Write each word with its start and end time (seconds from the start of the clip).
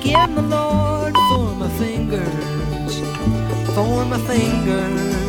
Give 0.00 0.34
the 0.34 0.42
Lord 0.42 1.14
for 1.14 1.54
my 1.56 1.68
fingers, 1.78 3.00
for 3.74 4.04
my 4.06 4.18
fingers. 4.26 5.19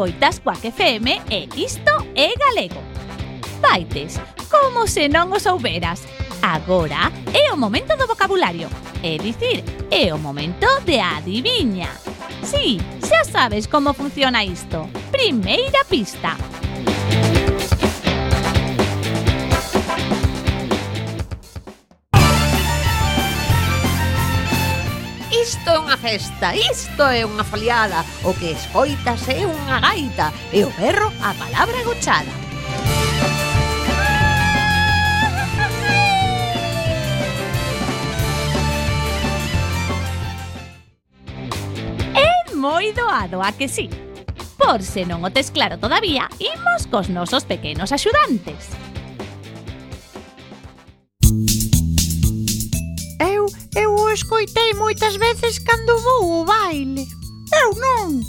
escoitas 0.00 0.40
Quack 0.40 0.72
FM 0.72 1.06
e 1.30 1.48
isto 1.56 1.90
é 2.14 2.32
galego. 2.34 2.80
Vaites, 3.60 4.18
como 4.48 4.88
se 4.88 5.12
non 5.12 5.28
o 5.28 5.36
souberas. 5.36 6.08
Agora 6.40 7.12
é 7.36 7.52
o 7.52 7.60
momento 7.60 7.92
do 8.00 8.08
vocabulario, 8.08 8.72
é 9.04 9.20
dicir, 9.20 9.60
é 9.92 10.08
o 10.08 10.16
momento 10.16 10.64
de 10.88 10.96
adiviña. 10.96 11.92
Sí, 12.40 12.80
xa 13.04 13.28
sabes 13.28 13.68
como 13.68 13.92
funciona 13.92 14.40
isto. 14.40 14.88
Primeira 15.12 15.84
pista. 15.84 16.32
unha 25.90 25.98
festa, 25.98 26.54
isto 26.54 27.02
é 27.02 27.26
unha 27.26 27.42
foliada, 27.42 28.06
o 28.22 28.30
que 28.30 28.54
escoitas 28.54 29.26
é 29.26 29.42
unha 29.42 29.82
gaita 29.82 30.30
e 30.54 30.62
o 30.62 30.70
perro 30.70 31.10
a 31.18 31.34
palabra 31.34 31.82
gochada. 31.82 32.30
É 42.14 42.54
moi 42.54 42.94
doado 42.94 43.42
a 43.42 43.50
que 43.50 43.66
sí. 43.66 43.90
Por 44.54 44.86
se 44.86 45.02
non 45.02 45.26
o 45.26 45.34
tes 45.34 45.50
claro 45.50 45.74
todavía, 45.74 46.30
imos 46.38 46.86
cos 46.86 47.10
nosos 47.10 47.42
pequenos 47.42 47.90
axudantes. 47.90 48.89
eu 54.10 54.14
escoitei 54.14 54.74
moitas 54.74 55.14
veces 55.14 55.60
cando 55.60 55.96
vou 56.00 56.40
ao 56.40 56.44
baile. 56.44 57.06
Eu 57.62 57.70
non. 57.76 58.20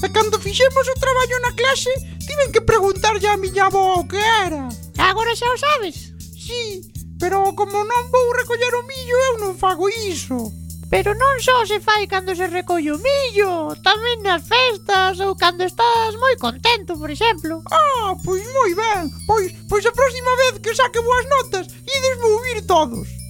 E 0.00 0.08
cando 0.08 0.38
fixemos 0.38 0.86
o 0.86 0.94
traballo 0.94 1.40
na 1.42 1.52
clase, 1.52 1.90
tiven 2.24 2.52
que 2.52 2.60
preguntarlle 2.60 3.26
a 3.26 3.36
miña 3.36 3.66
avó 3.66 3.98
o 3.98 4.06
que 4.06 4.16
era. 4.16 4.68
Agora 4.96 5.34
xa 5.34 5.50
o 5.50 5.58
sabes? 5.58 6.14
Sí, 6.38 6.82
pero 7.18 7.52
como 7.56 7.82
non 7.82 8.10
vou 8.12 8.30
recoller 8.30 8.74
o 8.78 8.86
millo, 8.86 9.16
eu 9.26 9.34
non 9.42 9.58
fago 9.58 9.90
iso. 10.06 10.54
Pero 10.88 11.18
non 11.18 11.42
só 11.42 11.66
se 11.66 11.82
fai 11.82 12.06
cando 12.06 12.30
se 12.38 12.46
recolle 12.46 12.94
o 12.94 13.02
millo, 13.02 13.74
tamén 13.82 14.22
nas 14.22 14.46
festas 14.46 15.18
ou 15.18 15.34
cando 15.34 15.66
estás 15.66 16.14
moi 16.14 16.38
contento, 16.38 16.94
por 16.94 17.10
exemplo. 17.10 17.58
Ah, 17.74 18.14
pois 18.22 18.46
moi 18.54 18.70
ben. 18.70 19.10
Pois, 19.26 19.50
pois 19.66 19.82
a 19.82 19.90
próxima 19.90 20.30
vez 20.46 20.62
que 20.62 20.78
saque 20.78 21.02
boas 21.02 21.26
notas, 21.26 21.66
ides 21.82 22.22
vou 22.22 22.38
vir 22.46 22.62
todos. 22.70 23.23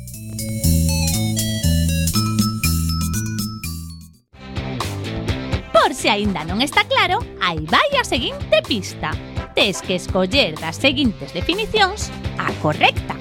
Por 5.84 5.92
se 5.92 6.08
aínda 6.08 6.48
non 6.48 6.64
está 6.64 6.88
claro, 6.88 7.20
aí 7.44 7.60
vai 7.68 7.84
a 8.00 8.08
seguinte 8.08 8.56
pista. 8.64 9.12
Tes 9.52 9.84
que 9.84 10.00
escoller 10.00 10.56
das 10.56 10.80
seguintes 10.80 11.36
definicións 11.36 12.08
a 12.40 12.48
correcta. 12.64 13.12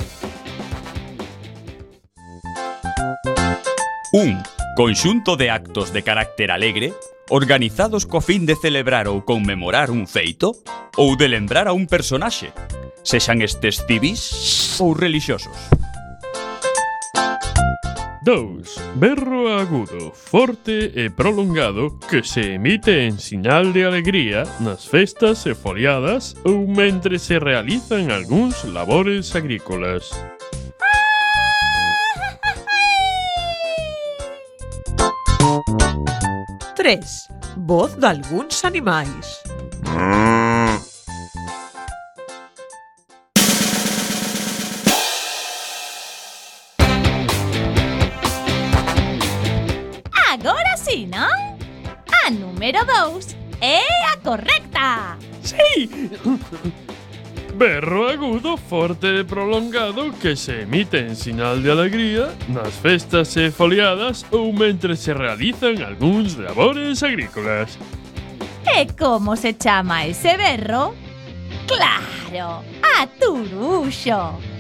1. 4.16 4.80
Conxunto 4.80 5.36
de 5.36 5.52
actos 5.52 5.92
de 5.92 6.08
carácter 6.08 6.56
alegre 6.56 6.96
organizados 7.28 8.08
co 8.08 8.24
fin 8.24 8.48
de 8.48 8.56
celebrar 8.56 9.12
ou 9.12 9.28
conmemorar 9.28 9.92
un 9.92 10.08
feito 10.08 10.56
ou 10.96 11.20
de 11.20 11.28
lembrar 11.28 11.68
a 11.68 11.76
un 11.76 11.84
personaxe, 11.84 12.56
sexan 13.04 13.44
estes 13.44 13.84
civis 13.84 14.80
ou 14.80 14.96
relixiosos. 14.96 15.83
2. 18.24 18.96
Berro 18.96 19.52
agudo, 19.52 20.12
forte 20.16 20.96
e 20.96 21.10
prolongado 21.12 22.00
que 22.08 22.24
se 22.24 22.56
emite 22.56 23.04
en 23.06 23.20
sinal 23.20 23.74
de 23.74 23.84
alegría 23.84 24.48
nas 24.64 24.88
festas 24.88 25.44
e 25.46 25.52
foliadas 25.52 26.32
ou 26.48 26.64
mentre 26.64 27.20
se 27.20 27.36
realizan 27.36 28.16
algúns 28.16 28.64
labores 28.64 29.36
agrícolas. 29.36 30.08
Tres. 36.80 37.28
Voz 37.60 38.00
dalgúns 38.00 38.64
animais. 38.64 39.44
Mm. 39.84 40.23
Berro 57.54 58.10
agudo, 58.10 58.58
forte 58.58 59.22
e 59.22 59.24
prolongado 59.24 60.12
que 60.18 60.36
se 60.36 60.62
emite 60.62 60.98
en 60.98 61.16
sinal 61.16 61.62
de 61.62 61.70
alegría 61.70 62.34
nas 62.50 62.74
festas 62.74 63.38
e 63.38 63.52
foliadas 63.52 64.26
ou 64.34 64.52
mentre 64.52 64.98
se 64.98 65.14
realizan 65.14 65.78
algúns 65.86 66.34
labores 66.36 67.04
agrícolas. 67.04 67.78
E 68.66 68.90
como 68.98 69.38
se 69.38 69.54
chama 69.54 70.10
ese 70.10 70.34
berro? 70.34 70.96
Claro, 71.70 72.66
a 72.82 73.06
turuxo. 73.06 74.53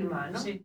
in 0.00 0.08
mano. 0.08 0.38
Sì. 0.38 0.64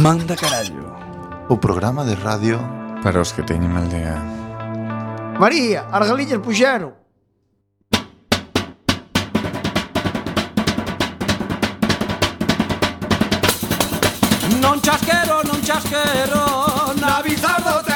Manda 0.00 0.34
Carallo. 0.34 0.96
O 1.50 1.58
programa 1.58 2.06
de 2.06 2.14
radio 2.14 2.58
Para 3.02 3.20
os 3.20 3.32
que 3.36 3.42
teñen 3.42 3.68
mal 3.68 3.84
María, 5.36 5.92
as 5.92 6.08
galillas 6.08 6.40
puxero. 6.40 6.96
Non 14.64 14.80
chasquero, 14.80 15.44
non 15.44 15.60
chasquero 15.60 16.44
Na 16.96 17.20
bizardo 17.20 17.89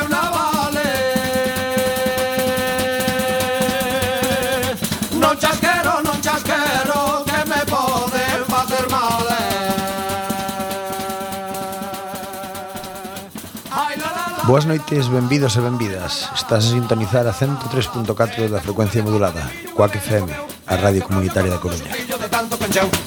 Boas 14.46 14.66
noites, 14.66 15.08
benvidos 15.08 15.56
e 15.56 15.60
benvidas. 15.64 16.28
Estás 16.36 16.68
a 16.68 16.76
sintonizar 16.76 17.24
a 17.24 17.32
103.4 17.32 18.52
da 18.52 18.60
frecuencia 18.60 19.00
modulada, 19.00 19.40
Coac 19.72 19.96
FM, 19.96 20.28
a 20.68 20.76
radio 20.76 21.00
comunitaria 21.00 21.48
da 21.48 21.56
Coruña. 21.56 21.88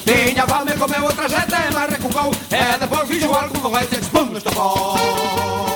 Tiña 0.02 0.44
fame, 0.50 0.74
comeu 0.74 1.04
outra 1.06 1.28
sete, 1.28 1.54
mas 1.70 1.90
recucou 1.94 2.34
E 2.50 2.78
depois 2.82 3.06
fixo 3.06 3.30
algo 3.30 3.54
con 3.60 3.70
este, 3.78 4.02
pum, 4.10 4.34
estopou 4.34 5.67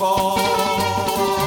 fall. 0.00 1.39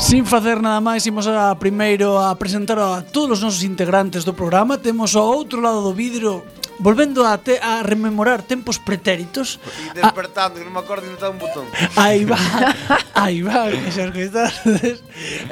Sin 0.00 0.24
facer 0.24 0.60
nada 0.60 0.80
máis, 0.80 1.06
imos 1.06 1.28
a 1.28 1.54
primeiro 1.54 2.18
a 2.18 2.34
presentar 2.34 2.78
a 2.78 3.02
todos 3.02 3.38
os 3.38 3.44
nosos 3.44 3.62
integrantes 3.62 4.24
do 4.24 4.34
programa. 4.34 4.76
Temos 4.76 5.14
ao 5.14 5.24
outro 5.24 5.60
lado 5.60 5.82
do 5.82 5.92
vidro 5.92 6.42
volvendo 6.80 7.26
a, 7.28 7.38
te, 7.38 7.60
a 7.60 7.84
rememorar 7.84 8.42
tempos 8.42 8.80
pretéritos. 8.80 9.60
E 9.92 10.00
despertando, 10.00 10.56
a, 10.56 10.60
que 10.60 10.66
non 10.66 10.74
me 10.74 10.82
acordo 10.82 11.04
de 11.06 11.28
un 11.28 11.38
botón. 11.38 11.68
Aí 11.94 12.24
va, 12.24 12.40
aí 13.14 13.44
va, 13.44 13.68
que 13.68 13.92
coisas. 14.10 14.50
e 14.66 14.98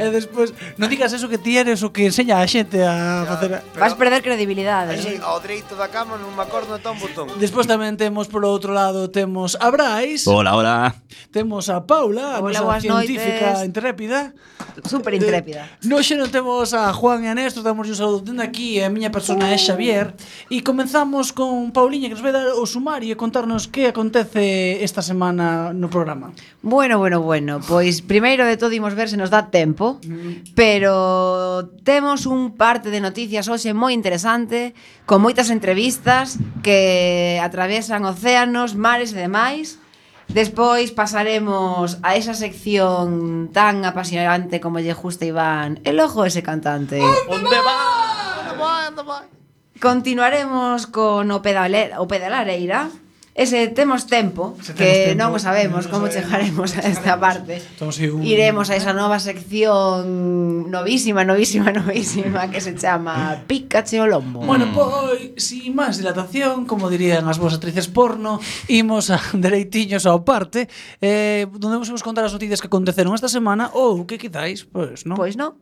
eh, 0.00 0.10
despois, 0.10 0.56
non 0.80 0.88
digas 0.88 1.12
eso 1.12 1.28
que 1.28 1.36
ti 1.36 1.60
eres 1.60 1.84
o 1.84 1.92
que 1.92 2.08
enseña 2.08 2.40
a 2.40 2.48
xente 2.48 2.80
a 2.82 3.24
ya, 3.24 3.28
facer... 3.28 3.48
Vas 3.76 3.94
perder 3.94 4.24
credibilidade. 4.24 4.96
Así, 4.96 5.20
eh? 5.20 5.22
ao 5.22 5.38
dereito 5.38 5.76
da 5.76 5.92
cama 5.92 6.16
non 6.16 6.32
me 6.32 6.42
acordo 6.42 6.80
de 6.80 6.88
un 6.88 6.98
botón. 6.98 7.28
Despois 7.36 7.68
tamén 7.68 8.00
temos 8.00 8.26
polo 8.26 8.48
outro 8.48 8.72
lado 8.72 9.12
temos 9.12 9.54
a 9.60 9.68
Brais. 9.68 10.24
Hola, 10.24 10.56
hola. 10.56 10.96
Temos 11.28 11.68
a 11.68 11.84
Paula, 11.84 12.36
a 12.36 12.40
hola, 12.40 12.64
nosa 12.64 12.80
científica 12.80 13.60
noites. 13.60 13.68
intrépida 13.68 14.32
super 14.84 15.14
eh, 15.14 15.18
intrépida. 15.18 15.68
Noxe 15.84 16.14
non 16.16 16.30
temos 16.30 16.72
a 16.72 16.92
Juan 16.92 17.24
e 17.24 17.28
a 17.30 17.34
Néstor, 17.34 17.62
damos 17.62 17.88
un 17.88 17.96
saludo 17.96 18.24
dende 18.24 18.44
aquí, 18.44 18.80
a 18.80 18.88
miña 18.88 19.10
persona 19.10 19.50
é 19.50 19.58
Xavier, 19.58 20.14
e 20.48 20.62
comenzamos 20.62 21.32
con 21.32 21.70
Pauliña 21.72 22.08
que 22.08 22.16
nos 22.16 22.24
vai 22.24 22.32
dar 22.32 22.54
o 22.54 22.64
sumario 22.66 23.12
e 23.12 23.16
contarnos 23.18 23.66
que 23.66 23.88
acontece 23.88 24.82
esta 24.84 25.02
semana 25.02 25.72
no 25.72 25.88
programa. 25.88 26.32
Bueno, 26.62 26.98
bueno, 26.98 27.20
bueno, 27.22 27.60
pois 27.64 28.00
primeiro 28.04 28.44
de 28.44 28.56
todo 28.56 28.74
imos 28.74 28.94
ver 28.94 29.08
se 29.08 29.16
nos 29.16 29.30
dá 29.30 29.50
tempo, 29.50 29.98
mm. 30.04 30.54
pero 30.54 31.70
temos 31.82 32.26
un 32.26 32.56
parte 32.56 32.90
de 32.90 33.00
noticias 33.00 33.48
hoxe 33.48 33.72
moi 33.72 33.96
interesante, 33.96 34.76
con 35.08 35.24
moitas 35.24 35.48
entrevistas 35.48 36.36
que 36.62 37.40
atravesan 37.40 38.04
océanos, 38.04 38.76
mares 38.76 39.14
e 39.14 39.20
demais, 39.20 39.80
Despois 40.28 40.92
pasaremos 40.92 41.98
a 42.02 42.14
esa 42.16 42.34
sección 42.34 43.48
tan 43.52 43.84
apasionante 43.84 44.60
como 44.60 44.78
lle 44.78 44.92
gusta 44.92 45.24
Iván. 45.24 45.80
El 45.84 46.00
ojo 46.00 46.24
ese 46.28 46.42
cantante. 46.42 47.00
Onde 47.28 47.58
va? 47.64 48.88
Onde 48.88 49.02
va? 49.02 49.24
Continuaremos 49.80 50.86
con 50.86 51.30
o, 51.30 51.40
pedale, 51.40 51.92
o 51.96 52.04
pedalareira 52.06 52.90
ese 53.38 53.68
temos 53.68 54.10
tempo, 54.10 54.58
se 54.58 54.74
temos 54.74 54.82
que 54.82 55.14
tempo, 55.14 55.22
non 55.22 55.30
o 55.30 55.38
sabemos 55.38 55.86
non 55.86 55.94
como 55.94 56.10
sabemos, 56.10 56.18
chegaremos 56.18 56.70
a 56.74 56.82
esta 56.90 57.14
parte, 57.22 57.62
Entonces, 57.62 58.10
un... 58.10 58.26
iremos 58.26 58.66
a 58.66 58.74
esa 58.74 58.90
nova 58.90 59.22
sección 59.22 60.66
novísima, 60.66 61.22
novísima, 61.22 61.70
novísima 61.78 62.50
que 62.50 62.58
se 62.58 62.74
chama 62.74 63.46
Pícache 63.46 64.02
o 64.02 64.10
lombo. 64.10 64.42
Bueno, 64.42 64.66
pois, 64.74 65.38
sin 65.38 65.78
máis 65.78 66.02
dilatación, 66.02 66.66
como 66.66 66.90
dirían 66.90 67.30
as 67.30 67.38
vosas 67.38 67.62
actrices 67.62 67.86
porno, 67.86 68.42
imos 68.66 69.14
a 69.14 69.22
dereitiños 69.38 70.02
ao 70.02 70.26
parte, 70.26 70.66
eh, 70.98 71.46
donde 71.46 71.78
vos 71.78 71.86
imos 71.86 72.02
contar 72.02 72.26
as 72.26 72.34
noticias 72.34 72.58
que 72.58 72.66
aconteceron 72.66 73.14
esta 73.14 73.30
semana 73.30 73.70
ou 73.70 74.02
que 74.02 74.18
quizáis, 74.18 74.66
pois, 74.66 75.06
non? 75.06 75.14
Pois 75.14 75.38
non. 75.38 75.54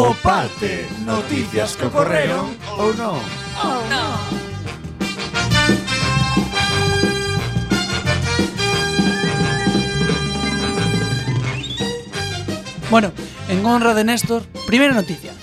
O 0.00 0.14
parte, 0.14 0.86
noticias 1.04 1.74
que 1.74 1.90
ocorreron 1.90 2.54
ou 2.78 2.94
non. 2.94 3.18
Bueno, 12.86 13.10
en 13.50 13.66
honra 13.66 13.90
de 13.98 14.06
Néstor, 14.06 14.46
primeira 14.70 14.94
noticia. 14.94 15.34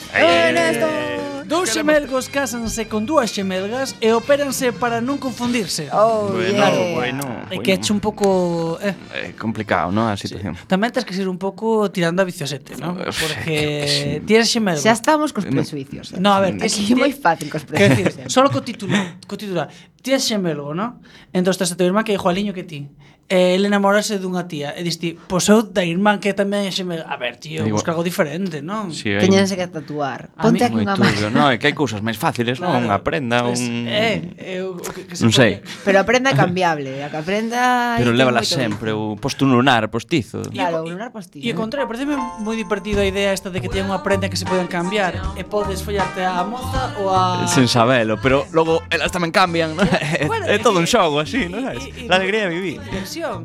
Dous 1.45 1.69
xemelgos 1.69 2.25
cásanse 2.27 2.89
con 2.89 3.05
dúas 3.05 3.29
xemelgas 3.29 3.93
e 4.01 4.09
opéranse 4.17 4.73
para 4.73 4.97
non 4.97 5.21
confundirse. 5.21 5.93
Oh, 5.93 6.33
bueno, 6.33 6.57
yeah. 6.57 6.97
bueno, 6.97 7.21
bueno. 7.21 7.23
É 7.53 7.61
que 7.61 7.77
eche 7.77 7.93
un 7.93 8.01
pouco... 8.01 8.81
Eh. 8.81 8.97
eh, 9.13 9.31
complicado, 9.37 9.93
non, 9.93 10.09
a 10.09 10.17
situación. 10.17 10.57
Sí. 10.57 10.65
Tamén 10.65 10.89
tens 10.89 11.05
que 11.05 11.13
ser 11.13 11.29
un 11.29 11.37
pouco 11.37 11.85
tirando 11.93 12.21
a 12.21 12.25
viciosete, 12.25 12.73
non? 12.81 12.97
Porque 13.21 14.25
tienes 14.25 14.49
xemelgo. 14.49 14.81
Xa 14.81 14.97
estamos 14.97 15.29
cos 15.29 15.45
presuicios. 15.45 16.17
Eh? 16.17 16.21
No, 16.21 16.33
a 16.33 16.41
ver, 16.41 16.57
tes, 16.57 16.73
Aquí 16.73 16.93
é 16.93 16.97
moi 16.97 17.13
fácil 17.13 17.53
cos 17.53 17.61
presuicios. 17.61 18.25
Solo 18.33 18.49
co 18.49 18.65
titular, 18.65 19.21
co 19.29 19.37
titular. 19.37 19.69
Tienes 20.01 20.25
xemelgo, 20.25 20.73
non? 20.73 20.97
Entón, 21.29 21.53
estás 21.53 21.69
a 21.69 21.77
teu 21.77 21.85
irmán 21.85 22.01
que 22.01 22.13
é 22.13 22.17
igualiño 22.17 22.57
que 22.57 22.65
ti 22.65 22.89
E 23.25 23.57
ele 23.57 23.65
enamorase 23.73 24.21
dunha 24.21 24.45
tía 24.45 24.77
e 24.77 24.85
diste, 24.85 25.17
pois 25.25 25.49
eu 25.49 25.65
da 25.65 25.81
irmán 25.81 26.21
que 26.21 26.37
tamén 26.37 26.69
xe 26.69 26.85
me... 26.85 27.01
A 27.01 27.17
ver, 27.17 27.41
tío, 27.41 27.65
Digo, 27.65 27.81
busca 27.81 27.89
algo 27.89 28.05
diferente, 28.05 28.61
non? 28.61 28.93
Sí, 28.93 29.09
hai... 29.09 29.25
Teñense 29.25 29.57
que 29.57 29.65
tatuar. 29.65 30.29
Ponte 30.37 30.61
aquí 30.61 30.77
unha 30.77 30.93
máis. 30.93 31.17
Non, 31.33 31.49
é 31.49 31.57
que 31.57 31.65
hai 31.65 31.73
cousas 31.73 32.05
máis 32.05 32.21
fáciles, 32.21 32.61
claro. 32.61 32.77
non? 32.77 32.85
Unha 32.85 33.01
prenda, 33.01 33.41
un... 33.49 33.89
É, 33.89 34.21
eu, 34.61 34.77
o 34.77 34.89
que, 34.93 35.09
que 35.09 35.17
se 35.17 35.25
non 35.25 35.33
sei. 35.33 35.57
Pode. 35.57 35.89
Pero 35.89 35.97
a 35.97 36.05
prenda 36.05 36.29
é 36.29 36.37
cambiable, 36.37 37.01
a 37.01 37.09
que 37.09 37.17
a 37.17 37.25
prenda... 37.25 37.97
Pero 37.97 38.13
lévala 38.13 38.45
sempre, 38.45 38.93
o 38.93 39.17
posto 39.17 39.49
un 39.49 39.57
lunar 39.57 39.89
postizo. 39.89 40.45
Claro, 40.53 40.85
un 40.85 40.93
lunar 40.93 41.09
postizo. 41.09 41.41
E 41.41 41.49
ao 41.49 41.57
contrario, 41.57 41.89
pareceme 41.89 42.13
moi 42.45 42.53
divertido 42.53 43.01
a 43.01 43.09
idea 43.09 43.33
esta 43.33 43.49
de 43.49 43.57
que 43.57 43.73
teña 43.73 43.89
unha 43.89 44.05
prenda 44.05 44.29
que 44.29 44.37
se 44.37 44.45
poden 44.45 44.69
cambiar 44.69 45.17
e 45.33 45.41
podes 45.41 45.81
follarte 45.81 46.21
a 46.21 46.45
moza 46.45 46.93
ou 47.01 47.09
a... 47.09 47.41
Sen 47.49 47.65
sabelo, 47.65 48.21
pero 48.21 48.45
logo 48.53 48.85
elas 48.93 49.09
tamén 49.09 49.33
cambian, 49.33 49.73
non? 49.73 49.89
Bueno, 50.29 50.45
é, 50.45 50.55
é 50.55 50.57
todo 50.61 50.77
un 50.77 50.85
xogo 50.85 51.25
así, 51.25 51.49
non 51.49 51.65
sabes? 51.65 51.89
La 52.05 52.21
alegría 52.21 52.45
de 52.45 52.53
vivir. 52.53 52.77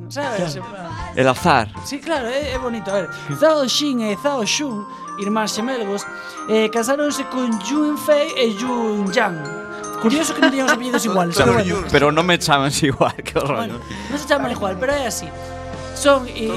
Sabes? 0.08 0.58
El 1.16 1.28
azar. 1.28 1.68
Sí, 1.84 1.98
claro, 2.00 2.26
é, 2.28 2.52
é 2.54 2.58
bonito. 2.58 2.90
A 2.90 2.94
ver, 2.94 3.08
Zhao 3.38 3.68
Xin 3.68 4.00
e 4.02 4.16
Zhao 4.16 4.42
Xun, 4.46 4.86
irmáns 5.20 5.52
xemelgos, 5.54 6.02
eh, 6.48 6.68
casáronse 6.72 7.24
con 7.30 7.50
Yun 7.68 7.96
Fei 7.98 8.32
e 8.36 8.50
Yun 8.58 9.10
Yang. 9.12 9.38
Curioso 10.00 10.32
que 10.34 10.40
non 10.40 10.50
teñan 10.50 10.66
os 10.66 10.72
apellidos 10.74 11.04
iguales. 11.08 11.36
pero, 11.36 11.52
bueno, 11.52 11.84
Pero 11.92 12.06
non 12.10 12.24
me 12.24 12.38
chaman 12.40 12.72
igual, 12.82 13.14
que 13.22 13.36
horror. 13.38 13.56
bueno, 13.68 13.76
non 14.08 14.16
se 14.18 14.26
chaman 14.26 14.50
igual, 14.50 14.74
pero 14.80 14.92
é 14.96 15.06
así. 15.06 15.28
Son 15.94 16.24
e, 16.32 16.48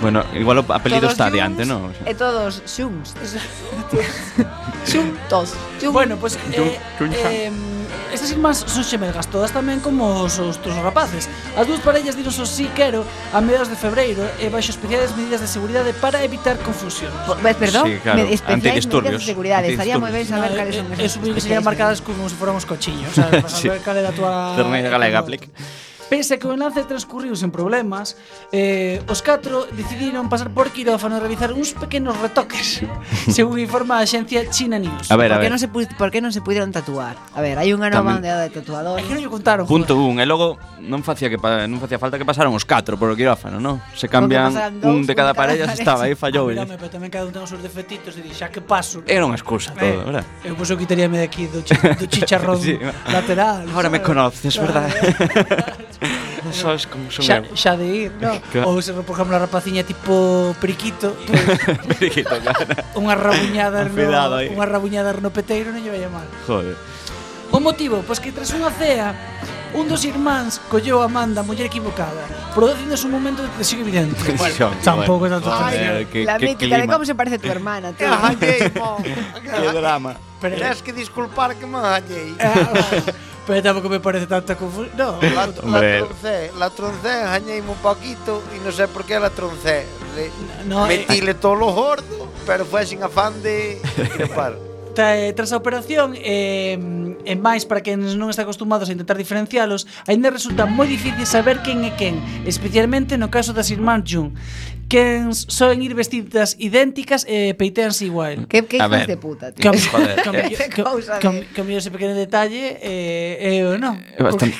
Bueno, 0.00 0.22
igual 0.32 0.62
o 0.62 0.64
apelido 0.70 1.10
está 1.10 1.26
Yuns 1.26 1.34
adiante, 1.34 1.62
non? 1.66 1.90
E 2.06 2.14
todos 2.14 2.62
xuns. 2.64 3.12
Xuntos. 4.86 5.52
Xun. 5.80 5.92
Bueno, 5.92 6.16
pues 6.16 6.38
eh, 6.54 6.78
eh, 7.00 7.50
Estas 8.12 8.30
irmás 8.34 8.66
son 8.66 8.82
xemelgas, 8.82 9.30
todas 9.30 9.54
tamén 9.54 9.78
como 9.78 10.26
os 10.26 10.42
outros 10.42 10.74
rapaces. 10.82 11.30
As 11.54 11.64
dúas 11.66 11.78
parellas 11.80 12.18
dinos 12.18 12.36
o 12.42 12.46
sí 12.46 12.66
quero 12.74 13.06
a 13.30 13.38
mediados 13.38 13.70
de 13.70 13.78
febreiro 13.78 14.26
e 14.42 14.50
baixo 14.50 14.74
especiales 14.74 15.14
medidas 15.14 15.38
de 15.38 15.48
seguridade 15.48 15.94
para 15.94 16.22
evitar 16.26 16.58
confusión. 16.60 17.14
P 17.26 17.46
eh, 17.46 17.54
perdón, 17.54 17.86
sí, 17.86 17.98
claro. 18.02 18.18
Me, 18.18 18.34
especiais 18.34 18.86
medidas 18.86 19.22
de 19.22 19.30
seguridade. 19.30 19.66
Estaría 19.70 19.96
moi 20.02 20.10
ben 20.10 20.26
saber 20.26 20.50
no, 20.50 20.58
cales 20.58 20.74
son 20.74 20.86
eh, 20.90 20.98
esas. 20.98 21.04
Eu 21.06 21.10
supoño 21.14 21.32
que 21.38 21.42
serían 21.42 21.62
marcadas 21.62 22.02
como 22.02 22.26
se 22.26 22.34
fóramos 22.34 22.66
cochiños, 22.66 23.14
sabes, 23.18 23.46
para 23.46 23.54
sí. 23.54 23.70
saber 23.70 23.82
cal 23.86 23.96
é 23.96 24.02
a 24.02 24.12
tua... 24.12 24.58
Ternera 24.58 24.90
galega, 24.90 25.22
plic. 25.22 25.46
Pese 26.10 26.42
que 26.42 26.50
o 26.50 26.52
enlace 26.58 26.82
transcurriu 26.90 27.38
sen 27.38 27.54
problemas, 27.54 28.18
eh, 28.50 28.98
os 29.06 29.22
catro 29.22 29.70
decidiron 29.70 30.26
pasar 30.26 30.50
por 30.50 30.74
quirófano 30.74 31.14
e 31.16 31.20
realizar 31.22 31.54
uns 31.54 31.70
pequenos 31.70 32.18
retoques, 32.18 32.82
según 33.30 33.62
informa 33.62 34.02
a 34.02 34.04
axencia 34.04 34.42
China 34.50 34.82
News. 34.82 35.06
A 35.06 35.14
ver, 35.14 35.30
a. 35.30 35.38
Por 35.38 35.46
que 35.46 35.50
non 35.54 35.60
se, 35.62 35.70
pu- 35.70 35.86
por 35.94 36.10
que 36.10 36.18
non 36.18 36.34
se 36.34 36.42
pudieron 36.42 36.74
tatuar? 36.74 37.14
A 37.30 37.38
ver, 37.38 37.54
hai 37.62 37.70
unha 37.70 37.86
nova 37.86 38.10
Tamén- 38.10 38.26
ondeada 38.26 38.42
de 38.42 38.50
tatuadores. 38.50 39.00
É 39.00 39.06
que 39.06 39.14
non 39.14 39.22
lle 39.22 39.30
contaron. 39.30 39.70
Punto 39.70 39.94
un, 40.02 40.18
e 40.18 40.26
logo 40.26 40.58
non 40.82 41.06
facía 41.06 41.30
que 41.30 41.38
pa- 41.38 41.70
non 41.70 41.78
facía 41.78 42.02
falta 42.02 42.18
que 42.18 42.26
pasaron 42.26 42.50
os 42.58 42.66
catro 42.66 42.98
polo 42.98 43.14
quirófano, 43.14 43.62
non? 43.62 43.78
Se 43.94 44.10
cambian 44.10 44.50
pasaran 44.50 44.82
dous, 44.82 44.90
un 44.90 45.06
de 45.06 45.14
cada 45.14 45.30
parella, 45.30 45.70
se 45.70 45.78
estaba 45.78 46.10
aí 46.10 46.18
fallou. 46.18 46.50
Mírame, 46.50 46.74
¿eh? 46.74 46.78
pero 46.82 46.90
tamén 46.90 47.14
cada 47.14 47.22
un 47.22 47.30
ten 47.30 47.46
os 47.46 47.54
seus 47.54 47.62
defectitos 47.62 48.18
e 48.18 48.26
di, 48.26 48.34
xa 48.34 48.50
ah, 48.50 48.50
que 48.50 48.58
paso. 48.58 49.06
Era 49.06 49.22
unha 49.22 49.38
excusa 49.38 49.70
Eh, 49.78 49.94
verdad? 50.02 50.26
Eu 50.42 50.58
pois 50.58 50.66
eu 50.66 50.74
quitaríame 50.74 51.22
de 51.22 51.30
aquí 51.30 51.46
do, 51.46 51.62
chi- 51.62 51.78
do 51.78 52.10
chicharrón 52.10 52.58
Sí. 52.66 52.74
lateral. 53.14 53.62
Ahora 53.70 53.86
me 53.86 54.02
conoces, 54.02 54.58
verdad? 54.58 54.90
Sabes 56.52 56.86
como 56.86 57.10
son 57.12 57.24
xa, 57.24 57.44
eu. 57.44 57.52
Xa 57.52 57.76
de 57.76 57.86
ir, 57.86 58.10
no? 58.16 58.32
Claro. 58.52 58.72
Ou 58.72 58.80
se, 58.80 58.92
por 58.96 59.14
exemplo, 59.14 59.36
a 59.36 59.44
rapaciña 59.44 59.84
tipo 59.84 60.56
periquito, 60.60 61.12
pues, 61.28 61.40
periquito, 62.00 62.32
claro. 62.40 62.64
Unha 62.96 63.14
rabuñada 63.14 63.84
no, 63.84 64.40
unha 64.56 64.66
rabuñada 64.66 65.12
no 65.20 65.30
peteiro 65.30 65.70
non 65.70 65.84
lle 65.84 65.92
vai 65.92 66.08
mal. 66.08 66.28
Joder. 66.48 66.76
O 67.52 67.58
motivo, 67.60 68.00
pois 68.06 68.22
que 68.22 68.32
tras 68.32 68.54
unha 68.56 68.72
cea, 68.72 69.12
un 69.74 69.86
dos 69.86 70.02
irmáns 70.08 70.58
colleu 70.72 71.02
a 71.02 71.06
Amanda, 71.06 71.44
muller 71.44 71.68
equivocada, 71.68 72.24
produciéndose 72.56 73.06
un 73.06 73.14
momento 73.14 73.44
de 73.44 73.50
tensión 73.54 73.84
evidente. 73.84 74.18
bueno, 74.40 74.72
tampouco 74.80 75.26
é 75.26 75.30
tanto 75.30 75.50
tensión. 75.52 76.26
La 76.26 76.38
mítica 76.40 76.80
de 76.80 76.86
como 76.88 77.04
se 77.04 77.14
parece 77.14 77.36
tu 77.38 77.46
eh. 77.46 77.54
hermana, 77.54 77.92
tío. 77.92 78.08
Ah, 78.08 78.32
que, 78.34 78.70
que 78.72 79.68
drama. 79.76 80.16
Pero... 80.40 80.56
Tens 80.56 80.80
que 80.80 80.92
disculpar 80.96 81.54
que 81.54 81.66
me 81.68 81.78
hallei. 81.78 82.32
Pero 83.50 83.62
tampouco 83.62 83.88
me 83.88 83.98
parece 83.98 84.28
tanta 84.28 84.54
confusión. 84.54 84.94
No, 84.96 85.18
la, 85.34 85.46
la 85.46 85.98
troncé, 85.98 86.52
la 86.56 86.70
troncé, 86.70 87.20
engañeime 87.22 87.68
un 87.68 87.82
poquito 87.82 88.46
e 88.54 88.62
non 88.62 88.70
sei 88.70 88.86
por 88.86 89.02
que 89.02 89.18
la 89.18 89.34
troncé. 89.34 89.90
Le, 90.14 90.30
no, 90.70 90.86
metile 90.86 91.34
eh, 91.34 91.34
eh. 91.34 91.42
todo 91.42 91.58
lo 91.58 91.74
gordo, 91.74 92.30
pero 92.46 92.62
foi 92.62 92.86
sin 92.86 93.02
afán 93.02 93.34
de 93.42 93.82
crepar. 94.14 94.54
tras 95.34 95.52
a 95.52 95.56
operación 95.56 96.14
eh, 96.16 96.76
e 97.24 97.34
máis 97.38 97.64
para 97.64 97.80
que 97.80 97.94
non 97.96 98.28
está 98.28 98.42
acostumados 98.42 98.90
a 98.90 98.94
intentar 98.94 99.16
diferencialos, 99.16 99.86
aínda 100.04 100.28
resulta 100.28 100.66
moi 100.66 100.86
difícil 100.86 101.24
saber 101.24 101.62
quen 101.64 101.86
é 101.86 101.92
quen, 101.94 102.20
especialmente 102.44 103.16
no 103.16 103.32
caso 103.32 103.54
das 103.56 103.70
irmáns 103.70 104.04
Jung. 104.04 104.34
Quen 104.90 105.30
soen 105.32 105.78
ir 105.86 105.94
vestidas 105.94 106.58
idénticas 106.58 107.22
e 107.30 107.54
peiteanse 107.54 108.10
igual. 108.10 108.50
Que, 108.50 108.66
que 108.66 108.82
hijos 108.82 109.06
de 109.06 109.16
puta, 109.16 109.54
tío. 109.54 109.70
Joder. 109.70 110.18
a 110.26 111.62
mí 111.62 111.74
ese 111.78 111.90
pequeno 111.94 112.12
detalle 112.18 112.76
eh, 112.82 113.62
eu 113.62 113.78
non. 113.78 114.02
É 114.18 114.20
bastante- 114.26 114.58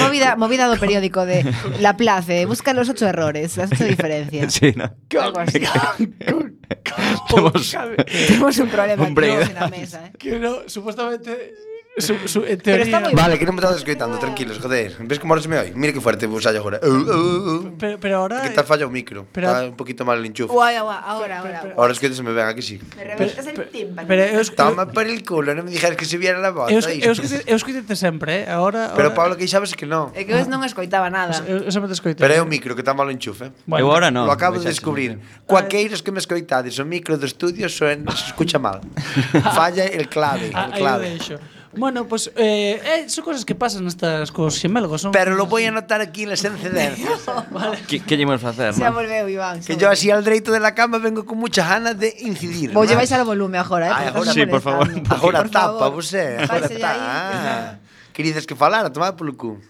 Movida, 0.00 0.34
movida 0.40 0.64
do 0.72 0.80
periódico 0.80 1.28
de 1.28 1.44
La 1.84 1.94
Place, 2.00 2.48
busca 2.48 2.72
los 2.72 2.88
ocho 2.88 3.04
errores, 3.06 3.60
las 3.60 3.70
ocho 3.70 3.84
diferencias. 3.84 4.54
Sí, 4.56 4.72
no. 4.72 4.88
Algo 5.20 5.38
así. 5.44 5.60
Temos 7.28 7.76
Tenemos 8.06 8.58
un 8.58 8.68
problema 8.68 9.02
Un 9.02 9.12
aquí 9.12 9.14
break. 9.14 9.38
hoxe 9.42 9.54
na 9.54 9.68
mesa, 9.68 9.98
eh. 10.06 10.12
que 10.18 10.38
no, 10.40 10.64
supuestamente 10.66 11.54
Su, 11.98 12.28
su, 12.28 12.44
en 12.44 12.58
teoría... 12.60 13.00
Pero 13.00 13.16
vale, 13.16 13.38
que 13.38 13.48
non 13.48 13.56
me 13.56 13.64
estás 13.64 13.80
escoitando, 13.80 14.20
tranquilos, 14.20 14.60
joder. 14.60 15.00
Ves 15.00 15.16
como 15.16 15.32
ahora 15.32 15.40
se 15.40 15.48
me 15.48 15.56
oi? 15.56 15.72
Mira 15.72 15.96
que 15.96 16.00
fuerte 16.04 16.28
vos 16.28 16.44
hallo 16.44 16.60
agora. 16.60 16.76
Uh, 16.84 16.92
uh, 16.92 16.92
uh. 16.92 17.76
Pero, 17.80 17.96
pero 17.96 18.14
ahora... 18.20 18.44
Que 18.44 18.52
está 18.52 18.68
falla 18.68 18.84
o 18.84 18.92
micro. 18.92 19.24
Pero... 19.32 19.48
Está 19.48 19.64
un 19.64 19.80
poquito 19.80 20.04
mal 20.04 20.20
el 20.20 20.28
enchufe. 20.28 20.52
Guai, 20.52 20.76
guai, 20.76 21.00
ahora, 21.00 21.40
ahora. 21.40 21.60
Pero, 21.64 21.74
ahora 21.80 21.92
es 21.96 21.98
que 21.98 22.12
se 22.12 22.20
me 22.20 22.36
ven 22.36 22.44
aquí 22.44 22.60
sí. 22.60 22.76
Me 23.00 23.16
reventas 23.16 23.46
el 23.48 23.56
tímpano. 23.72 24.04
Pero, 24.04 24.28
pero, 24.28 24.44
Toma 24.52 24.92
por 24.92 25.08
el 25.08 25.24
culo, 25.24 25.56
non 25.56 25.64
me 25.64 25.72
dijeras 25.72 25.96
que 25.96 26.04
se 26.04 26.20
viera 26.20 26.36
la 26.36 26.52
voz. 26.52 26.68
Eu, 26.68 26.84
eu, 26.84 27.16
eu 27.16 27.56
escoitete 27.56 27.96
sempre, 27.96 28.44
eh? 28.44 28.52
Ahora, 28.52 28.92
ahora... 28.92 28.96
Pero 29.00 29.16
Pablo, 29.16 29.32
que 29.40 29.48
sabes 29.48 29.72
que 29.72 29.88
non. 29.88 30.12
É 30.12 30.28
que 30.28 30.36
eu 30.36 30.44
non 30.52 30.60
escoitaba 30.68 31.08
nada. 31.08 31.48
Eu, 31.48 31.64
eu 31.64 31.72
sempre 31.72 31.88
te 31.88 31.96
escoitei. 31.96 32.20
Pero 32.20 32.36
é 32.36 32.44
o 32.44 32.48
micro 32.48 32.76
que 32.76 32.84
está 32.84 32.92
mal 32.92 33.08
o 33.08 33.12
enchufe. 33.12 33.56
Bueno, 33.64 33.80
eu 33.80 33.88
ahora 33.88 34.12
non. 34.12 34.28
Lo 34.28 34.36
acabo 34.36 34.60
de 34.60 34.68
descubrir. 34.68 35.16
Cuaqueiros 35.48 36.04
que 36.04 36.12
me 36.12 36.20
escoitades, 36.20 36.76
o 36.76 36.84
micro 36.84 37.16
do 37.16 37.24
estudio 37.24 37.72
se 37.72 37.88
escucha 38.04 38.60
mal. 38.60 38.84
Falla 39.56 39.88
el 39.88 40.12
clave, 40.12 40.52
ah, 40.52 40.68
el 40.68 40.76
clave. 40.76 41.06
Aí 41.08 41.16
lo 41.16 41.18
deixo. 41.24 41.55
Bueno, 41.76 42.06
pues 42.06 42.32
eh, 42.36 42.80
eh, 42.84 43.08
son 43.08 43.24
cosas 43.24 43.44
que 43.44 43.54
pasan 43.54 43.86
estas 43.86 44.32
cos 44.32 44.58
xemelgos. 44.58 45.02
Son 45.02 45.12
Pero 45.12 45.34
lo 45.34 45.46
voy 45.46 45.64
a 45.64 45.68
anotar 45.68 46.00
aquí 46.00 46.22
en 46.24 46.30
las 46.30 46.44
excedencias. 46.44 47.20
vale. 47.50 47.78
Que, 47.86 48.00
que 48.00 48.16
lle 48.16 48.26
facer, 48.38 48.72
Se 48.74 48.84
¿no? 48.84 48.92
volveu, 48.92 49.28
Iván. 49.28 49.60
Que 49.60 49.76
yo 49.76 49.90
así 49.90 50.10
al 50.10 50.24
derecho 50.24 50.52
de 50.52 50.60
la 50.60 50.74
cama 50.74 50.98
vengo 50.98 51.24
con 51.24 51.38
muchas 51.38 51.68
ganas 51.68 51.98
de 51.98 52.16
incidir. 52.20 52.72
Vos 52.72 52.84
¿no? 52.84 52.90
lleváis 52.90 53.12
al 53.12 53.24
volumen 53.24 53.60
ahora, 53.60 53.88
eh? 53.88 53.92
Ay, 53.94 54.06
agora, 54.08 54.32
sí, 54.32 54.46
por 54.46 54.60
favor. 54.60 54.90
Agora 55.10 55.38
por 55.42 55.50
tapa, 55.50 55.78
favor. 55.78 56.02
você. 56.02 56.36
Agora 56.40 56.60
Páselle 56.60 56.80
tá. 56.80 56.96
Ah, 56.98 57.78
queridas 58.12 58.46
que 58.46 58.56
falar, 58.56 58.90
tomad 58.90 59.14
polo 59.14 59.36
cu. 59.36 59.60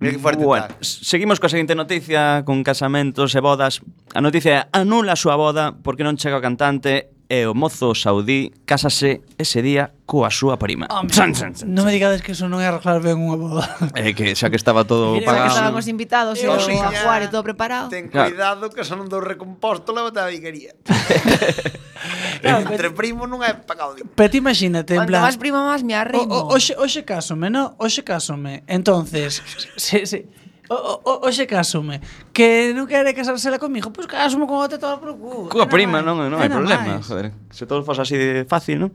Mira 0.00 0.12
que 0.14 0.18
fuerte 0.18 0.42
bueno, 0.42 0.64
seguimos 0.80 1.36
coa 1.36 1.52
seguinte 1.52 1.76
noticia 1.76 2.40
con 2.48 2.64
casamentos 2.64 3.36
e 3.36 3.40
bodas. 3.44 3.84
A 4.16 4.24
noticia 4.24 4.64
é 4.64 4.80
anula 4.80 5.12
a 5.12 5.20
súa 5.20 5.36
boda 5.36 5.76
porque 5.76 6.00
non 6.00 6.16
chega 6.16 6.40
o 6.40 6.44
cantante 6.44 7.12
e 7.30 7.46
o 7.46 7.54
mozo 7.54 7.94
saudí 7.94 8.50
casase 8.66 9.22
ese 9.38 9.62
día 9.62 9.94
coa 10.02 10.34
súa 10.34 10.58
prima. 10.58 10.90
Hombre, 10.90 11.14
chan, 11.14 11.30
chan, 11.30 11.54
chan, 11.54 11.70
non 11.70 11.86
me 11.86 11.94
digades 11.94 12.26
que 12.26 12.34
eso 12.34 12.50
non 12.50 12.58
é 12.58 12.66
arreglar 12.66 12.98
ben 12.98 13.22
unha 13.22 13.38
boda. 13.38 13.62
É 13.94 14.10
que 14.10 14.34
xa 14.34 14.50
que 14.50 14.58
estaba 14.58 14.82
todo 14.82 15.14
Mira, 15.14 15.30
pagado. 15.30 15.46
Xa 15.46 15.46
que 15.46 15.54
estábamos 15.54 15.86
invitados 15.86 16.34
e 16.42 16.50
o 16.50 16.58
ajuar 16.58 17.22
e 17.22 17.30
todo 17.30 17.46
preparado. 17.46 17.86
Ten 17.86 18.10
cuidado 18.10 18.66
que 18.74 18.82
son 18.82 19.06
do 19.06 19.22
recomposto 19.22 19.94
levate 19.94 20.18
a 20.18 20.26
vigaría. 20.26 20.74
claro, 22.42 22.66
entre 22.66 22.90
pero, 22.90 22.98
primo 22.98 23.30
non 23.30 23.46
é 23.46 23.54
pagado. 23.54 23.94
Pero 23.94 24.26
ti 24.26 24.42
imagínate, 24.42 24.98
en 24.98 25.06
plan... 25.06 25.22
Máis 25.22 25.38
primo, 25.38 25.62
máis 25.62 25.86
me 25.86 25.94
arrimo. 25.94 26.50
Oxe, 26.50 26.74
oxe 26.74 27.06
casome, 27.06 27.46
non? 27.46 27.78
Oxe 27.78 28.02
casome. 28.02 28.66
Entonces, 28.66 29.38
se, 29.78 30.02
se, 30.02 30.26
Oxe 30.70 31.50
casume 31.50 31.98
Que 32.30 32.70
non 32.70 32.86
quere 32.86 33.10
casársela 33.10 33.58
comigo 33.58 33.90
Pois 33.90 34.06
pues 34.06 34.14
casumo 34.14 34.46
con 34.46 34.62
outra 34.62 34.78
toda 34.78 35.02
por 35.02 35.18
cu 35.18 35.50
Coa 35.50 35.66
prima, 35.66 35.98
non, 35.98 36.14
non 36.30 36.38
hai 36.38 36.46
problema 36.46 37.02
joder. 37.02 37.34
Se 37.50 37.66
todo 37.66 37.82
fose 37.82 38.06
así 38.06 38.14
de 38.14 38.46
fácil, 38.46 38.86
non? 38.86 38.90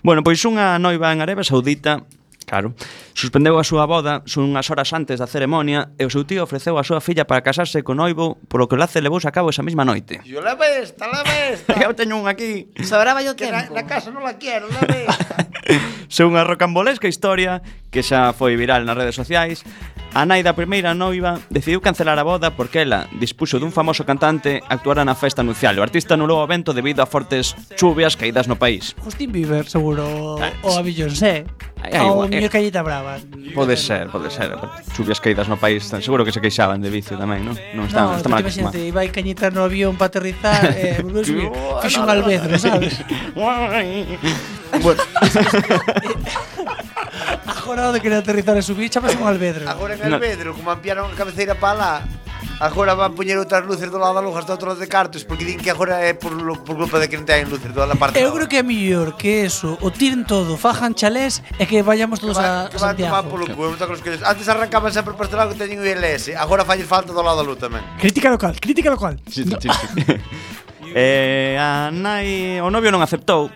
Bueno, 0.00 0.24
pois 0.24 0.40
unha 0.48 0.80
noiva 0.80 1.12
en 1.12 1.20
Arabia 1.20 1.44
Saudita 1.44 2.08
Claro. 2.48 2.72
Suspendeu 3.12 3.60
a 3.60 3.64
súa 3.66 3.84
boda 3.84 4.24
son 4.24 4.48
unhas 4.48 4.72
horas 4.72 4.88
antes 4.96 5.20
da 5.20 5.28
ceremonia 5.28 5.92
e 6.00 6.08
o 6.08 6.10
seu 6.10 6.24
tío 6.24 6.40
ofreceu 6.40 6.80
a 6.80 6.86
súa 6.86 7.04
filla 7.04 7.28
para 7.28 7.44
casarse 7.44 7.84
con 7.84 8.00
Oibo, 8.00 8.40
polo 8.48 8.64
que 8.64 8.74
o 8.74 8.80
lace 8.80 9.04
levouse 9.04 9.28
a 9.28 9.34
cabo 9.36 9.52
esa 9.52 9.60
mesma 9.60 9.84
noite. 9.84 10.24
Yo 10.24 10.40
la 10.40 10.56
besta, 10.56 11.04
la 11.04 11.20
besta. 11.20 11.76
eu 11.84 11.92
teño 11.92 12.16
un 12.16 12.24
aquí. 12.24 12.72
Sobraba 12.80 13.20
yo 13.20 13.36
tempo. 13.36 13.52
Na, 13.52 13.68
na 13.68 13.84
casa 13.84 14.08
non 14.08 14.24
la 14.24 14.40
quero, 14.40 14.64
la 14.72 14.80
besta. 14.80 15.44
Se 16.08 16.24
unha 16.24 16.40
rocambolesca 16.40 17.04
historia 17.04 17.60
que 17.92 18.00
xa 18.00 18.32
foi 18.32 18.56
viral 18.56 18.88
nas 18.88 18.96
redes 18.96 19.12
sociais, 19.12 19.60
a 20.16 20.24
nai 20.24 20.40
da 20.40 20.56
primeira 20.56 20.96
noiva 20.96 21.36
decidiu 21.52 21.84
cancelar 21.84 22.16
a 22.16 22.24
boda 22.24 22.56
porque 22.56 22.80
ela 22.80 23.04
dispuxo 23.20 23.60
dun 23.60 23.76
famoso 23.76 24.08
cantante 24.08 24.64
actuara 24.72 25.04
na 25.04 25.12
festa 25.12 25.44
anuncial. 25.44 25.76
O 25.76 25.84
artista 25.84 26.16
anulou 26.16 26.40
o 26.40 26.46
evento 26.48 26.72
debido 26.72 27.04
a 27.04 27.06
fortes 27.06 27.52
chuvias 27.76 28.16
caídas 28.16 28.48
no 28.48 28.56
país. 28.56 28.96
Justin 29.04 29.28
Bieber, 29.28 29.68
seguro, 29.68 30.40
ah, 30.40 30.48
o 30.64 30.80
a 30.80 30.82
Beyoncé. 30.82 31.44
Ou 32.02 32.28
mellor 32.28 32.50
Callita 32.50 32.82
Brava. 32.82 33.20
Pode 33.54 33.76
ser, 33.76 34.08
pode 34.08 34.30
ser. 34.30 34.52
Eh, 34.52 34.58
chuvias 34.94 35.20
caídas 35.20 35.48
no 35.48 35.56
país, 35.56 35.88
tan 35.88 36.02
seguro 36.02 36.24
que 36.24 36.32
se 36.32 36.40
queixaban 36.40 36.82
de 36.82 36.90
vicio 36.90 37.16
tamén, 37.16 37.46
non? 37.46 37.54
Non 37.74 37.86
está, 37.86 38.04
no, 38.04 38.18
están 38.18 38.34
mal 38.34 38.42
acostumados. 38.42 38.76
iba 38.76 39.00
vai 39.00 39.08
cañitar 39.08 39.54
no 39.54 39.62
avión 39.64 39.94
para 39.96 40.10
aterrizar, 40.10 40.74
eh, 40.76 41.00
fixo 41.80 42.02
un 42.02 42.10
albedro, 42.10 42.58
sabes? 42.58 42.98
bueno. 43.38 45.02
Agora 47.46 47.92
de 47.92 48.00
querer 48.00 48.18
aterrizar 48.18 48.56
e 48.56 48.62
su 48.62 48.74
bicha, 48.74 49.00
un 49.00 49.28
albedro. 49.28 49.68
Agora 49.68 49.94
en 49.94 50.02
albedro, 50.02 50.52
no. 50.52 50.56
como 50.56 50.70
ampliaron 50.70 51.12
a 51.12 51.14
cabeceira 51.14 51.54
para 51.54 51.74
lá, 51.74 52.02
Agora 52.58 52.98
van 52.98 53.14
poñer 53.14 53.38
outras 53.38 53.62
luces 53.62 53.86
do 53.86 54.02
lado 54.02 54.18
da 54.18 54.22
lonja 54.22 54.42
hasta 54.42 54.58
outro 54.58 54.74
de 54.74 54.88
cartos 54.90 55.22
Porque 55.22 55.46
din 55.46 55.62
que 55.62 55.70
agora 55.70 56.02
é 56.02 56.10
por, 56.10 56.34
lo, 56.34 56.58
por 56.58 56.74
culpa 56.74 56.98
de 56.98 57.06
que 57.06 57.14
non 57.14 57.22
teñen 57.22 57.46
luces 57.46 57.70
do 57.70 57.78
lado 57.78 57.94
da 57.94 57.98
parte 57.98 58.18
Eu 58.18 58.34
creo 58.34 58.50
que 58.50 58.58
é 58.58 58.64
mellor 58.66 59.14
que 59.14 59.46
eso 59.46 59.78
O 59.78 59.94
tiren 59.94 60.26
todo, 60.26 60.58
fajan 60.58 60.90
chalés 60.98 61.38
E 61.54 61.70
que 61.70 61.86
vayamos 61.86 62.18
todos 62.18 62.34
que 62.34 62.42
va, 62.42 62.66
a, 62.66 62.70
que 62.70 62.74
a 62.74 62.82
Santiago. 62.82 63.30
polo 63.30 63.46
cubo, 63.46 63.78
que... 63.78 64.18
Antes 64.26 64.46
arrancaban 64.50 64.90
sempre 64.90 65.14
por 65.14 65.30
este 65.30 65.38
lado 65.38 65.54
que 65.54 65.58
teñen 65.62 65.78
o 65.78 65.86
ILS 65.86 66.34
Agora 66.34 66.66
falle 66.66 66.82
falta 66.82 67.14
do 67.14 67.22
lado 67.22 67.38
da 67.38 67.46
luz 67.46 67.62
tamén. 67.62 67.82
Crítica 68.02 68.26
local, 68.26 68.58
crítica 68.58 68.90
local. 68.90 69.22
Sí, 69.30 69.46
sí, 69.46 69.54
sí. 69.54 69.68
eh, 70.98 71.54
a 71.58 71.94
nai, 71.94 72.58
o 72.58 72.68
novio 72.74 72.90
non 72.90 73.02
aceptou. 73.04 73.54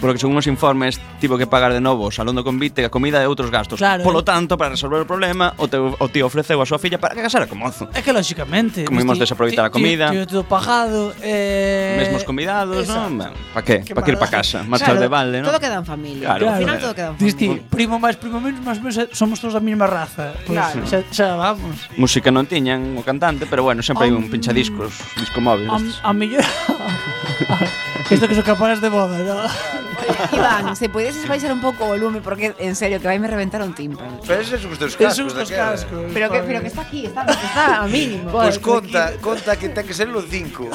Porque 0.00 0.18
según 0.18 0.36
os 0.36 0.46
informes, 0.46 1.00
tivo 1.20 1.38
que 1.38 1.46
pagar 1.46 1.72
de 1.72 1.80
novo 1.80 2.08
o 2.08 2.12
salón 2.12 2.34
do 2.34 2.42
convite, 2.42 2.84
a 2.84 2.90
comida 2.90 3.22
e 3.22 3.26
outros 3.26 3.50
gastos. 3.50 3.78
Claro, 3.78 4.02
Polo 4.02 4.20
eh. 4.20 4.26
tanto, 4.26 4.58
para 4.58 4.74
resolver 4.74 5.02
o 5.02 5.06
problema, 5.06 5.54
o, 5.56 5.70
teu, 5.70 5.94
o 5.94 6.06
tío 6.10 6.26
ofreceu 6.26 6.58
a 6.58 6.66
súa 6.66 6.78
filla 6.82 6.98
para 6.98 7.14
que 7.14 7.22
casara 7.22 7.46
co 7.46 7.54
mozo. 7.54 7.86
É 7.94 8.02
que 8.02 8.10
lógicamente, 8.10 8.84
Comimos 8.84 9.18
desaproveitar 9.18 9.66
a 9.66 9.70
comida. 9.70 10.10
Tío, 10.10 10.26
tío, 10.26 10.42
tío 10.42 10.44
pagado. 10.44 11.14
Eh... 11.22 11.96
Mesmos 12.00 12.26
convidados, 12.26 12.86
non? 12.90 13.22
Pa 13.54 13.62
que? 13.62 13.86
Pa 13.94 14.02
que 14.02 14.12
ir 14.12 14.18
pa 14.18 14.28
casa. 14.28 14.66
Marchar 14.66 14.98
claro, 14.98 15.04
de 15.04 15.08
balde, 15.08 15.36
non? 15.40 15.48
Todo 15.48 15.60
queda 15.62 15.78
en 15.78 15.86
familia. 15.86 16.26
Claro, 16.34 16.50
claro. 16.50 16.58
Al 16.58 16.62
final 16.62 16.76
todo 16.82 16.92
queda 16.94 17.08
en 17.12 17.16
familia. 17.16 17.30
Disti, 17.30 17.46
primo 17.70 17.96
máis, 18.02 18.18
primo 18.18 18.38
menos, 18.42 18.60
máis 18.60 18.78
menos, 18.82 18.98
eh, 18.98 19.08
somos 19.14 19.38
todos 19.38 19.54
da 19.54 19.62
mesma 19.62 19.86
raza. 19.86 20.34
Pues, 20.44 20.58
claro. 20.58 20.82
Xa, 20.84 21.06
xa 21.08 21.38
vamos. 21.38 21.86
Música 21.96 22.34
non 22.34 22.44
tiñan 22.50 22.98
o 22.98 23.02
cantante, 23.06 23.46
pero 23.46 23.62
bueno, 23.62 23.80
sempre 23.80 24.10
hai 24.10 24.12
un 24.12 24.26
pinchadiscos, 24.28 24.98
disco 25.16 25.38
móvil. 25.38 25.70
A, 25.70 25.78
a 25.78 26.12
mellor... 26.12 26.42
Isto 28.10 28.26
que 28.28 28.34
son 28.34 28.44
caparas 28.44 28.80
de 28.80 28.88
boda, 28.90 29.16
non? 29.22 29.46
Iván, 30.32 30.76
se 30.76 30.88
pudieses 30.88 31.26
baixar 31.28 31.52
un 31.52 31.60
pouco 31.60 31.84
o 31.84 31.88
volume 31.94 32.20
porque 32.20 32.54
en 32.58 32.74
serio 32.76 33.00
que 33.00 33.06
vai 33.06 33.18
me 33.18 33.28
reventar 33.28 33.62
un 33.62 33.74
tímpano. 33.74 34.20
Pero 34.26 34.40
esos 34.40 34.60
son 34.60 34.72
os 34.72 34.78
teus 34.78 34.94
Esos 34.94 35.00
cascos. 35.00 35.26
os 35.26 35.34
daquela. 35.34 35.70
cascos. 35.72 36.04
Pero 36.12 36.26
que, 36.30 36.38
pero 36.42 36.60
que 36.60 36.68
está 36.68 36.82
aquí, 36.82 37.06
está, 37.06 37.22
está 37.24 37.82
a 37.82 37.86
mínimo. 37.86 38.30
Pois 38.30 38.58
conta, 38.58 39.12
conta 39.20 39.56
que 39.56 39.68
ten 39.70 39.86
que 39.86 39.94
ser 39.94 40.08
los 40.08 40.24
cinco. 40.28 40.68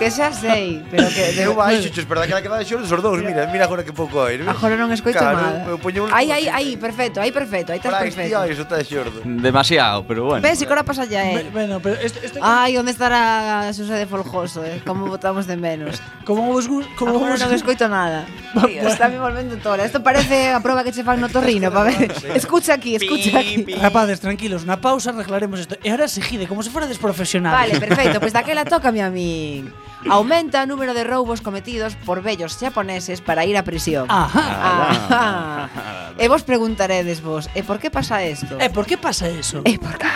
que 0.00 0.08
xa 0.08 0.32
sei, 0.32 0.80
pero 0.88 1.12
que 1.12 1.36
de... 1.36 1.44
Eu 1.44 1.52
baixo, 1.52 1.92
chus, 1.92 2.08
para 2.08 2.24
daquela 2.24 2.40
que 2.40 2.48
vai 2.48 2.64
xoro 2.64 2.80
os 2.80 2.88
dous, 2.88 3.20
mira, 3.20 3.44
mira 3.52 3.68
agora 3.68 3.84
que 3.84 3.92
pouco 3.92 4.16
oír. 4.16 4.40
Agora 4.48 4.72
non 4.80 4.88
escoito 4.96 5.20
claro, 5.20 5.36
nada. 5.36 5.68
Eu 5.68 5.76
poño 5.76 6.08
un... 6.08 6.10
Aí, 6.16 6.32
aí, 6.32 6.48
aí, 6.48 6.80
perfecto, 6.80 7.20
aí 7.20 7.28
perfecto, 7.28 7.76
aí 7.76 7.84
estás 7.84 8.00
perfecto. 8.00 8.32
tío, 8.32 8.48
iso 8.48 8.64
está 8.64 8.80
xordo. 8.80 9.20
Demasiado, 9.20 10.08
pero 10.08 10.24
bueno. 10.24 10.40
Ves, 10.40 10.64
agora 10.64 10.88
pasa 10.88 11.04
ya 11.04 11.20
eh. 11.28 11.52
Bueno, 11.52 11.84
pero 11.84 12.00
este, 12.00 12.24
este... 12.24 12.40
Ai, 12.40 12.80
onde 12.80 12.96
estará 12.96 13.68
a 13.68 13.76
Susa 13.76 14.00
de 14.00 14.08
Folgoso, 14.08 14.64
eh? 14.64 14.80
Como 14.88 15.04
votamos 15.04 15.44
de 15.44 15.60
menos. 15.60 16.00
como 16.24 16.48
vos 16.48 16.64
como 16.96 17.20
agora 17.20 17.36
vos... 17.36 17.44
non 17.44 17.52
escoito 17.52 17.84
nada. 17.84 18.24
Tío, 18.64 18.88
está 18.88 19.12
me 19.12 19.20
volvendo 19.20 19.60
tola. 19.60 19.84
Isto 19.84 20.00
parece 20.00 20.56
a 20.56 20.64
proba 20.64 20.80
que 20.80 20.96
che 20.96 21.04
fan 21.04 21.20
no 21.20 21.28
Torrino, 21.28 21.68
pa 21.68 21.84
ver. 21.84 22.08
Escucha 22.40 22.72
aquí, 22.72 22.96
escucha 22.96 23.36
aquí. 23.36 23.68
Rapades, 23.76 24.16
tranquilos, 24.16 24.64
na 24.64 24.80
pausa 24.80 25.12
arreglaremos 25.12 25.60
isto. 25.60 25.76
E 25.84 25.92
agora 25.92 26.08
se 26.08 26.24
gide 26.24 26.48
como 26.48 26.64
se 26.64 26.72
fora 26.72 26.88
desprofesional. 26.88 27.52
Vale, 27.52 27.76
perfecto, 27.76 28.16
pois 28.16 28.30
pues 28.30 28.32
daquela 28.32 28.64
toca 28.64 28.88
a 28.88 29.10
min. 29.12 29.89
Aumenta 30.08 30.64
o 30.64 30.68
número 30.70 30.96
de 30.96 31.04
roubos 31.04 31.44
cometidos 31.44 31.92
por 32.08 32.24
vellos 32.24 32.56
xaponeses 32.56 33.20
para 33.20 33.44
ir 33.44 33.58
á 33.58 33.62
prisión. 33.66 34.08
Ajá. 34.08 34.40
Ah. 34.40 35.68
Ajá. 35.68 36.16
E 36.16 36.24
vos 36.28 36.40
preguntaredes 36.46 37.20
vos, 37.20 37.52
e 37.52 37.60
por 37.60 37.76
que 37.76 37.92
pasa 37.92 38.24
isto? 38.24 38.56
E 38.56 38.72
por 38.72 38.88
que 38.88 38.96
pasa 38.96 39.28
eso? 39.28 39.60
E 39.68 39.76
por 39.76 40.00
que 40.00 40.08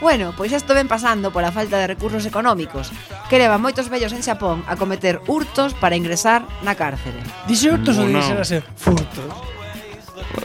Bueno, 0.00 0.34
pois 0.36 0.52
isto 0.52 0.76
ven 0.76 0.88
pasando 0.88 1.32
pola 1.32 1.52
falta 1.52 1.80
de 1.80 1.88
recursos 1.88 2.28
económicos, 2.28 2.92
que 3.32 3.40
leva 3.40 3.56
moitos 3.56 3.88
vellos 3.88 4.12
en 4.12 4.20
Xapón 4.20 4.60
a 4.68 4.76
cometer 4.76 5.24
hurtos 5.24 5.72
para 5.72 5.96
ingresar 5.96 6.44
na 6.60 6.76
cárcere. 6.76 7.20
Dixe 7.48 7.72
hurtos 7.72 7.96
no, 7.96 8.04
ou 8.04 8.12
dixe 8.12 8.36
no. 8.36 8.44
ser 8.44 8.62
furtos? 8.76 9.32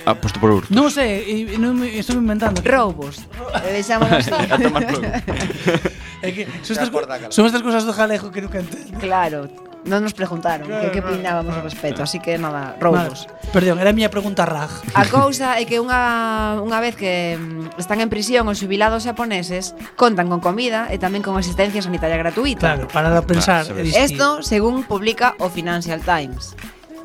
Aposto 0.08 0.40
por 0.40 0.56
hurtos. 0.56 0.72
Non 0.72 0.88
sei, 0.88 1.52
non 1.60 1.76
me 1.76 2.00
estou 2.00 2.16
inventando. 2.16 2.64
Roubos. 2.64 3.28
Deixámonos. 3.68 4.24
a 4.32 4.56
tomar 4.56 4.88
É 6.26 6.30
que 6.32 6.46
son 6.62 6.78
estas, 6.78 6.90
son 7.34 7.44
estas 7.50 7.64
cousas 7.66 7.84
do 7.84 7.94
galego 7.98 8.30
que 8.30 8.46
nunca 8.46 8.62
entendo. 8.62 8.94
Claro, 9.02 9.50
non 9.82 10.06
nos 10.06 10.14
preguntaron 10.14 10.70
claro, 10.70 10.94
que 10.94 10.94
que 10.94 11.02
opinábamos 11.02 11.58
ao 11.58 11.66
respecto, 11.66 12.06
así 12.06 12.22
que 12.22 12.38
nada, 12.38 12.78
roubos. 12.78 13.26
Vale. 13.26 13.50
Perdón, 13.50 13.82
era 13.82 13.90
a 13.90 13.96
miña 13.98 14.14
pregunta 14.14 14.46
rag. 14.46 14.70
A 14.94 15.06
cousa 15.14 15.58
é 15.58 15.66
que 15.66 15.82
unha 15.82 16.62
unha 16.62 16.78
vez 16.78 16.94
que 16.94 17.34
mm, 17.34 17.82
están 17.82 17.98
en 17.98 18.10
prisión 18.14 18.46
os 18.46 18.62
xubilados 18.62 19.10
xaponeses 19.10 19.74
contan 19.98 20.30
con 20.30 20.38
comida 20.38 20.86
e 20.94 21.02
tamén 21.02 21.26
con 21.26 21.34
asistencia 21.34 21.82
sanitaria 21.82 22.22
gratuita. 22.22 22.78
Claro, 22.78 22.86
para 22.94 23.10
pensar. 23.26 23.66
Isto, 23.82 24.38
claro, 24.38 24.46
según 24.46 24.86
publica 24.86 25.34
o 25.42 25.50
Financial 25.50 25.98
Times. 26.06 26.54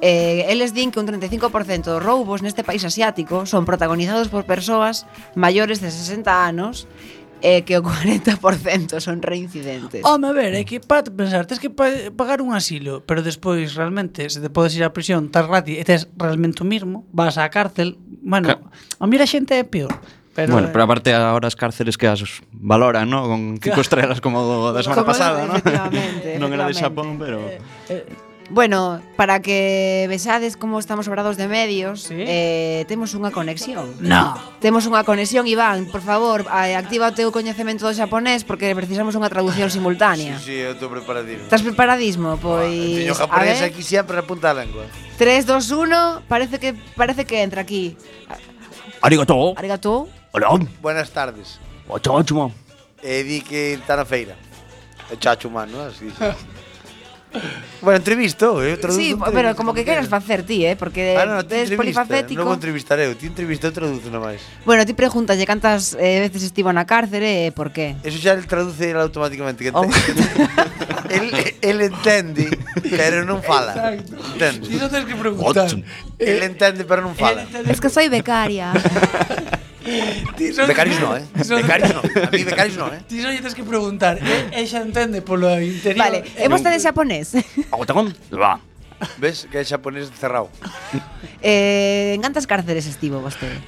Eh, 0.04 0.44
eles 0.52 0.76
din 0.76 0.92
que 0.92 1.00
un 1.00 1.08
35% 1.08 1.88
dos 1.88 2.04
roubos 2.04 2.44
neste 2.44 2.60
país 2.60 2.84
asiático 2.84 3.48
son 3.48 3.64
protagonizados 3.64 4.28
por 4.28 4.44
persoas 4.44 5.08
maiores 5.32 5.80
de 5.80 5.88
60 5.88 6.28
anos 6.28 6.84
é 7.46 7.62
que 7.62 7.78
o 7.78 7.82
40% 7.86 8.98
son 8.98 9.22
reincidentes. 9.22 10.02
Home, 10.02 10.26
a 10.26 10.32
ver, 10.34 10.58
é 10.58 10.66
que 10.66 10.82
para 10.82 11.06
pensar, 11.06 11.46
tens 11.46 11.62
que 11.62 11.70
pagar 11.70 12.42
un 12.42 12.50
asilo, 12.50 13.06
pero 13.06 13.22
despois 13.22 13.78
realmente 13.78 14.26
se 14.26 14.42
te 14.42 14.50
podes 14.50 14.74
ir 14.74 14.82
á 14.82 14.90
prisión, 14.90 15.30
estás 15.30 15.46
gratis, 15.46 15.78
e 15.78 15.84
tes 15.86 16.10
realmente 16.18 16.60
o 16.62 16.66
mismo, 16.66 17.06
vas 17.14 17.38
á 17.38 17.46
cárcel, 17.46 17.94
bueno, 18.26 18.50
a 18.98 19.04
mira 19.06 19.22
a 19.22 19.30
xente 19.30 19.54
é 19.54 19.62
peor. 19.62 19.94
Pero, 20.34 20.52
bueno, 20.52 20.68
eh. 20.68 20.70
pero 20.74 20.84
aparte 20.84 21.14
ahora 21.14 21.48
as 21.48 21.56
cárceles 21.56 21.96
que 21.96 22.10
as 22.10 22.20
valoran, 22.52 23.08
¿no? 23.08 23.24
Con 23.30 23.56
cinco 23.62 23.80
estrelas 23.86 24.18
como 24.18 24.42
do, 24.42 24.74
da 24.74 24.82
semana 24.82 25.06
como 25.06 25.14
pasada, 25.14 25.46
¿no? 25.46 25.54
Non 26.42 26.50
era 26.50 26.66
de 26.66 26.74
Xapón, 26.74 27.16
pero... 27.16 27.40
Eh, 27.46 27.62
eh, 27.88 28.25
Bueno, 28.50 29.02
para 29.16 29.40
que 29.42 30.06
vexades 30.08 30.56
como 30.56 30.78
estamos 30.78 31.08
obrados 31.08 31.36
de 31.36 31.48
medios, 31.48 32.04
¿Sí? 32.04 32.14
eh, 32.16 32.84
temos 32.86 33.14
unha 33.18 33.34
conexión. 33.34 33.90
No. 33.98 34.38
Temos 34.62 34.86
unha 34.86 35.02
conexión, 35.02 35.50
Iván, 35.50 35.90
por 35.90 36.00
favor, 36.00 36.46
activa 36.46 37.10
o 37.10 37.14
teu 37.16 37.34
coñecemento 37.34 37.82
do 37.82 37.92
xaponés 37.94 38.46
porque 38.46 38.70
precisamos 38.78 39.18
unha 39.18 39.26
traducción 39.26 39.66
simultánea. 39.66 40.38
Sí, 40.38 40.54
sí, 40.54 40.56
eu 40.62 40.78
estou 40.78 40.86
preparadismo. 40.86 41.42
Estás 41.50 41.62
preparadismo? 41.66 42.38
Pois... 42.38 43.10
Ah, 43.10 43.12
o 43.12 43.18
japonés 43.18 43.60
aquí 43.66 43.82
sempre 43.82 44.22
apunta 44.22 44.54
a 44.54 44.58
lengua. 44.62 44.86
3, 45.18 45.46
2, 45.46 46.22
1, 46.22 46.30
parece 46.30 46.62
que, 46.62 46.74
parece 46.94 47.26
que 47.26 47.42
entra 47.42 47.66
aquí. 47.66 47.98
Arigato. 49.02 49.54
Arigato. 49.58 50.08
Hola. 50.32 50.54
Buenas 50.82 51.10
tardes. 51.10 51.58
Ocho, 51.88 52.12
ocho, 52.14 52.52
E 53.02 53.22
di 53.22 53.40
que 53.40 53.74
está 53.74 53.94
na 53.94 54.04
feira. 54.04 54.34
E 55.10 55.16
chacho 55.16 55.48
humano, 55.48 55.82
así. 55.82 56.10
Bueno, 57.82 57.98
entrevisto, 57.98 58.64
eh, 58.64 58.76
traduzo 58.76 59.00
Sí, 59.00 59.16
pero 59.32 59.54
como 59.54 59.74
que 59.74 59.84
queres 59.84 60.08
facer 60.08 60.42
ti, 60.42 60.64
eh, 60.64 60.76
porque 60.76 61.16
ah, 61.16 61.26
no, 61.26 61.46
tes 61.46 61.70
polifacético. 61.70 62.40
Logo 62.40 62.54
entrevistareu, 62.54 63.14
ti 63.14 63.26
entrevista, 63.26 63.68
eu 63.68 63.72
traduzo 63.72 64.08
na 64.10 64.18
máis. 64.18 64.40
Bueno, 64.64 64.82
ti 64.88 64.96
pregúntalle 64.96 65.44
cantas 65.44 65.94
eh, 66.00 66.24
veces 66.24 66.48
estivo 66.48 66.72
na 66.72 66.88
cárcere 66.88 67.46
e 67.46 67.46
eh, 67.48 67.52
por 67.52 67.70
qué. 67.70 67.94
Eso 68.02 68.16
xa 68.18 68.32
el 68.32 68.48
traduce 68.48 68.90
el 68.90 68.98
automáticamente 68.98 69.62
que 69.62 69.70
oh. 69.70 69.84
el, 71.12 71.30
el 71.60 71.78
entende, 71.84 72.48
pero 72.88 73.22
non 73.28 73.44
fala. 73.44 73.76
Exacto. 73.76 74.16
Entende? 74.34 74.66
Ti 74.66 74.76
non 74.80 74.88
tens 74.88 75.04
que 75.04 75.14
preguntar. 75.14 75.68
El 76.18 76.40
entende, 76.42 76.82
pero 76.88 77.04
non 77.04 77.12
fala. 77.12 77.44
Es 77.68 77.78
que 77.78 77.92
soy 77.92 78.08
becaria. 78.08 78.72
Tiso, 80.36 80.66
becarios 80.66 81.00
no, 81.00 81.16
eh? 81.16 81.24
Tiso, 81.36 81.54
becarios 81.54 81.94
no. 81.94 82.00
A 82.00 82.30
mí 82.30 82.44
becarios 82.44 82.76
no, 82.76 82.92
eh? 82.92 83.00
Ti 83.06 83.22
só 83.22 83.30
lle 83.30 83.40
que 83.40 83.62
preguntar. 83.62 84.18
E, 84.18 84.62
e 84.62 84.66
xa 84.66 84.82
entende 84.82 85.22
polo 85.22 85.48
interior. 85.60 86.02
Vale, 86.02 86.24
e 86.34 86.48
vostede 86.50 86.82
xaponés? 86.82 87.38
Agotagón, 87.70 88.10
va. 88.34 88.58
Ves 89.20 89.46
que 89.50 89.60
é 89.60 89.64
xaponés 89.64 90.10
cerrado. 90.14 90.50
Eh, 91.46 92.16
en 92.16 92.24
cantas 92.24 92.48
cárceres 92.48 92.88
estivo 92.88 93.20
vostede? 93.20 93.60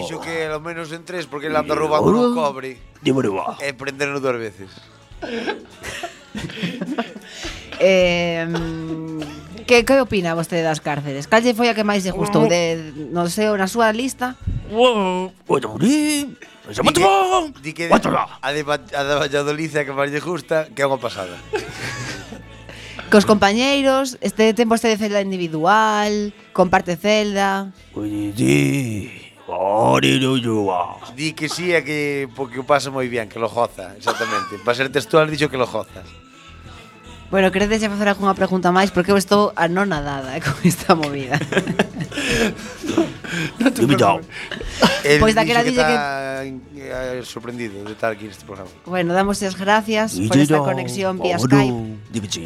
Dixo 0.00 0.18
que 0.18 0.48
ao 0.48 0.58
menos 0.58 0.90
en 0.90 1.04
tres 1.04 1.28
porque 1.28 1.52
le 1.52 1.60
anda 1.60 1.76
roubando 1.76 2.10
un 2.10 2.34
cobre. 2.34 2.80
E 3.62 3.76
prendernos 3.76 4.24
dúas 4.24 4.40
veces. 4.40 4.72
eh, 7.78 8.48
mm, 8.48 9.45
que, 9.66 9.84
que 9.84 10.00
opina 10.00 10.38
vostede 10.38 10.62
das 10.62 10.80
cárceres? 10.80 11.26
Calle 11.26 11.52
foi 11.52 11.68
a 11.68 11.74
que 11.74 11.82
máis 11.82 12.06
lle 12.06 12.14
gustou 12.14 12.46
de, 12.46 12.94
non 13.10 13.26
sei, 13.26 13.50
na 13.58 13.66
súa 13.66 13.90
lista? 13.90 14.38
Uou, 14.70 15.34
Di 16.66 16.90
que, 16.94 17.06
di 17.62 17.72
que 17.74 17.86
a, 17.90 18.50
de, 18.50 18.62
a 18.66 19.02
de 19.06 19.14
Valladolid 19.22 19.70
é 19.76 19.82
a 19.82 19.86
que 19.86 19.94
máis 19.94 20.10
lle 20.10 20.22
gusta 20.22 20.70
que 20.70 20.82
é 20.82 20.86
unha 20.86 20.98
pasada. 21.02 21.34
Cos 23.10 23.22
compañeiros, 23.22 24.18
este 24.18 24.50
ten 24.50 24.66
vostede 24.66 24.98
celda 24.98 25.22
individual, 25.22 26.34
comparte 26.50 26.98
celda. 26.98 27.70
Di, 27.94 29.06
Di 31.14 31.30
que 31.38 31.46
sí, 31.46 31.70
é 31.70 31.86
que 31.86 32.26
porque 32.34 32.58
o 32.58 32.66
pasa 32.66 32.90
moi 32.90 33.06
bien, 33.06 33.30
que 33.30 33.38
lo 33.38 33.46
goza, 33.46 33.94
exactamente. 33.94 34.58
Para 34.66 34.74
ser 34.74 34.90
textual, 34.90 35.30
dixo 35.30 35.46
que 35.46 35.54
lo 35.54 35.70
gozas. 35.70 36.25
Bueno, 37.30 37.50
queredes 37.50 37.82
xa 37.82 37.90
facer 37.90 38.08
algunha 38.08 38.34
pregunta 38.34 38.70
máis 38.70 38.94
porque 38.94 39.10
eu 39.10 39.18
estou 39.18 39.50
anonadada 39.58 40.38
con 40.44 40.54
esta 40.62 40.94
movida. 40.94 41.36
non 43.60 43.72
Pois 43.72 43.74
Dubito. 43.74 44.20
Pois 45.20 45.34
daquela 45.34 45.62
dille 45.62 45.82
que 45.82 45.96
está 45.96 47.18
eh, 47.18 47.22
sorprendido 47.24 47.84
de 47.84 47.92
estar 47.92 48.12
aquí 48.12 48.24
neste 48.26 48.44
programa. 48.46 48.70
Bueno, 48.86 49.12
damos 49.12 49.42
as 49.42 49.54
gracias 49.58 50.14
por 50.28 50.38
esta 50.38 50.58
conexión 50.62 51.18
vía 51.18 51.38
Skype. 51.38 51.98
Dixo 52.10 52.40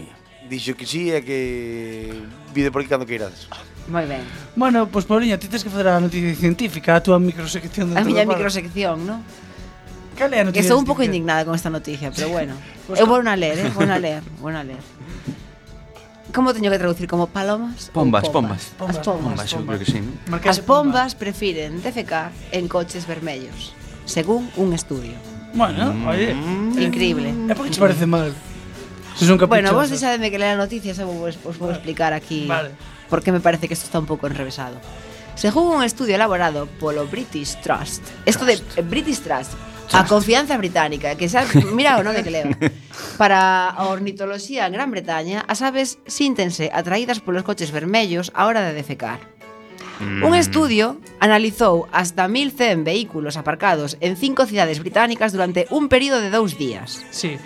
Dixo 0.51 0.75
que 0.75 0.87
sí 0.87 1.13
e 1.15 1.23
que 1.23 2.11
vide 2.51 2.73
por 2.75 2.83
aquí 2.83 2.91
cando 2.91 3.07
queirades. 3.07 3.47
Moi 3.87 4.07
ben. 4.07 4.23
Bueno, 4.57 4.91
pois 4.91 5.05
pues, 5.05 5.11
Pauliña, 5.11 5.39
ti 5.39 5.47
tens 5.47 5.63
que 5.63 5.71
facer 5.71 5.87
a 5.89 6.01
noticia 6.01 6.35
científica, 6.35 6.99
a 6.99 7.03
túa 7.03 7.19
microsección 7.23 7.95
de 7.95 8.01
A 8.01 8.03
miña 8.03 8.27
microsección, 8.27 9.07
non? 9.07 9.23
Cal 10.21 10.35
é 10.35 10.41
a 10.41 10.45
noticia? 10.45 10.69
Estou 10.69 10.77
un 10.77 10.85
pouco 10.85 11.01
indignada 11.01 11.49
con 11.49 11.57
esta 11.57 11.73
noticia, 11.73 12.13
pero 12.13 12.29
bueno. 12.29 12.53
Pues 12.87 13.01
eu 13.01 13.09
vou 13.09 13.25
na 13.25 13.33
ler, 13.33 13.57
eh? 13.57 13.73
vou 13.73 13.89
na 13.89 13.97
ler, 13.97 14.21
vou 14.37 14.53
na 14.53 14.61
ler. 14.61 14.77
Como 16.29 16.53
teño 16.53 16.69
que 16.69 16.77
traducir? 16.77 17.09
Como 17.09 17.27
palomas? 17.33 17.89
Pombas, 17.89 18.29
pombas. 18.29 18.77
pombas. 18.77 18.99
As 18.99 19.01
pombas, 19.01 19.25
pombas, 19.25 19.49
pombas. 19.49 19.65
creo 19.65 19.79
que 19.81 19.89
sí, 19.89 20.01
¿no? 20.05 20.37
As 20.45 20.61
pombas 20.61 21.17
prefiren 21.17 21.81
defecar 21.81 22.37
en 22.53 22.69
coches 22.69 23.09
vermellos, 23.09 23.73
según 24.05 24.53
un 24.61 24.77
estudio. 24.77 25.17
Bueno, 25.55 25.89
mm. 25.89 26.07
oye. 26.07 26.37
Increíble. 26.77 27.33
É 27.49 27.57
porque 27.57 27.73
te 27.73 27.81
parece 27.81 28.05
mal. 28.05 28.37
Se 29.17 29.25
son 29.25 29.41
bueno, 29.49 29.73
vos 29.73 29.89
deixademe 29.89 30.29
que 30.29 30.37
lea 30.37 30.53
noticias, 30.53 31.01
eu 31.01 31.09
vos, 31.09 31.41
vos 31.41 31.57
vou 31.57 31.73
explicar 31.73 32.13
aquí 32.13 32.45
vale. 32.45 32.77
porque 33.09 33.33
me 33.33 33.41
parece 33.41 33.69
que 33.69 33.73
isto 33.73 33.89
está 33.89 33.97
un 33.97 34.05
pouco 34.05 34.29
enrevesado. 34.29 34.77
Según 35.35 35.81
un 35.81 35.83
estudio 35.83 36.15
elaborado 36.21 36.69
polo 36.77 37.09
British 37.09 37.57
Trust, 37.65 38.05
isto 38.29 38.45
de 38.45 38.61
British 38.85 39.25
Trust, 39.25 39.57
A 39.93 40.07
confianza 40.07 40.57
británica, 40.57 41.19
que 41.19 41.27
xa, 41.27 41.43
mira 41.75 41.99
o 41.99 42.07
nome 42.07 42.23
que 42.23 42.31
leva. 42.31 42.55
Para 43.19 43.69
a 43.75 43.91
ornitoloxía 43.91 44.67
en 44.67 44.73
Gran 44.73 44.91
Bretaña, 44.95 45.43
as 45.51 45.67
aves 45.67 45.99
síntense 46.07 46.71
atraídas 46.71 47.19
polos 47.19 47.43
coches 47.43 47.75
vermellos 47.75 48.31
á 48.31 48.47
hora 48.47 48.63
de 48.63 48.73
defecar. 48.73 49.19
Mm. 50.01 50.25
Un 50.25 50.33
estudio 50.39 50.97
analizou 51.19 51.91
hasta 51.93 52.31
1100 52.31 52.87
vehículos 52.87 53.37
aparcados 53.37 53.99
en 54.01 54.17
cinco 54.17 54.47
cidades 54.47 54.79
británicas 54.79 55.35
durante 55.35 55.67
un 55.75 55.91
período 55.91 56.23
de 56.23 56.31
dous 56.31 56.57
días. 56.57 57.05
Sí. 57.11 57.37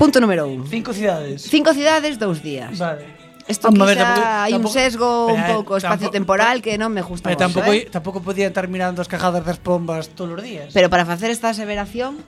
Punto 0.00 0.18
número 0.18 0.48
un. 0.48 0.66
Cinco 0.66 0.92
cidades. 0.92 1.46
Cinco 1.46 1.70
cidades, 1.76 2.18
dous 2.18 2.42
días. 2.42 2.80
Vale. 2.80 3.06
Isto 3.46 3.68
Home, 3.68 3.84
ver, 3.84 3.98
tampouco, 3.98 4.24
hai 4.24 4.52
un 4.56 4.64
sesgo 4.72 5.28
pero, 5.28 5.36
eh, 5.36 5.40
un 5.40 5.42
pouco 5.52 5.72
espacio-temporal 5.76 6.64
que 6.64 6.80
non 6.80 6.88
me 6.88 7.04
gusta 7.04 7.28
pero 7.28 7.36
tampouco, 7.36 7.76
eh? 7.76 7.84
tampouco 7.92 8.24
podía 8.24 8.48
estar 8.48 8.64
mirando 8.72 9.04
as 9.04 9.08
cajadas 9.08 9.44
das 9.44 9.60
bombas 9.60 10.08
todos 10.16 10.32
os 10.32 10.40
días. 10.40 10.72
Pero 10.72 10.88
para 10.88 11.04
facer 11.04 11.28
esta 11.28 11.52
aseveración 11.52 12.24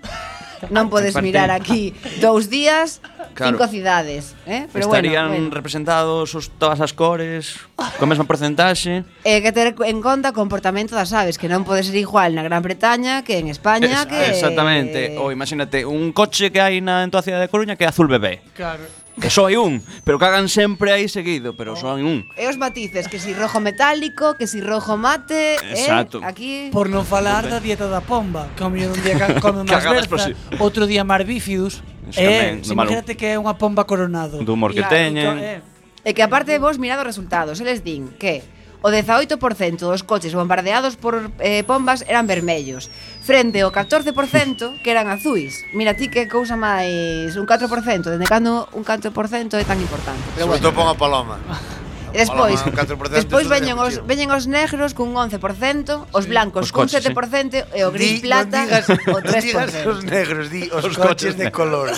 non 0.69 0.89
podes 0.93 1.17
mirar 1.25 1.49
aquí 1.49 1.97
dous 2.21 2.53
días, 2.53 3.01
claro. 3.33 3.57
cinco 3.57 3.65
cidades, 3.65 4.37
eh? 4.45 4.69
Pero 4.69 4.93
Estarían 4.93 5.33
bueno, 5.33 5.49
bueno. 5.49 5.57
representados 5.57 6.37
os, 6.37 6.53
todas 6.61 6.85
as 6.85 6.93
cores, 6.93 7.65
co 7.97 8.05
mesmo 8.05 8.29
porcentaxe. 8.29 9.09
E 9.25 9.41
eh, 9.41 9.41
que 9.41 9.57
ter 9.57 9.73
en 9.73 10.05
conta 10.05 10.33
o 10.33 10.37
comportamento 10.37 10.93
das 10.93 11.17
aves, 11.17 11.41
que 11.41 11.49
non 11.49 11.65
pode 11.65 11.81
ser 11.81 11.97
igual 11.97 12.37
na 12.37 12.45
Gran 12.45 12.61
Bretaña 12.61 13.25
que 13.25 13.41
en 13.41 13.49
España, 13.49 14.05
es, 14.05 14.09
que 14.13 14.21
Exactamente. 14.37 15.17
Ou 15.17 15.33
imagínate 15.33 15.89
un 15.89 16.13
coche 16.13 16.53
que 16.53 16.61
hai 16.61 16.85
na 16.85 17.01
en 17.05 17.09
toda 17.09 17.25
a 17.25 17.27
cidade 17.27 17.49
de 17.49 17.53
Coruña 17.53 17.73
que 17.81 17.85
é 17.85 17.91
azul 17.93 18.05
bebé. 18.05 18.45
Claro. 18.53 19.06
Que 19.17 19.33
só 19.33 19.49
hai 19.49 19.57
un, 19.57 19.81
pero 20.05 20.21
cagan 20.21 20.45
sempre 20.53 20.93
aí 20.93 21.09
seguido, 21.09 21.57
pero 21.57 21.73
só 21.73 21.97
hai 21.97 22.05
un. 22.05 22.29
E 22.37 22.45
os 22.53 22.61
matices, 22.61 23.09
que 23.09 23.17
si 23.17 23.33
rojo 23.33 23.65
metálico, 23.65 24.37
que 24.37 24.45
si 24.45 24.61
rojo 24.61 25.01
mate, 25.01 25.57
eh, 25.57 25.73
Exacto. 25.73 26.21
eh, 26.21 26.29
aquí... 26.29 26.53
Por 26.69 26.93
non 26.93 27.09
falar 27.09 27.49
da 27.49 27.57
dieta 27.57 27.89
da 27.89 28.05
pomba, 28.05 28.53
que 28.53 28.61
ao 28.61 28.69
mellor 28.69 28.93
un 28.93 29.01
día 29.01 29.17
ca- 29.17 29.41
come 29.41 29.61
unhas 29.65 29.81
Cagadas 29.81 30.05
por 30.05 30.21
berzas, 30.21 30.37
outro 30.61 30.85
día 30.85 31.01
mar 31.01 31.25
bífidos, 31.25 31.81
Eso 32.13 32.21
eh, 32.21 32.29
tamén, 32.29 32.55
do 32.61 32.77
malo. 32.77 32.93
imagínate 32.93 33.17
que 33.17 33.33
é 33.33 33.41
unha 33.41 33.57
pomba 33.57 33.89
coronado. 33.89 34.37
Do 34.45 34.53
humor 34.53 34.77
que 34.77 34.85
Claro, 34.85 34.93
teñen. 34.93 35.25
Entón, 35.25 35.41
eh, 35.41 35.61
E 36.07 36.15
que 36.15 36.23
aparte 36.23 36.55
vos 36.63 36.77
mirado 36.79 37.03
os 37.03 37.09
resultados, 37.11 37.57
eles 37.59 37.81
din 37.83 38.13
que 38.21 38.45
O 38.87 38.89
18% 38.89 39.83
dos 39.83 40.07
coches 40.07 40.31
bombardeados 40.31 40.95
por 40.95 41.35
eh, 41.43 41.67
bombas 41.67 42.07
eran 42.07 42.31
vermellos, 42.31 42.87
frente 43.19 43.59
ao 43.59 43.75
14% 43.75 44.79
que 44.79 44.95
eran 44.95 45.11
azuis. 45.11 45.67
Mira 45.75 45.99
ti 45.99 46.07
que 46.07 46.31
cousa 46.31 46.55
máis, 46.55 47.35
un 47.35 47.51
4%, 47.51 47.67
dende 48.07 48.31
cando 48.31 48.71
un 48.79 48.87
4% 48.87 49.11
é 49.59 49.67
tan 49.67 49.83
importante. 49.83 50.23
Pero 50.39 50.47
bueno. 50.47 50.71
pon 50.71 50.87
a 50.87 50.95
paloma. 50.95 51.35
E 52.15 52.23
despois, 52.23 52.63
despois 53.11 53.45
veñen 53.51 53.77
os 53.77 54.01
veñen 54.07 54.31
os 54.31 54.47
negros 54.47 54.95
cun 54.95 55.13
11%, 55.13 56.17
os 56.17 56.25
blancos 56.31 56.71
os 56.71 56.73
cun 56.73 56.87
7% 56.89 57.13
sí. 57.13 57.61
e 57.77 57.83
o 57.85 57.91
gris 57.91 58.23
di, 58.23 58.31
plata 58.31 58.65
non 58.65 58.71
digas, 58.71 58.87
o 58.89 59.19
3%. 59.21 59.43
Digas 59.43 59.75
os 59.85 60.01
negros, 60.07 60.47
di 60.49 60.71
os, 60.71 60.87
os 60.87 60.97
coches, 60.97 61.35
coches 61.35 61.35
de 61.37 61.51
color. 61.53 61.91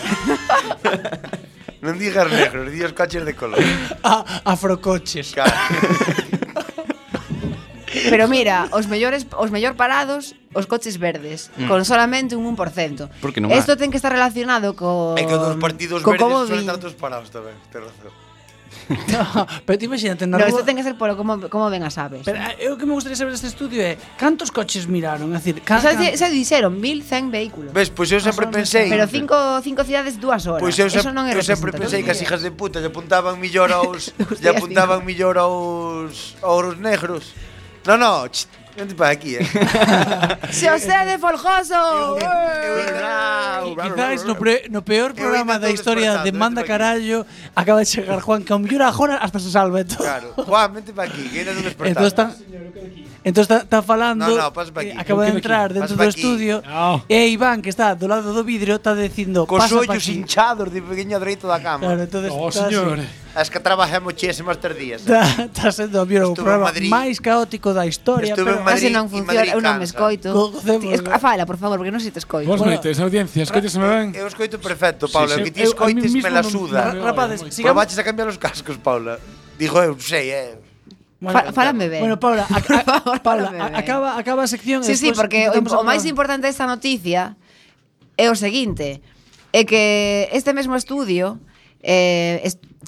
non 1.84 1.94
digas 2.00 2.26
negros, 2.32 2.66
di 2.72 2.80
os 2.82 2.96
coches 2.96 3.22
de 3.22 3.36
color. 3.36 3.62
A, 4.02 4.42
afrocoches. 4.48 5.36
Claro. 5.36 5.54
Pero 8.10 8.28
mira, 8.28 8.68
os 8.72 8.86
mellores 8.86 9.24
os 9.36 9.50
mellor 9.50 9.74
parados 9.74 10.36
os 10.54 10.64
coches 10.66 10.96
verdes, 10.96 11.50
mm. 11.56 11.68
con 11.68 11.84
solamente 11.84 12.36
un 12.36 12.44
1%. 12.56 13.08
Porque 13.20 13.40
non 13.40 13.52
Isto 13.52 13.76
ten 13.76 13.92
que 13.92 13.98
estar 14.00 14.12
relacionado 14.12 14.76
co 14.76 15.16
É 15.16 15.24
que 15.24 15.36
dos 15.36 15.56
partidos 15.60 16.00
co 16.04 16.12
verdes 16.16 16.48
son 16.48 16.64
vi... 16.64 16.68
tantos 16.68 16.94
parados 16.96 17.28
tamén, 17.32 17.56
te 17.72 17.80
razón. 17.80 18.12
no, 18.88 19.46
pero 19.66 19.78
ti 19.78 19.84
imagínate 19.84 20.26
na 20.26 20.38
no, 20.38 20.44
rúa... 20.44 20.48
No, 20.48 20.56
isto 20.56 20.64
ten 20.64 20.76
que 20.76 20.84
ser 20.84 20.96
polo 20.96 21.16
como, 21.16 21.48
como 21.48 21.68
ven 21.68 21.84
as 21.84 21.96
aves. 22.00 22.24
Pero 22.24 22.40
eh, 22.40 22.68
eu 22.68 22.76
que 22.76 22.88
me 22.88 22.96
gustaría 22.96 23.16
saber 23.16 23.32
deste 23.32 23.48
estudio 23.48 23.80
é 23.84 24.00
cantos 24.16 24.48
coches 24.48 24.88
miraron, 24.88 25.32
é 25.32 25.40
dicir, 25.40 25.60
can, 25.60 25.80
can... 25.80 25.96
Se, 25.96 26.16
se 26.16 26.26
dixeron 26.32 26.80
1100 26.80 27.28
vehículos. 27.32 27.70
Ves, 27.72 27.92
pois 27.92 28.08
eu 28.12 28.20
sempre 28.20 28.48
pensei. 28.48 28.88
Pero 28.88 29.04
cinco 29.08 29.36
cinco 29.60 29.84
cidades 29.84 30.16
dúas 30.16 30.44
horas. 30.48 30.64
Pois 30.64 30.76
eu, 30.80 30.88
Eso 30.88 31.12
non 31.12 31.28
é 31.28 31.36
eu 31.36 31.44
sempre 31.44 31.72
pensei 31.72 32.00
que 32.00 32.12
as 32.12 32.20
hijas 32.20 32.40
de 32.40 32.52
puta 32.52 32.80
lle 32.80 32.88
apuntaban 32.88 33.36
millor 33.36 33.72
aos 33.72 34.12
lle 34.40 34.50
apuntaban 34.52 35.04
millor 35.04 35.36
aos 35.36 36.36
aos 36.40 36.76
negros. 36.80 37.36
No, 37.88 37.96
no, 37.96 38.28
ch, 38.28 38.46
vente 38.76 38.94
para 38.94 39.10
aquí, 39.16 39.36
eh. 39.36 39.40
Xosé 40.52 41.04
de 41.08 41.16
Folgoso. 41.16 42.18
Quizáis 43.82 44.24
no, 44.24 44.34
pre, 44.36 44.68
no 44.68 44.82
peor 44.84 45.14
programa 45.14 45.58
da 45.58 45.70
historia 45.70 46.18
de 46.18 46.30
Manda 46.30 46.62
Carallo 46.64 47.24
acaba 47.56 47.80
de 47.80 47.86
chegar 47.86 48.20
Juan 48.20 48.44
ao 48.44 48.58
mellor 48.58 48.82
agora 48.82 49.16
hasta 49.16 49.40
se 49.40 49.50
salva 49.50 49.80
e 49.80 49.84
todo. 49.88 50.04
Claro. 50.04 50.34
Juan, 50.36 50.68
vente 50.74 50.92
para 50.92 51.08
aquí, 51.08 51.22
que 51.32 51.40
eres 51.40 51.56
un. 51.56 51.64
Entón 51.64 52.04
está 52.06 52.30
Entón 53.24 53.42
está, 53.42 53.82
falando 53.82 54.28
No, 54.28 54.36
no, 54.36 54.52
pasa 54.52 54.70
pa 54.72 54.80
aquí. 54.80 54.90
eh, 54.90 55.00
Acaba 55.00 55.24
de 55.24 55.32
entrar 55.32 55.72
dentro 55.72 55.96
do 55.96 56.04
estudio 56.04 56.62
E 57.08 57.26
Iván, 57.28 57.60
que 57.64 57.68
está 57.72 57.92
do 57.96 58.06
lado 58.06 58.32
do 58.36 58.44
vidrio 58.44 58.76
Está 58.76 58.94
dicindo 58.94 59.44
Cos 59.48 59.64
ollos 59.72 60.06
hinchados 60.08 60.70
de 60.70 60.80
pequeño 60.84 61.18
dereito 61.18 61.48
da 61.48 61.58
cama. 61.58 61.88
Claro, 61.88 62.02
entonces 62.04 62.30
oh, 62.32 62.48
está 62.48 62.68
señor. 62.68 63.00
así. 63.00 63.08
as 63.38 63.50
que 63.50 63.60
trabajamos 63.60 64.14
chésemos 64.18 64.58
tres 64.58 64.76
días. 64.76 65.02
Está 65.06 65.70
sendo 65.70 66.02
mira, 66.06 66.26
o 66.26 66.34
programa 66.34 66.74
máis 66.90 67.22
caótico 67.22 67.70
da 67.70 67.86
historia. 67.86 68.34
Estuve 68.34 68.50
pero... 68.50 68.58
en 68.58 68.66
Madrid, 68.66 68.90
non 68.90 69.06
funciona, 69.06 69.46
Madrid 69.46 69.54
eu 69.54 69.62
non 69.62 69.78
me 69.78 69.86
escoito. 69.86 70.34
Esco, 70.34 71.06
fala, 71.22 71.46
por 71.46 71.54
favor, 71.54 71.78
porque 71.78 71.94
non 71.94 72.02
se 72.02 72.10
te 72.10 72.18
escoito. 72.18 72.50
Vos 72.50 72.58
noites, 72.58 72.98
audiencia, 72.98 73.46
escoites 73.46 73.78
me 73.78 73.86
ben? 73.86 74.06
Eu 74.18 74.26
escoito 74.26 74.58
perfecto, 74.58 75.06
Paula. 75.06 75.38
Sí, 75.38 75.38
sí, 75.38 75.44
que 75.46 75.54
ti 75.54 75.62
escoites 75.62 76.10
me 76.18 76.30
la 76.34 76.42
suda. 76.42 76.90
Rapazes, 76.98 77.46
sigamos. 77.54 77.78
Probaches 77.78 77.98
a 78.02 78.02
cambiar 78.02 78.26
os 78.26 78.42
cascos, 78.42 78.74
Paula. 78.82 79.22
Digo, 79.54 79.78
eu 79.78 79.94
sei, 80.02 80.34
eh. 80.34 80.58
Bueno, 81.22 81.54
Fálame 81.54 81.86
ben. 81.86 82.02
Bueno, 82.02 82.18
Paula, 82.18 82.42
a, 82.50 82.58
a, 82.58 83.22
Paula 83.22 83.54
a, 83.54 83.78
acaba, 83.78 84.18
acaba 84.18 84.42
a 84.42 84.50
sección. 84.50 84.82
Sí, 84.82 84.98
sí, 84.98 85.14
porque 85.14 85.46
o, 85.46 85.62
o 85.62 85.86
máis 85.86 86.02
importante 86.10 86.50
desta 86.50 86.66
noticia 86.66 87.38
é 88.18 88.26
o 88.26 88.34
seguinte, 88.34 88.98
é 89.54 89.62
que 89.62 90.26
este 90.34 90.50
mesmo 90.50 90.74
estudio 90.74 91.38
eh, 91.82 92.42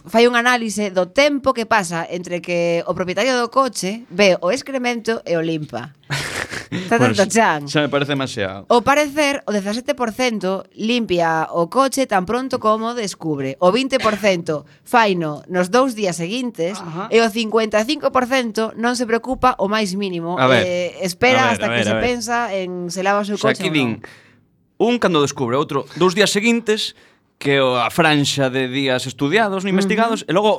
fai 0.07 0.27
un 0.27 0.35
análise 0.35 0.91
do 0.91 1.11
tempo 1.13 1.53
que 1.53 1.67
pasa 1.67 2.07
entre 2.09 2.41
que 2.41 2.83
o 2.87 2.95
propietario 2.95 3.37
do 3.37 3.53
coche 3.53 4.07
ve 4.11 4.39
o 4.41 4.51
excremento 4.51 5.23
e 5.27 5.37
o 5.37 5.43
limpa. 5.43 5.95
Está 6.71 7.03
tanto 7.03 7.19
bueno, 7.19 7.27
chan. 7.27 7.67
Xa 7.67 7.83
me 7.83 7.91
parece 7.91 8.15
demasiado. 8.15 8.63
O 8.71 8.83
parecer, 8.87 9.43
o 9.47 9.51
17% 9.51 10.71
limpia 10.79 11.51
o 11.51 11.67
coche 11.67 12.07
tan 12.07 12.23
pronto 12.23 12.63
como 12.63 12.95
descubre. 12.95 13.59
O 13.59 13.75
20% 13.75 14.63
faino 14.87 15.43
nos 15.51 15.75
dous 15.75 15.99
días 15.99 16.15
seguintes 16.15 16.79
Ajá. 16.79 17.11
e 17.11 17.19
o 17.19 17.27
55% 17.27 18.79
non 18.79 18.95
se 18.95 19.03
preocupa 19.03 19.59
o 19.59 19.67
máis 19.67 19.99
mínimo. 19.99 20.39
A 20.39 20.47
ver, 20.47 20.63
eh, 20.63 21.03
espera 21.03 21.51
a 21.51 21.59
ver, 21.59 21.59
hasta 21.59 21.67
a 21.67 21.71
ver, 21.75 21.77
que 21.77 21.83
a 21.83 21.91
se 21.91 21.95
ver. 21.99 22.03
pensa 22.07 22.37
en 22.55 22.71
se 22.87 23.03
lava 23.03 23.23
o 23.23 23.27
seu 23.27 23.35
coche. 23.35 23.59
Xa 23.59 23.67
que 23.67 23.75
din, 23.75 23.99
non. 23.99 24.95
un 24.95 25.03
cando 25.03 25.27
descubre, 25.27 25.59
outro 25.59 25.91
dous 25.99 26.15
días 26.15 26.31
seguintes 26.31 26.95
que 27.41 27.57
a 27.57 27.89
franxa 27.89 28.53
de 28.53 28.69
días 28.69 29.09
estudiados, 29.09 29.65
non 29.65 29.73
investigados, 29.73 30.21
uh 30.23 30.25
-huh. 30.29 30.31
e 30.31 30.37
logo 30.37 30.53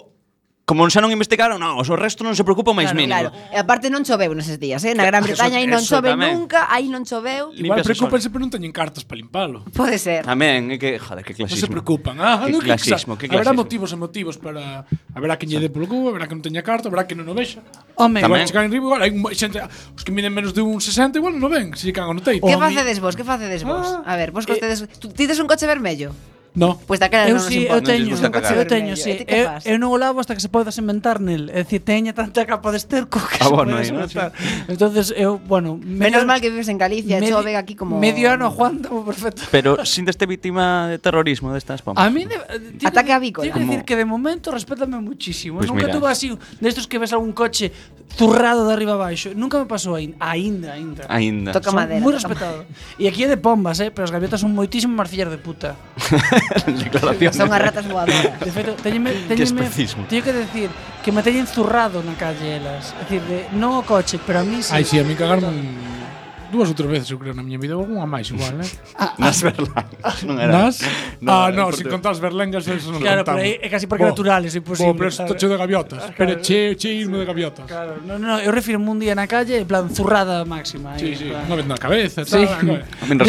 como 0.65 0.87
xa 0.87 1.03
non 1.03 1.11
investigaron, 1.11 1.59
non, 1.59 1.77
o 1.77 1.95
resto 1.99 2.23
non 2.23 2.31
se 2.31 2.47
preocupa 2.47 2.71
máis 2.71 2.89
claro, 2.89 2.97
mínimo. 2.97 3.27
Claro. 3.27 3.53
E 3.53 3.57
aparte 3.59 3.91
non 3.91 4.07
choveu 4.07 4.31
neses 4.31 4.55
días, 4.55 4.81
eh? 4.87 4.95
na 4.95 5.03
Gran 5.03 5.21
Bretaña 5.21 5.59
aí 5.59 5.67
non 5.67 5.83
chove 5.83 6.15
tamén. 6.15 6.31
nunca, 6.31 6.71
aí 6.71 6.87
non 6.87 7.03
choveu. 7.03 7.51
Igual 7.53 7.83
preocupanse 7.83 8.31
pero 8.31 8.41
non 8.41 8.49
teñen 8.49 8.71
cartas 8.71 9.03
para 9.03 9.19
limpalo. 9.19 9.67
Pode 9.75 9.99
ser. 9.99 10.23
Tamén, 10.23 10.71
é 10.71 10.79
que, 10.79 10.95
joder, 10.95 11.27
que 11.27 11.35
clasismo. 11.35 11.59
Non 11.59 11.65
se 11.65 11.69
preocupan. 11.69 12.15
Ah, 12.17 12.47
que 12.47 12.55
no, 12.55 12.63
clasismo, 12.63 13.19
que, 13.19 13.27
clasismo. 13.27 13.45
Haberá 13.45 13.51
motivos 13.51 13.89
e 13.91 13.97
motivos 13.99 14.35
para... 14.39 14.87
Haberá 15.11 15.35
que 15.35 15.45
lle 15.45 15.59
dé 15.59 15.67
polo 15.67 15.91
cubo, 15.91 16.07
haberá 16.09 16.25
que 16.25 16.39
non 16.39 16.45
teña 16.45 16.63
carta, 16.63 16.87
haberá 16.87 17.03
que 17.03 17.19
non 17.19 17.27
o 17.27 17.35
vexa. 17.35 17.61
Home. 17.99 18.23
Igual 18.23 18.47
chegar 18.47 18.63
en 18.63 18.71
ribo, 18.71 18.95
igual 18.95 19.03
hai 19.03 19.11
un, 19.11 19.27
xente, 19.35 19.59
os 19.59 20.01
que 20.07 20.15
miden 20.15 20.31
menos 20.31 20.55
de 20.55 20.63
un 20.63 20.79
60, 20.79 21.19
igual 21.19 21.35
non 21.35 21.45
o 21.45 21.49
ven, 21.51 21.75
se 21.75 21.89
si 21.89 21.91
can 21.91 22.07
no 22.07 22.23
teito. 22.23 22.47
Que 22.47 22.55
facedes 22.55 23.03
vos, 23.03 23.19
que 23.19 23.27
facedes 23.27 23.67
vos? 23.67 24.01
Ah, 24.07 24.15
a 24.15 24.15
ver, 24.15 24.31
vos 24.31 24.47
costedes... 24.47 24.87
Eh, 24.87 25.11
Tides 25.11 25.37
un 25.43 25.51
coche 25.51 25.67
vermello? 25.67 26.15
No. 26.53 26.75
Pois 26.75 26.85
pues 26.85 26.99
daquela 26.99 27.31
eu 27.31 27.39
non 27.39 27.47
si, 27.47 27.63
nos 27.63 27.63
importa. 27.63 27.95
Eu 27.95 28.03
teño, 28.03 28.13
cagar. 28.27 28.57
eu 28.59 28.67
teño, 28.67 28.93
si. 28.99 29.23
Eu, 29.23 29.45
eu 29.63 29.77
non 29.79 29.95
o 29.95 29.97
lavo 29.97 30.19
hasta 30.19 30.35
que 30.35 30.43
se 30.43 30.51
podas 30.51 30.75
inventar 30.75 31.23
nel. 31.23 31.47
É 31.47 31.63
dicir, 31.63 31.79
teña 31.79 32.11
tanta 32.11 32.43
capa 32.43 32.75
de 32.75 32.83
esterco 32.83 33.23
que 33.23 33.39
ah, 33.39 33.47
se 33.47 33.55
bueno, 33.55 33.79
no, 33.79 33.83
inventar. 33.83 34.35
Entonces, 34.67 35.15
eu, 35.15 35.39
bueno... 35.39 35.79
Medio, 35.79 36.11
Menos 36.11 36.23
mal 36.27 36.43
que 36.43 36.51
vives 36.51 36.67
en 36.67 36.75
Galicia, 36.75 37.23
medio, 37.23 37.39
chove 37.39 37.55
aquí 37.55 37.79
como... 37.79 37.95
Medio 37.95 38.35
ano 38.35 38.51
aguanto 38.51 38.91
perfecto. 39.07 39.47
Pero 39.47 39.79
sin 39.87 40.03
deste 40.03 40.27
víctima 40.27 40.91
de 40.91 40.99
terrorismo 40.99 41.55
destas 41.55 41.79
de 41.79 41.83
pompas. 41.87 42.03
A 42.03 42.11
mí... 42.11 42.27
De, 42.27 42.35
eh, 42.35 42.59
de, 42.59 42.83
Ataque 42.83 43.15
avícola. 43.15 43.47
Tengo 43.47 43.55
que 43.55 43.65
decir 43.71 43.83
que 43.87 43.95
de 43.95 44.03
momento 44.03 44.51
respétame 44.51 44.99
muchísimo. 44.99 45.63
Pues 45.63 45.71
Nunca 45.71 45.87
mira. 45.87 45.95
tuve 45.95 46.11
así 46.11 46.35
destos 46.59 46.83
que 46.83 46.99
ves 46.99 47.13
algún 47.13 47.31
coche 47.31 47.71
zurrado 48.17 48.67
de 48.67 48.73
arriba 48.73 48.93
abaixo. 48.93 49.31
Nunca 49.35 49.57
me 49.59 49.65
pasou 49.65 49.95
aínda, 49.95 50.17
aínda. 50.19 50.73
Aínda. 50.73 51.03
aínda. 51.07 51.51
Toca 51.51 51.71
son 51.71 51.79
madera. 51.79 52.03
Moi 52.03 52.11
respetado. 52.11 52.67
E 52.99 53.07
aquí 53.07 53.23
é 53.23 53.27
de 53.31 53.39
pombas, 53.39 53.79
eh, 53.79 53.91
pero 53.91 54.03
as 54.03 54.11
gaviotas 54.11 54.43
son 54.43 54.51
moitísimo 54.51 54.91
máis 54.91 55.07
fillas 55.07 55.31
de 55.31 55.39
puta. 55.39 55.79
Declaración. 56.67 57.33
Son 57.33 57.51
as 57.51 57.61
ratas 57.61 57.85
voadoras. 57.87 58.39
De 58.39 58.51
feito, 58.51 58.73
teñenme, 58.79 59.11
teñenme, 59.27 59.69
teño 59.69 60.23
que 60.23 60.33
decir 60.33 60.69
que 61.03 61.11
me 61.11 61.21
teñen 61.23 61.47
zurrado 61.47 62.03
na 62.03 62.13
calle 62.15 62.57
elas. 62.57 62.93
É 62.97 63.03
dicir, 63.05 63.21
de, 63.25 63.37
non 63.55 63.79
o 63.79 63.83
coche, 63.83 64.19
pero 64.21 64.41
a 64.41 64.45
mí 64.45 64.61
sí. 64.61 64.73
Ai, 64.73 64.83
si, 64.83 64.95
sí, 64.95 64.97
a 64.99 65.05
mí 65.05 65.13
cagarme 65.15 66.00
dúas 66.51 66.67
ou 66.69 66.75
tres 66.75 66.89
veces 66.91 67.07
eu 67.09 67.17
creo 67.17 67.33
na 67.33 67.41
miña 67.41 67.57
vida, 67.57 67.79
unha 67.79 68.03
máis 68.05 68.27
igual, 68.29 68.59
eh? 68.59 68.69
Ah, 69.01 69.15
ah. 69.15 69.15
Nas 69.17 69.39
berlangas, 69.41 70.17
non 70.27 70.35
era. 70.37 70.51
Nas? 70.51 70.83
Ah, 70.83 71.17
no, 71.23 71.31
ah, 71.31 71.49
non, 71.49 71.67
se 71.71 71.87
contas 71.87 72.19
berlangas 72.19 72.67
eso 72.67 72.91
non 72.91 73.01
Claro, 73.01 73.23
pero 73.23 73.39
é, 73.39 73.63
é 73.63 73.67
casi 73.71 73.87
porque 73.87 74.03
bo, 74.03 74.11
natural, 74.11 74.43
é 74.45 74.51
imposible. 74.51 74.91
Bo, 74.91 74.99
pero 74.99 75.09
está 75.09 75.25
cheo 75.31 75.49
de 75.49 75.57
gaviotas, 75.57 76.11
claro, 76.11 76.19
pero 76.19 76.31
cheo, 76.43 76.75
cheirmo 76.75 77.15
irme 77.15 77.17
de 77.23 77.27
gaviotas. 77.31 77.65
Claro, 77.65 78.03
no, 78.03 78.19
no, 78.19 78.37
eu 78.37 78.51
refiro 78.51 78.77
un 78.77 78.99
día 78.99 79.15
na 79.15 79.25
calle, 79.25 79.63
en 79.63 79.67
plan 79.67 79.87
zurrada 79.89 80.43
máxima. 80.43 80.99
Eh, 80.99 80.99
sí, 80.99 81.09
sí, 81.15 81.27
plan... 81.31 81.47
unha 81.47 81.57
vez 81.57 81.67
na 81.71 81.79
cabeza, 81.79 82.27
sí. 82.27 82.43
tal. 82.43 82.83
A 82.99 83.07
min. 83.07 83.21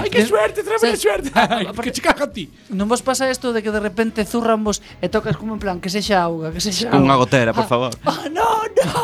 Ai, 0.00 0.10
que 0.10 0.20
¿Eh? 0.20 0.26
suerte, 0.26 0.66
tremenda 0.66 0.98
suerte. 0.98 1.30
Que 1.84 1.92
che 1.92 2.02
caja 2.02 2.26
ti. 2.26 2.50
Non 2.72 2.88
vos 2.88 3.04
pasa 3.04 3.28
isto 3.30 3.52
de 3.52 3.62
que 3.62 3.70
de 3.70 3.80
repente 3.80 4.24
zurran 4.24 4.64
vos 4.64 4.80
e 5.00 5.08
tocas 5.08 5.36
como 5.36 5.54
en 5.54 5.60
plan 5.60 5.78
que 5.78 5.92
sexa 5.92 6.24
auga, 6.24 6.50
que 6.50 6.60
sexa 6.60 6.90
auga. 6.90 6.98
Unha 6.98 7.16
gotera, 7.20 7.52
por 7.52 7.68
favor. 7.68 7.92
Ah, 8.04 8.26
no, 8.28 8.64
no. 8.66 8.94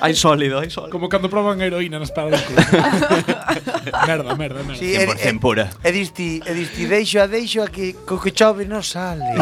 Hai 0.00 0.14
sólido, 0.14 0.62
hai 0.62 0.70
sólido. 0.70 0.94
Como 0.94 1.08
cando 1.10 1.28
proban 1.28 1.60
heroína 1.60 1.98
nas 1.98 2.14
paradas 2.14 2.42
merda, 4.06 4.34
merda, 4.34 4.62
merda. 4.62 4.78
Sí, 4.78 4.94
e, 4.94 5.06
100% 5.06 5.40
pura. 5.40 5.70
e 5.82 5.92
disti, 5.92 6.42
e 6.44 6.52
disti, 6.54 6.86
deixo 6.86 7.20
a 7.20 7.26
deixo 7.26 7.62
a 7.62 7.68
que 7.68 7.94
co 8.06 8.20
que 8.20 8.30
chove 8.30 8.64
non 8.64 8.82
sale. 8.82 9.34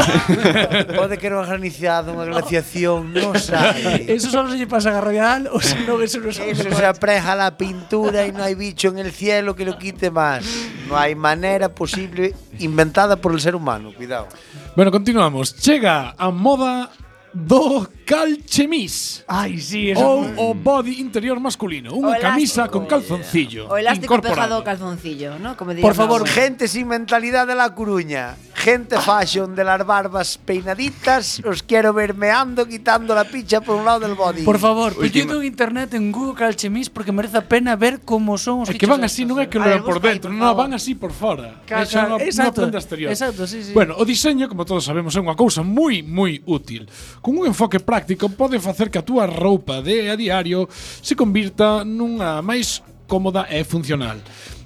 Pode 0.98 1.18
que 1.18 1.26
era 1.26 1.38
unha 1.38 1.48
graniciada, 1.48 2.12
unha 2.12 2.26
glaciación, 2.26 3.12
non 3.12 3.36
sale. 3.38 4.06
Eso 4.08 4.30
solo 4.32 4.50
se 4.50 4.58
lle 4.58 4.68
pasa 4.68 4.90
a 4.90 4.98
Garroyal 4.98 5.48
ou 5.52 5.60
se 5.60 5.76
non 5.84 6.00
eso 6.02 6.18
non 6.20 6.32
Eso 6.32 6.68
se 6.68 6.86
apreja 6.86 7.36
la 7.36 7.54
pintura 7.56 8.26
y 8.26 8.32
no 8.32 8.42
hay 8.42 8.54
bicho 8.54 8.88
en 8.88 8.98
el 8.98 9.12
cielo 9.12 9.54
que 9.54 9.64
lo 9.64 9.78
quite 9.78 10.10
más. 10.10 10.44
No 10.88 10.96
hay 10.98 11.14
manera 11.14 11.70
posible 11.70 12.34
inventada 12.58 13.16
por 13.16 13.32
el 13.32 13.40
ser 13.40 13.54
humano. 13.54 13.92
Cuidado. 13.94 14.28
Bueno, 14.76 14.90
continuamos. 14.90 15.54
Chega 15.56 16.14
a 16.16 16.30
moda 16.30 16.90
do 17.34 17.88
calchemis. 18.04 19.24
Ai, 19.26 19.58
sí, 19.58 19.90
eso 19.90 20.04
ou 20.04 20.52
o 20.52 20.54
body 20.54 21.00
interior 21.00 21.40
masculino, 21.40 21.96
unha 21.96 22.20
camisa 22.20 22.68
con 22.68 22.84
calzoncillo. 22.84 23.72
O 23.72 23.76
elástico 23.80 24.20
pegado 24.20 24.60
ao 24.60 24.64
calzoncillo, 24.64 25.40
¿no? 25.40 25.56
Como 25.56 25.72
Por 25.80 25.96
favor, 25.96 26.22
ahora. 26.22 26.32
gente 26.32 26.68
sin 26.68 26.88
mentalidad 26.88 27.46
de 27.46 27.54
La 27.56 27.74
Coruña. 27.74 28.36
Gente 28.52 29.00
fashion 29.00 29.56
de 29.56 29.64
las 29.64 29.82
barbas 29.84 30.38
peinaditas, 30.38 31.42
os 31.42 31.64
quiero 31.64 31.90
ver 31.92 32.14
meando 32.14 32.68
quitando 32.68 33.14
la 33.14 33.24
picha 33.24 33.60
por 33.60 33.74
un 33.74 33.84
lado 33.84 34.06
del 34.06 34.14
body. 34.14 34.44
Por 34.44 34.58
favor, 34.60 34.94
pedido 34.94 35.40
en 35.40 35.48
internet 35.48 35.94
en 35.94 36.12
Google 36.12 36.34
calchemis 36.36 36.88
porque 36.88 37.10
merece 37.10 37.38
a 37.38 37.48
pena 37.48 37.74
ver 37.74 38.00
como 38.06 38.38
son 38.38 38.62
os 38.62 38.70
É 38.70 38.78
que 38.78 38.86
van 38.86 39.02
así, 39.02 39.26
non 39.26 39.42
é 39.42 39.46
¿eh? 39.46 39.50
que 39.50 39.58
lo 39.58 39.66
ver, 39.66 39.82
por 39.82 39.98
dentro, 39.98 40.30
non, 40.30 40.54
van 40.54 40.76
así 40.76 40.94
por 40.94 41.10
fora. 41.10 41.58
Claro, 41.66 41.82
Esa 41.82 42.06
non, 42.06 42.22
exacto, 42.22 42.62
non 42.62 42.76
exterior. 42.76 43.10
Exacto, 43.10 43.50
sí, 43.50 43.66
sí. 43.66 43.72
Bueno, 43.74 43.98
o 43.98 44.06
diseño, 44.06 44.46
como 44.46 44.62
todos 44.62 44.86
sabemos, 44.86 45.16
é 45.16 45.20
unha 45.24 45.34
cousa 45.34 45.66
moi 45.66 46.06
moi 46.06 46.38
útil. 46.46 46.86
Con 47.22 47.38
un 47.38 47.46
enfoque 47.46 47.78
práctico 47.78 48.28
pode 48.28 48.58
facer 48.58 48.90
que 48.90 48.98
a 48.98 49.06
túa 49.06 49.30
roupa 49.30 49.78
de 49.78 50.10
a 50.10 50.18
diario 50.18 50.66
se 50.74 51.14
convirta 51.14 51.86
nunha 51.86 52.42
máis 52.42 52.82
cómoda 53.06 53.46
e 53.46 53.62
funcional. 53.62 54.18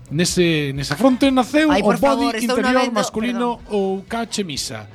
Nese, 0.09 0.73
nesa 0.73 0.97
fronte 0.97 1.29
naceu 1.29 1.69
Ay, 1.69 1.83
o 1.83 1.93
body 1.93 2.01
favor, 2.01 2.33
interior 2.39 2.89
vendo, 2.89 2.97
masculino 2.97 3.61
perdón. 3.61 3.77
ou 3.77 4.09
cachemisa. 4.09 4.89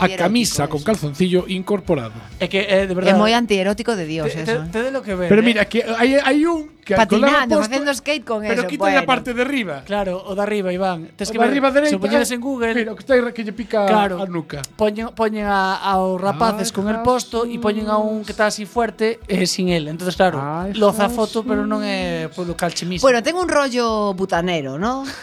A 0.00 0.08
camisa 0.18 0.66
con 0.66 0.82
calzoncillo 0.82 1.46
incorporado. 1.46 2.18
É 2.42 2.50
que 2.50 2.58
é 2.58 2.90
de 2.90 2.94
verdade. 2.96 3.14
É 3.14 3.14
moi 3.14 3.30
antierótico 3.36 3.94
de 3.94 4.08
Dios 4.08 4.32
te, 4.34 4.42
eso. 4.42 4.66
Te, 4.66 4.74
te 4.74 4.80
de 4.88 4.90
lo 4.90 5.04
que 5.04 5.14
ver, 5.14 5.30
pero 5.30 5.44
eh? 5.44 5.46
mira, 5.46 5.62
que 5.70 5.86
hai, 5.86 6.18
hai 6.18 6.42
un 6.42 6.75
que 6.86 6.94
patinando, 6.94 7.56
posto, 7.56 7.68
facendo 7.68 7.92
skate 7.92 8.24
con 8.24 8.40
pero 8.42 8.52
eso. 8.52 8.62
Pero 8.62 8.68
quita 8.70 8.84
bueno. 8.84 9.00
a 9.00 9.02
parte 9.02 9.34
de 9.34 9.42
arriba. 9.42 9.82
Claro, 9.84 10.22
o 10.24 10.36
de 10.36 10.42
arriba, 10.42 10.72
Iván. 10.72 11.10
Tes 11.16 11.28
o 11.28 11.32
que 11.32 11.38
ver, 11.38 11.48
arriba 11.50 11.72
dereita. 11.72 11.96
Se 11.96 11.98
poñedes 11.98 12.30
en 12.30 12.40
Google. 12.40 12.74
Pero 12.74 12.94
que 12.94 13.00
está 13.00 13.32
que 13.34 13.42
lle 13.42 13.52
pica 13.52 13.86
claro, 13.86 14.22
a 14.22 14.26
nuca. 14.26 14.62
Poñen, 14.76 15.08
poñen 15.10 15.46
a, 15.46 15.74
aos 15.82 16.22
ah, 16.22 16.30
rapaces 16.30 16.70
Ay, 16.70 16.74
con 16.78 16.86
el 16.88 17.02
posto 17.02 17.42
e 17.44 17.58
poñen 17.58 17.90
a 17.90 17.98
un 17.98 18.22
que 18.22 18.30
está 18.30 18.46
así 18.46 18.70
fuerte 18.70 19.18
eh, 19.26 19.50
sin 19.50 19.68
él. 19.68 19.88
Entonces, 19.88 20.14
claro, 20.14 20.38
ah, 20.38 20.70
Ay, 20.70 20.74
loza 20.78 21.10
foto, 21.10 21.42
pero 21.42 21.66
non 21.66 21.82
é 21.82 22.30
polo 22.30 22.54
calchimismo. 22.54 23.02
Bueno, 23.02 23.18
ten 23.18 23.34
un 23.34 23.50
rollo 23.50 24.14
butanero, 24.14 24.78
¿no? 24.78 25.02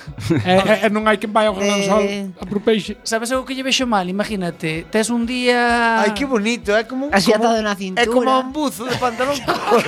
Eh, 0.44 0.60
eh, 0.60 0.80
eh, 0.84 0.90
non 0.92 1.08
hai 1.08 1.16
quen 1.16 1.32
vai 1.32 1.48
ao 1.48 1.56
gran 1.56 1.80
eh. 1.80 1.88
sol 1.88 2.04
a 2.36 2.44
propeixe. 2.44 3.00
Sabes 3.08 3.32
algo 3.32 3.48
que 3.48 3.56
lle 3.56 3.64
vexo 3.64 3.88
mal? 3.88 4.10
Imagínate, 4.12 4.84
tes 4.92 5.08
un 5.08 5.24
día... 5.24 6.04
Ai, 6.04 6.12
que 6.12 6.28
bonito, 6.28 6.76
é 6.76 6.84
como... 6.84 7.08
Así 7.14 7.32
atado 7.32 7.62
na 7.64 7.78
cintura. 7.78 8.04
É 8.04 8.12
como 8.12 8.28
un 8.28 8.52
buzo 8.52 8.84
de 8.84 8.98
pantalón. 9.00 9.40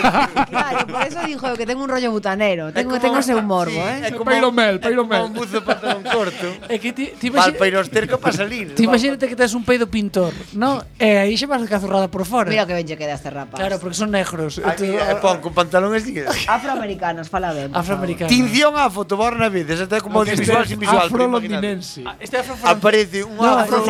claro, 0.54 0.88
por 0.88 1.02
eso 1.04 1.20
dijo 1.28 1.52
que 1.60 1.65
tengo 1.66 1.82
ten 1.82 1.84
un 1.84 1.90
rollo 1.90 2.12
butanero, 2.12 2.72
Tengo, 2.72 2.96
como, 2.96 3.02
ten 3.02 3.12
o 3.12 3.22
seu 3.22 3.42
morbo, 3.42 3.74
sí, 3.74 3.82
eh. 3.82 4.08
É 4.08 4.12
como 4.12 4.30
peiro 4.30 4.52
mel, 4.52 4.80
peiro 4.80 5.06
mel. 5.06 5.28
Un 5.28 5.34
buzo 5.34 5.62
pantalón 5.62 6.04
corto. 6.06 6.48
É 6.70 6.80
que 6.80 6.94
ti, 6.94 7.14
ti 7.20 7.28
imagínate, 7.28 7.60
peiro 7.60 7.82
esterco 7.82 8.18
para 8.18 8.34
salir. 8.34 8.74
Ti 8.74 8.84
imagínate 8.84 9.28
que 9.28 9.36
tes 9.36 9.54
un 9.54 9.64
peido 9.64 9.88
pintor, 9.88 10.34
¿no? 10.54 10.82
E 10.98 11.18
aí 11.18 11.38
xa 11.38 11.46
vas 11.46 11.62
cazurrada 11.68 12.08
por 12.08 12.26
fora. 12.26 12.50
Mira 12.50 12.66
que 12.66 12.74
ben 12.74 12.86
lle 12.86 12.98
queda 12.98 13.14
este 13.14 13.30
rapaz. 13.30 13.60
Claro, 13.60 13.78
porque 13.80 13.98
son 13.98 14.10
negros. 14.12 14.62
Aí 14.64 14.96
é 14.96 15.14
eh, 15.14 15.20
pon 15.22 15.42
con 15.42 15.54
pantalón 15.54 15.94
este. 15.94 16.26
Afroamericanos, 16.48 17.30
fala 17.30 17.54
ben. 17.54 17.74
Afroamericanos. 17.74 18.32
Tinción 18.32 18.78
a 18.78 18.90
foto 18.90 19.18
Borna 19.18 19.50
Vides, 19.50 19.82
este 19.82 20.02
como 20.02 20.22
audiovisual 20.22 20.66
sin 20.66 20.80
visual. 20.80 21.08
Afrolondinense. 21.08 22.04
Este 22.20 22.38
afro 22.38 22.56
aparece 22.64 23.24
un 23.24 23.38
afro 23.42 23.84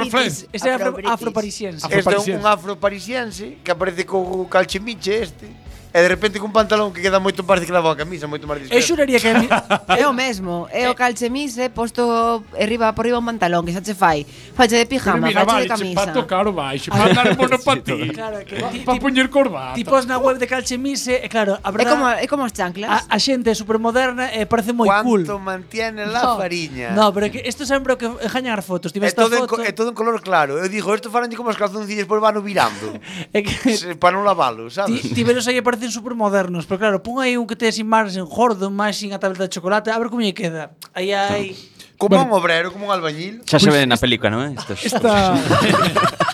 Este 0.52 0.70
é 0.70 0.74
afro-parisiense. 1.06 1.88
Este 1.92 2.16
é 2.16 2.38
un 2.38 2.46
afroparisiense 2.46 3.58
que 3.64 3.72
aparece 3.72 4.06
co 4.06 4.48
calchemiche 4.48 5.24
este 5.24 5.65
e 5.96 6.02
de 6.04 6.10
repente 6.12 6.44
cun 6.44 6.52
pantalón 6.52 6.92
que 6.92 7.00
queda 7.00 7.24
moito 7.24 7.48
parecido 7.48 7.72
que 7.72 7.76
lava 7.80 7.88
a 7.88 7.96
camisa, 7.96 8.28
moito 8.28 8.44
máis 8.44 8.68
disperso. 8.68 8.76
Eu 8.76 8.84
xuraría 8.84 9.16
que 9.16 9.32
é 9.32 10.04
o 10.04 10.12
mesmo, 10.12 10.68
é 10.68 10.92
o 10.92 10.92
eh. 10.92 11.00
calchemise 11.00 11.72
posto 11.72 12.44
arriba 12.52 12.92
por 12.92 13.08
riba 13.08 13.16
un 13.16 13.24
pantalón 13.24 13.64
que 13.64 13.72
xa 13.72 13.80
che 13.80 13.96
fai. 13.96 14.28
Fache 14.28 14.76
de 14.76 14.92
pijama, 14.92 15.32
mira, 15.32 15.48
fache 15.48 15.56
vale, 15.56 15.64
de 15.64 15.72
camisa. 15.72 16.04
pa 16.04 16.12
tocar 16.12 16.44
o 16.44 16.52
baixo, 16.52 16.92
pa 16.92 17.08
andar 17.08 17.32
en 17.32 17.40
monopatín. 17.40 18.12
Claro, 18.16 18.44
que 18.44 18.60
para 18.84 19.00
poñer 19.00 19.32
corbata. 19.32 19.76
Tipos 19.76 20.04
na 20.04 20.20
web 20.20 20.36
de 20.36 20.48
calchemise, 20.52 21.16
e 21.24 21.28
claro, 21.32 21.56
a 21.64 21.72
verdade. 21.72 21.88
É 21.88 21.96
como 21.96 22.06
é 22.12 22.28
como 22.28 22.44
as 22.44 22.52
chanclas. 22.52 22.92
A, 22.92 23.16
a 23.16 23.18
xente 23.20 23.48
é 23.48 23.56
supermoderna 23.56 24.36
e 24.36 24.44
parece 24.44 24.76
moi 24.76 24.92
cool. 25.00 25.24
Quanto 25.24 25.40
mantiene 25.40 26.04
la 26.12 26.36
no, 26.36 26.36
fariña. 26.36 26.92
No, 26.92 27.16
pero 27.16 27.32
que 27.32 27.40
isto 27.48 27.64
sempre 27.64 27.96
o 27.96 27.98
que 27.98 28.12
jañar 28.28 28.60
fotos, 28.68 28.92
tive 28.92 29.08
esta 29.08 29.24
foto. 29.32 29.64
É 29.64 29.72
todo 29.72 29.96
en 29.96 29.96
color 29.96 30.20
claro. 30.20 30.60
Eu 30.60 30.68
digo, 30.68 30.92
isto 30.92 31.08
farán 31.08 31.32
como 31.40 31.56
os 31.56 31.56
calzoncillos 31.56 32.04
por 32.04 32.20
vano 32.20 32.44
virando. 32.44 33.00
é 33.32 33.40
que 33.40 33.96
para 33.96 34.20
non 34.20 34.28
lavalo, 34.28 34.68
sabes? 34.68 35.08
Tiveros 35.16 35.48
aí 35.48 35.56
aparece 35.64 35.85
parecen 35.86 35.92
supermodernos, 35.92 36.66
pero 36.66 36.80
claro, 36.80 37.04
pon 37.04 37.22
aí 37.22 37.38
un 37.38 37.46
que 37.46 37.56
te 37.56 37.72
sin 37.72 37.86
Marsen 37.88 38.26
jordo, 38.26 38.74
máis 38.74 38.98
sin 38.98 39.14
a 39.14 39.20
tableta 39.22 39.46
de 39.46 39.54
chocolate, 39.54 39.94
a 39.94 40.00
ver 40.02 40.10
como 40.10 40.22
lle 40.22 40.34
queda. 40.34 40.74
Aí 40.98 41.14
hai... 41.14 41.54
Como 41.98 42.18
un 42.18 42.34
obrero, 42.34 42.74
como 42.74 42.90
un 42.90 42.92
albañil. 42.92 43.46
Xa 43.46 43.62
se 43.62 43.70
ve 43.70 43.86
na 43.86 43.96
película, 43.96 44.34
non 44.34 44.42
eh? 44.50 44.52
é? 44.52 44.60
Estos- 44.60 44.82
Esta 44.82 45.38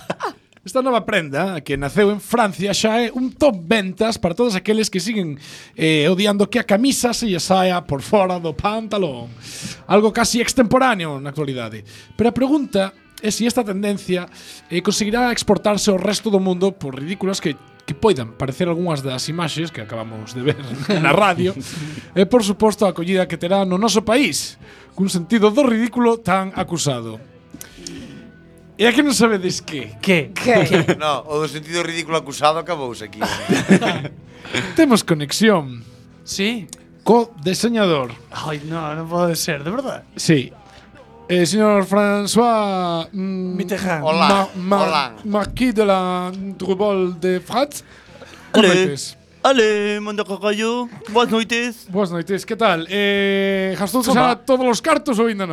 Esta 0.62 0.78
nova 0.78 1.02
prenda 1.02 1.58
que 1.60 1.74
naceu 1.74 2.14
en 2.14 2.22
Francia 2.22 2.70
xa 2.70 3.02
é 3.02 3.10
un 3.10 3.34
top 3.34 3.66
ventas 3.66 4.14
para 4.14 4.30
todos 4.32 4.54
aqueles 4.54 4.86
que 4.86 5.02
siguen 5.02 5.34
eh, 5.74 6.06
odiando 6.06 6.46
que 6.46 6.62
a 6.62 6.64
camisa 6.64 7.10
se 7.10 7.26
lle 7.26 7.42
saia 7.42 7.82
por 7.82 8.00
fora 8.00 8.38
do 8.38 8.54
pantalón. 8.54 9.26
Algo 9.90 10.14
casi 10.14 10.38
extemporáneo 10.38 11.18
na 11.18 11.34
actualidade. 11.34 11.82
Pero 12.14 12.30
a 12.30 12.34
pregunta 12.34 12.94
é 13.18 13.30
se 13.34 13.42
esta 13.42 13.66
tendencia 13.66 14.30
eh, 14.70 14.80
conseguirá 14.80 15.34
exportarse 15.34 15.90
ao 15.90 15.98
resto 15.98 16.30
do 16.30 16.38
mundo 16.38 16.70
por 16.70 16.94
ridículas 16.94 17.42
que 17.42 17.58
que 17.86 17.94
poidan 17.94 18.38
parecer 18.38 18.70
algunhas 18.70 19.02
das 19.02 19.26
imaxes 19.26 19.74
que 19.74 19.82
acabamos 19.82 20.34
de 20.34 20.42
ver 20.42 20.58
na 21.02 21.10
radio 21.10 21.54
e, 22.18 22.22
por 22.26 22.46
suposto, 22.46 22.86
a 22.86 22.94
acollida 22.94 23.26
que 23.26 23.40
terá 23.40 23.66
no 23.66 23.78
noso 23.78 24.06
país, 24.06 24.58
cun 24.94 25.10
sentido 25.10 25.50
do 25.50 25.66
ridículo 25.66 26.22
tan 26.22 26.54
acusado. 26.54 27.18
E 28.78 28.88
aquí 28.88 29.02
que 29.02 29.06
non 29.06 29.14
sabedes 29.14 29.60
que? 29.60 29.94
Que? 30.00 30.32
Que? 30.32 30.54
que? 30.64 30.78
No, 31.02 31.22
o 31.28 31.38
do 31.38 31.46
sentido 31.46 31.84
ridículo 31.84 32.18
acusado 32.18 32.58
acabouse 32.58 33.06
aquí. 33.06 33.20
Temos 34.74 35.04
conexión. 35.04 35.84
Sí? 36.24 36.66
Co 37.04 37.34
deseñador. 37.42 38.14
Ai, 38.30 38.62
no, 38.64 38.80
non 38.94 39.06
pode 39.10 39.34
ser, 39.34 39.66
de 39.66 39.70
verdad. 39.70 40.06
Sí, 40.14 40.54
Eh, 41.32 41.46
señor 41.46 41.86
François 41.86 43.08
mm, 43.10 43.56
Mitterrand. 43.56 44.04
Hola, 44.04 44.48
Ma- 44.54 44.82
hola. 44.82 45.14
Marquis 45.24 45.72
de 45.72 45.82
la 45.82 46.30
Drubol 46.58 47.18
de 47.18 47.40
France. 47.40 47.82
Boas 48.52 48.66
noites. 48.68 49.16
Ale, 49.42 49.98
manda 50.00 50.26
cagallo. 50.26 50.90
Boas 51.08 51.30
noites. 51.30 51.86
Boas 51.88 52.10
noites, 52.10 52.44
que 52.44 52.54
tal? 52.54 52.84
Eh, 52.86 53.74
xa 53.78 53.88
todos 54.44 54.66
os 54.68 54.80
cartos 54.82 55.18
ou 55.18 55.28
ainda 55.28 55.46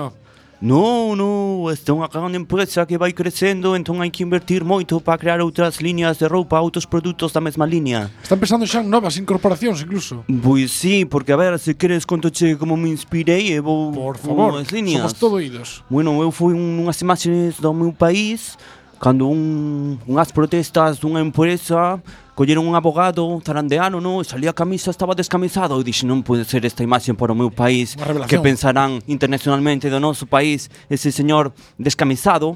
Non, 0.60 1.15
non, 1.15 1.72
esta 1.72 1.91
é 1.91 1.95
unha 1.95 2.12
gran 2.12 2.36
empresa 2.36 2.84
que 2.84 3.00
vai 3.00 3.15
crecendo, 3.15 3.80
entón 3.80 4.04
hai 4.04 4.12
que 4.12 4.28
invertir 4.28 4.67
moito 4.67 5.00
para 5.00 5.15
crear 5.15 5.39
outras 5.39 5.80
liñas 5.80 6.19
de 6.19 6.28
roupa, 6.28 6.60
outros 6.60 6.84
produtos 6.84 7.32
da 7.32 7.39
mesma 7.39 7.63
liña. 7.63 8.12
Están 8.19 8.43
pensando 8.43 8.67
xa 8.67 8.84
en 8.84 8.91
novas 8.91 9.15
incorporacións 9.15 9.80
incluso. 9.80 10.28
Pois 10.28 10.76
sí, 10.76 11.08
porque 11.08 11.32
a 11.32 11.39
ver, 11.39 11.56
se 11.63 11.80
queres 11.80 12.04
conto 12.04 12.28
che 12.28 12.60
como 12.60 12.76
me 12.76 12.91
inspirei 12.91 13.56
e 13.56 13.63
vou 13.63 13.95
Por 13.95 14.19
favor, 14.19 14.60
liñas. 14.67 15.08
somos 15.08 15.15
todo 15.15 15.39
idos. 15.39 15.80
Bueno, 15.88 16.19
eu 16.19 16.28
fui 16.28 16.52
unhas 16.52 17.00
imaxes 17.00 17.56
do 17.63 17.72
meu 17.72 17.95
país 17.95 18.60
cando 19.00 19.32
un, 19.32 19.95
unhas 20.04 20.28
protestas 20.28 20.99
dunha 20.99 21.24
empresa 21.24 22.03
colleron 22.40 22.66
un 22.66 22.74
abogado 22.74 23.42
tarandeano, 23.44 24.00
no, 24.00 24.24
Salía 24.24 24.52
a 24.52 24.54
camisa, 24.54 24.92
estaba 24.92 25.14
descamisado. 25.14 25.76
e 25.76 25.84
dixen, 25.84 26.08
non 26.08 26.24
pode 26.24 26.48
ser 26.48 26.64
esta 26.64 26.88
imaxe 26.88 27.12
para 27.12 27.36
o 27.36 27.36
meu 27.36 27.52
país. 27.52 28.00
Que 28.32 28.40
pensarán 28.40 29.04
internacionalmente 29.12 29.92
do 29.92 30.00
noso 30.00 30.24
país 30.24 30.72
ese 30.88 31.12
señor 31.12 31.52
descamisado 31.76 32.56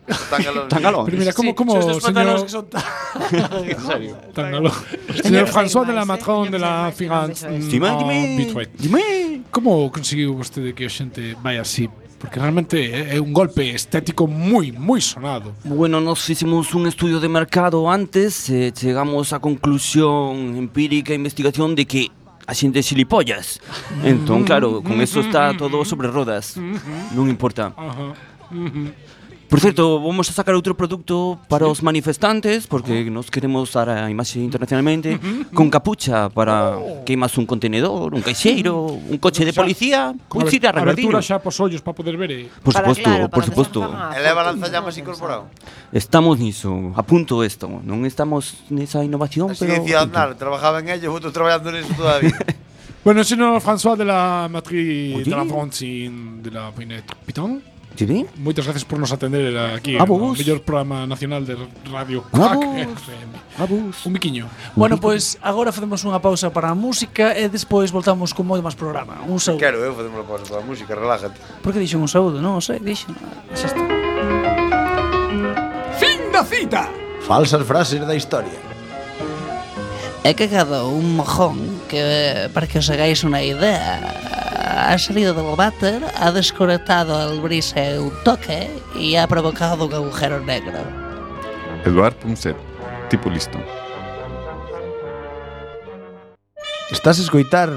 mira, 1.11 1.33
como, 1.33 1.49
Sí, 1.49 1.55
como, 1.55 1.71
son 1.81 1.91
estos 1.91 2.03
pantalóns 2.03 2.41
señor... 2.51 2.65
que 2.69 2.75
son 3.31 3.65
En 3.71 3.79
serio. 3.79 4.17
Tángalo. 4.33 4.71
Señor 5.23 5.47
François 5.47 5.85
de 5.85 5.93
la 5.93 6.05
Matron 6.05 6.51
de 6.51 6.59
la 6.59 6.91
Figance. 6.95 7.47
Dime, 7.47 7.89
dime, 7.97 8.69
dime. 8.77 9.41
Como 9.51 9.91
conseguiu 9.91 10.35
vostede 10.35 10.73
que 10.73 10.85
a 10.85 10.91
xente 10.91 11.35
vai 11.43 11.57
así? 11.57 11.89
Porque 12.21 12.39
realmente 12.39 12.77
é 12.77 13.17
é 13.17 13.19
un 13.19 13.33
golpe 13.33 13.73
estético 13.73 14.27
moi, 14.27 14.71
moi 14.71 15.01
sonado. 15.01 15.57
Bueno, 15.65 15.99
nos 15.99 16.21
hicimos 16.29 16.73
un 16.77 16.85
estudio 16.85 17.19
de 17.19 17.27
mercado 17.27 17.89
antes 17.89 18.47
e 18.47 18.69
chegamos 18.71 19.33
á 19.33 19.41
conclusión 19.41 20.53
empírica 20.55 21.11
e 21.11 21.17
investigación 21.17 21.73
de 21.73 21.89
que 21.89 22.13
a 22.45 22.53
xente 22.53 22.77
é 22.77 22.85
xilipollas. 22.85 23.57
Entón, 24.05 24.45
claro, 24.45 24.85
con 24.85 25.01
eso 25.01 25.19
está 25.25 25.57
todo 25.57 25.81
sobre 25.81 26.13
rodas. 26.13 26.55
Non 27.17 27.25
importa. 27.25 27.73
Ajá. 27.73 28.13
Ujú. 28.53 28.93
Por 29.51 29.59
certo, 29.59 29.99
vamos 29.99 30.31
a 30.31 30.33
sacar 30.33 30.55
outro 30.55 30.71
produto 30.79 31.35
para 31.51 31.67
os 31.67 31.83
manifestantes 31.83 32.63
porque 32.71 33.03
nos 33.11 33.27
queremos 33.27 33.67
dar 33.75 33.91
a 33.91 34.07
imaxe 34.07 34.39
internacionalmente 34.39 35.19
con 35.51 35.67
capucha 35.67 36.31
para 36.31 36.79
queimas 37.03 37.35
un 37.35 37.43
contenedor, 37.43 38.15
un 38.15 38.23
caixeiro, 38.23 38.87
un 38.87 39.19
coche 39.19 39.43
de 39.43 39.51
policía, 39.51 40.15
pois 40.31 40.47
ir 40.55 40.63
a 40.63 40.71
Abertura 40.71 41.19
xa 41.19 41.43
pos 41.43 41.59
ollos 41.59 41.83
para 41.83 41.99
poder 41.99 42.15
ver. 42.15 42.31
eh. 42.31 42.47
Por 42.63 42.71
Para, 42.71 42.95
suposto, 42.95 43.03
claro, 43.03 43.27
por 43.27 43.43
para 43.43 43.47
suposto. 43.51 43.79
Eleva 44.15 44.39
fotos, 44.39 44.55
lanzallamas 44.55 44.93
non 44.95 45.01
incorporado. 45.03 45.43
Estamos 45.91 46.39
niso, 46.39 46.95
a 46.95 47.03
punto 47.03 47.43
esto. 47.43 47.67
Non 47.83 48.07
estamos 48.07 48.63
nesa 48.71 49.03
innovación, 49.03 49.51
Así 49.51 49.67
pero 49.67 49.83
decía 49.83 50.07
Aznar, 50.07 50.39
trabajaba 50.39 50.79
en 50.79 50.95
ello, 50.95 51.11
vosotros 51.11 51.35
trabajando 51.35 51.75
en 51.75 51.83
eso 51.83 51.91
todavía. 51.99 52.39
Bueno, 53.03 53.25
señor 53.25 53.57
François 53.65 53.97
de 53.97 54.05
la 54.05 54.45
Matrice 54.45 55.15
Oye. 55.15 55.25
de 55.25 55.35
la 55.35 55.43
Francine 55.43 56.37
de 56.45 56.51
la 56.53 56.69
Pinette 56.69 57.09
Piton. 57.25 57.70
Sí, 57.95 58.05
ben? 58.05 58.25
Moitas 58.39 58.65
gracias 58.65 58.85
por 58.87 58.97
nos 58.97 59.11
atender 59.11 59.51
aquí 59.57 59.99
O 59.99 60.05
no 60.07 60.33
mellor 60.33 60.63
programa 60.63 61.05
nacional 61.05 61.45
de 61.45 61.59
Radio 61.91 62.23
Quack 62.31 62.63
FM. 62.97 63.31
Abus. 63.59 64.05
Un 64.05 64.13
biquiño. 64.13 64.47
Bueno, 64.75 64.97
pois 64.97 65.35
pues, 65.35 65.43
agora 65.43 65.75
facemos 65.75 66.01
unha 66.07 66.17
pausa 66.23 66.49
para 66.49 66.71
a 66.71 66.75
música 66.75 67.35
e 67.35 67.51
despois 67.51 67.91
voltamos 67.91 68.31
con 68.31 68.47
moito 68.47 68.63
máis 68.63 68.79
programa. 68.79 69.21
Un 69.27 69.37
saúdo. 69.37 69.59
Claro, 69.59 69.83
eu 69.83 69.91
facemos 69.93 70.23
unha 70.23 70.27
pausa 70.27 70.45
para 70.47 70.63
a 70.63 70.65
música, 70.65 70.95
relájate. 70.95 71.37
Por 71.59 71.75
que 71.75 71.83
dixen 71.83 71.99
un 71.99 72.09
saúdo? 72.09 72.39
Non, 72.39 72.63
sei, 72.63 72.79
dixen. 72.79 73.11
Xa 73.53 73.67
está. 73.69 73.83
Fin 75.99 76.19
da 76.31 76.41
cita. 76.47 76.87
Falsas 77.27 77.61
frases 77.67 78.01
da 78.01 78.15
historia 78.15 78.80
é 80.23 80.33
que 80.33 80.47
cada 80.47 80.85
un 80.85 81.17
mojón 81.17 81.81
que, 81.89 82.49
para 82.53 82.67
que 82.67 82.77
os 82.77 82.89
hagáis 82.89 83.23
una 83.23 83.41
idea, 83.41 83.97
ha 84.91 84.97
salido 84.97 85.33
del 85.33 85.55
váter, 85.55 86.05
ha 86.15 86.31
desconectado 86.31 87.31
el 87.31 87.41
brise 87.41 87.97
un 87.99 88.13
toque 88.23 88.69
y 88.95 89.15
ha 89.15 89.27
provocado 89.27 89.85
un 89.85 89.93
agujero 89.93 90.39
negro. 90.39 90.79
Eduard 91.85 92.15
Punset, 92.15 92.55
tipo 93.09 93.29
listo. 93.29 93.57
Estás 96.91 97.17
a 97.19 97.23
escoitar 97.23 97.71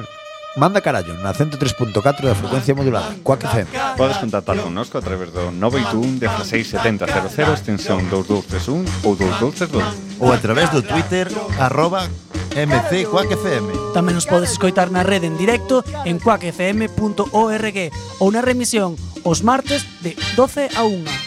Manda 0.57 0.81
carallo 0.81 1.15
na 1.19 1.35
103.4 1.35 1.91
da 2.23 2.35
frecuencia 2.35 2.75
modulada, 2.77 3.11
coa 3.27 3.37
que 3.37 3.45
FM. 3.45 3.67
Podes 3.99 4.19
contactar 4.19 4.55
connosco 4.63 4.99
a 4.99 5.03
través 5.03 5.35
do 5.35 5.51
981 5.51 6.23
167000 6.23 7.59
extensión 7.59 7.99
2231 8.07 8.87
ou 9.03 9.19
2232 9.19 10.23
ou 10.23 10.31
a 10.31 10.39
través 10.39 10.71
do 10.71 10.79
Twitter 10.79 11.27
arroba 11.59 12.07
MC 12.55 13.11
Quack 13.11 13.35
FM. 13.35 13.67
Tamén 13.99 14.15
nos 14.15 14.31
podes 14.31 14.55
escoitar 14.55 14.95
na 14.95 15.03
rede 15.03 15.27
en 15.27 15.35
directo 15.35 15.83
en 16.07 16.23
quackfm.org 16.23 17.79
ou 18.23 18.29
na 18.31 18.43
remisión 18.47 18.95
os 19.27 19.43
martes 19.43 19.83
de 20.07 20.15
12 20.39 20.71
a 20.79 20.87
1. 20.87 21.24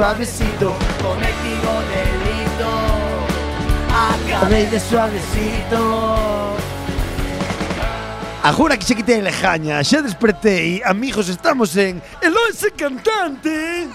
Suavecito 0.00 0.74
Cometido 1.02 1.72
delito 1.92 2.70
Acabei 3.92 4.64
de 4.66 4.80
suavecito. 4.80 6.56
Agora 8.42 8.78
que 8.78 8.86
xa 8.86 8.94
quitei 8.94 9.20
a 9.20 9.22
lejaña, 9.22 9.84
xa 9.84 10.00
despertei 10.00 10.80
Amigos, 10.86 11.28
estamos 11.28 11.76
en 11.76 12.00
El 12.22 12.34
Oese 12.34 12.70
Cantante. 12.70 13.88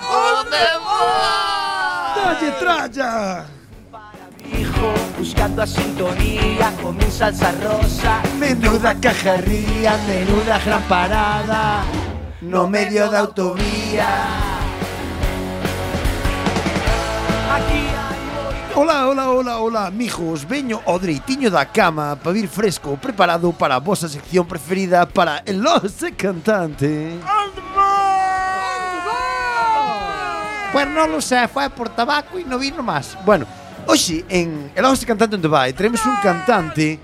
Dalle 2.16 2.52
tralla 2.60 3.46
buscando 5.18 5.64
a 5.64 5.66
sintonía 5.66 6.72
con 6.84 6.98
mi 6.98 7.10
salsa 7.10 7.52
rosa. 7.64 8.22
Menuda 8.38 8.94
cajarría, 9.02 9.98
menuda 10.06 10.60
gran 10.60 10.84
parada 10.84 11.84
No 12.42 12.68
medio 12.68 13.10
da 13.10 13.22
autovía 13.22 14.45
Ola, 18.76 19.08
ola, 19.08 19.30
ola, 19.30 19.58
ola, 19.60 19.92
mijos, 19.92 20.46
veño 20.46 20.82
o 20.84 21.00
dereitiño 21.00 21.50
da 21.50 21.64
cama 21.64 22.20
para 22.20 22.34
vir 22.34 22.50
fresco, 22.50 22.98
preparado 22.98 23.54
para 23.54 23.76
a 23.76 23.80
vosa 23.80 24.10
sección 24.10 24.46
preferida 24.46 25.08
para 25.08 25.40
el 25.46 25.64
Lose 25.64 26.12
Cantante. 26.12 27.16
Pues 30.74 30.88
non 30.92 31.08
lo 31.08 31.24
sé, 31.24 31.48
foi 31.48 31.72
por 31.72 31.88
tabaco 31.88 32.36
e 32.36 32.44
non 32.44 32.60
vino 32.60 32.84
máis. 32.84 33.16
Bueno, 33.24 33.48
hoxe 33.88 34.28
en 34.28 34.76
El 34.76 34.84
Lose 34.84 35.08
Cantante 35.08 35.40
en 35.40 35.42
Dubai 35.42 35.72
tenemos 35.72 36.04
un 36.04 36.20
cantante 36.20 37.00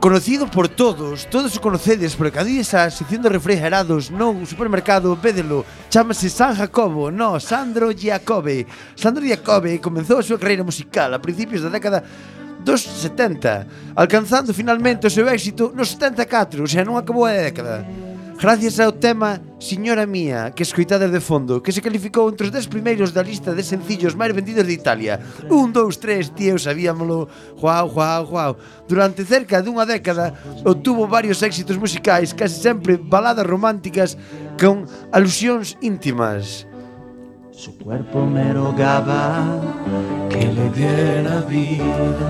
Conocido 0.00 0.46
por 0.46 0.68
todos, 0.68 1.26
todos 1.26 1.56
o 1.56 1.60
conocedes, 1.60 2.14
porque 2.14 2.32
cada 2.32 2.44
día 2.44 2.60
esa 2.60 2.90
sección 2.90 3.22
de 3.22 3.28
refrigerados 3.28 4.10
no 4.10 4.44
supermercado, 4.46 5.16
pédelo, 5.16 5.64
chámase 5.88 6.28
San 6.28 6.54
Jacobo, 6.54 7.10
no, 7.10 7.40
Sandro 7.40 7.90
Giacobbe. 7.90 8.66
Sandro 8.94 9.24
Giacobbe 9.24 9.80
comenzou 9.80 10.18
a 10.18 10.22
súa 10.22 10.38
carreira 10.38 10.62
musical 10.62 11.10
a 11.14 11.18
principios 11.18 11.62
da 11.62 11.72
década 11.72 12.04
dos 12.60 12.82
70, 12.82 13.94
alcanzando 13.96 14.52
finalmente 14.52 15.06
o 15.06 15.10
seu 15.10 15.26
éxito 15.28 15.72
nos 15.74 15.96
74, 15.96 16.62
o 16.62 16.68
sea, 16.68 16.84
non 16.84 17.00
acabou 17.00 17.24
a 17.24 17.32
década 17.32 17.82
gracias 18.38 18.78
ao 18.80 18.92
tema 18.92 19.40
Señora 19.58 20.06
Mía, 20.06 20.52
que 20.54 20.62
escoitades 20.62 21.10
de 21.10 21.20
fondo, 21.20 21.62
que 21.62 21.72
se 21.72 21.80
calificou 21.80 22.28
entre 22.28 22.46
os 22.46 22.52
10 22.52 22.68
primeiros 22.68 23.12
da 23.12 23.24
lista 23.24 23.56
de 23.56 23.64
sencillos 23.64 24.14
máis 24.14 24.36
vendidos 24.36 24.66
de 24.66 24.76
Italia. 24.76 25.20
Un, 25.48 25.72
dous, 25.72 25.96
tres, 25.96 26.30
tío, 26.36 26.58
sabíamolo. 26.58 27.28
Guau, 27.56 27.88
guau, 27.88 28.22
guau. 28.26 28.52
Durante 28.86 29.24
cerca 29.24 29.64
dunha 29.64 29.88
década 29.88 30.36
obtuvo 30.64 31.08
varios 31.08 31.40
éxitos 31.42 31.80
musicais, 31.80 32.36
casi 32.36 32.60
sempre 32.60 33.00
baladas 33.00 33.46
románticas 33.46 34.18
con 34.60 34.84
alusións 35.12 35.76
íntimas. 35.80 36.66
Su 37.56 37.72
cuerpo 37.78 38.26
me 38.26 38.52
rogaba 38.52 39.60
que 40.28 40.44
le 40.44 40.68
diera 40.76 41.40
vida. 41.48 42.28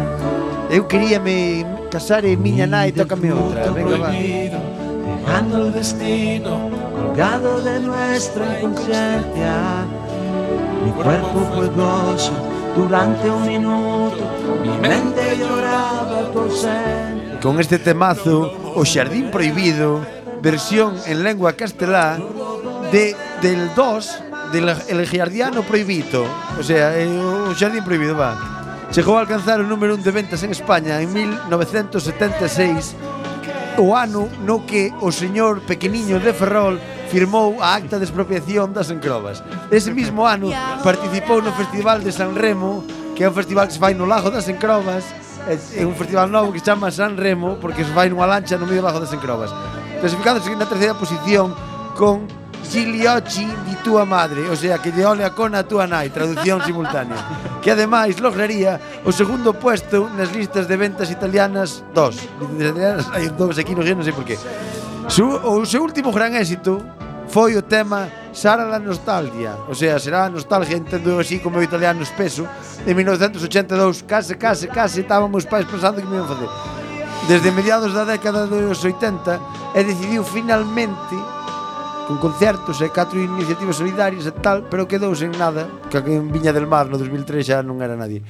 Eu 0.70 0.86
queríame 0.86 1.66
casar 1.90 2.24
e 2.24 2.36
miña 2.36 2.66
nai 2.66 2.92
tócame 2.92 3.32
outra. 3.32 3.70
Venga, 3.70 3.98
va. 3.98 4.10
Prohibido. 4.14 4.75
Dejando 5.26 5.66
el 5.66 5.72
destino 5.72 6.70
colgado 6.94 7.60
de 7.60 7.80
nuestra 7.80 8.60
inconsciencia. 8.60 9.84
Mi 10.84 10.92
cuerpo 11.02 11.50
fue 11.52 11.66
gozo 11.66 12.32
durante 12.76 13.28
un 13.28 13.44
minuto, 13.44 14.18
mi 14.62 14.78
mente 14.78 15.36
lloraba 15.36 16.30
por 16.32 16.52
ser. 16.52 17.40
Con 17.42 17.58
este 17.58 17.80
temazo, 17.80 18.52
O 18.76 18.84
Xardín 18.84 19.32
Prohibido, 19.32 20.00
versión 20.40 20.94
en 21.06 21.24
lengua 21.24 21.54
castelá 21.54 22.18
de, 22.92 23.16
del 23.42 23.74
2 23.74 24.22
del 24.52 24.68
el 24.88 25.08
Giardiano 25.08 25.62
Prohibido. 25.62 26.24
O 26.56 26.62
sea, 26.62 26.96
eh, 26.96 27.08
o 27.18 27.52
Xardín 27.52 27.82
Prohibido, 27.82 28.16
va. 28.16 28.38
Chegou 28.92 29.16
a 29.16 29.20
alcanzar 29.20 29.58
o 29.58 29.66
número 29.66 29.98
1 29.98 30.04
de 30.04 30.12
ventas 30.12 30.44
en 30.44 30.52
España 30.52 31.02
en 31.02 31.12
1976 31.12 32.94
o 33.78 33.94
ano 33.94 34.28
no 34.44 34.64
que 34.64 34.92
o 35.00 35.12
señor 35.12 35.60
pequeniño 35.68 36.16
de 36.20 36.32
Ferrol 36.32 36.80
firmou 37.12 37.60
a 37.60 37.76
acta 37.76 38.00
de 38.00 38.08
expropiación 38.08 38.72
das 38.72 38.88
encrobas. 38.90 39.44
Ese 39.70 39.92
mismo 39.92 40.24
ano 40.24 40.48
participou 40.82 41.44
no 41.44 41.52
Festival 41.52 42.00
de 42.00 42.12
San 42.12 42.32
Remo, 42.32 42.84
que 43.14 43.24
é 43.24 43.28
un 43.28 43.36
festival 43.36 43.68
que 43.68 43.76
se 43.76 43.82
fai 43.82 43.92
no 43.92 44.08
Lago 44.08 44.32
das 44.32 44.48
Encrobas, 44.48 45.04
é 45.46 45.84
un 45.84 45.94
festival 45.94 46.28
novo 46.32 46.52
que 46.52 46.58
se 46.58 46.66
chama 46.66 46.90
San 46.90 47.16
Remo, 47.16 47.56
porque 47.60 47.84
se 47.84 47.92
fai 47.92 48.08
nunha 48.08 48.26
lancha 48.26 48.56
no 48.56 48.64
medio 48.64 48.80
do 48.80 48.88
Lago 48.88 49.00
das 49.00 49.12
Encrobas. 49.12 49.52
Clasificándose 50.00 50.52
na 50.56 50.68
terceira 50.68 50.96
posición 50.96 51.52
con 51.96 52.28
Giliochi 52.64 53.46
di 53.64 53.76
tua 53.82 54.04
madre, 54.04 54.48
o 54.48 54.56
sea, 54.56 54.78
que 54.78 54.90
lle 54.90 55.04
ole 55.06 55.24
a 55.24 55.30
cona 55.30 55.60
a 55.60 55.62
tua 55.62 55.86
nai, 55.86 56.10
traducción 56.10 56.62
simultánea. 56.62 57.16
Que 57.62 57.70
ademais 57.70 58.18
lograría 58.18 58.80
o 59.04 59.12
segundo 59.12 59.54
puesto 59.54 60.08
nas 60.16 60.32
listas 60.32 60.66
de 60.66 60.76
ventas 60.76 61.10
italianas 61.10 61.84
Dos 61.94 62.16
Italianas 62.40 63.06
hai 63.14 63.30
un 63.30 63.50
aquí 63.50 63.74
non 63.74 63.86
sei, 63.86 63.94
non 63.94 64.04
sei 64.04 64.14
por 64.14 64.26
qué. 64.26 64.36
Su, 65.08 65.24
o 65.30 65.62
seu 65.64 65.82
último 65.82 66.10
gran 66.10 66.34
éxito 66.34 66.82
foi 67.28 67.54
o 67.54 67.62
tema 67.62 68.08
Sara 68.32 68.66
la 68.66 68.78
nostalgia, 68.78 69.56
o 69.68 69.74
sea, 69.74 69.98
será 69.98 70.26
a 70.26 70.30
nostalgia 70.30 70.76
entendo 70.76 71.18
así 71.18 71.38
como 71.38 71.58
o 71.58 71.62
italiano 71.62 72.02
espeso 72.02 72.44
de 72.84 72.92
1982, 72.92 74.04
case, 74.04 74.36
case, 74.36 74.68
case 74.68 75.00
estábamos 75.00 75.46
pais 75.46 75.64
pensando 75.64 76.02
que 76.02 76.06
me 76.06 76.16
iban 76.16 76.28
facer 76.28 76.50
desde 77.28 77.50
mediados 77.50 77.94
da 77.94 78.04
década 78.04 78.46
dos 78.46 78.84
80 78.84 79.74
e 79.74 79.80
decidiu 79.82 80.22
finalmente 80.22 81.16
con 82.06 82.22
concertos 82.22 82.78
e 82.80 82.88
catro 82.94 83.18
iniciativas 83.18 83.82
solidarias 83.82 84.24
e 84.30 84.32
tal, 84.32 84.62
pero 84.70 84.86
quedou 84.86 85.10
sen 85.18 85.34
nada, 85.34 85.66
que 85.90 85.98
a 85.98 86.02
viña 86.06 86.54
del 86.54 86.70
mar 86.70 86.86
no 86.86 86.96
2003 86.96 87.42
xa 87.42 87.66
non 87.66 87.82
era 87.82 87.98
nadie. 87.98 88.22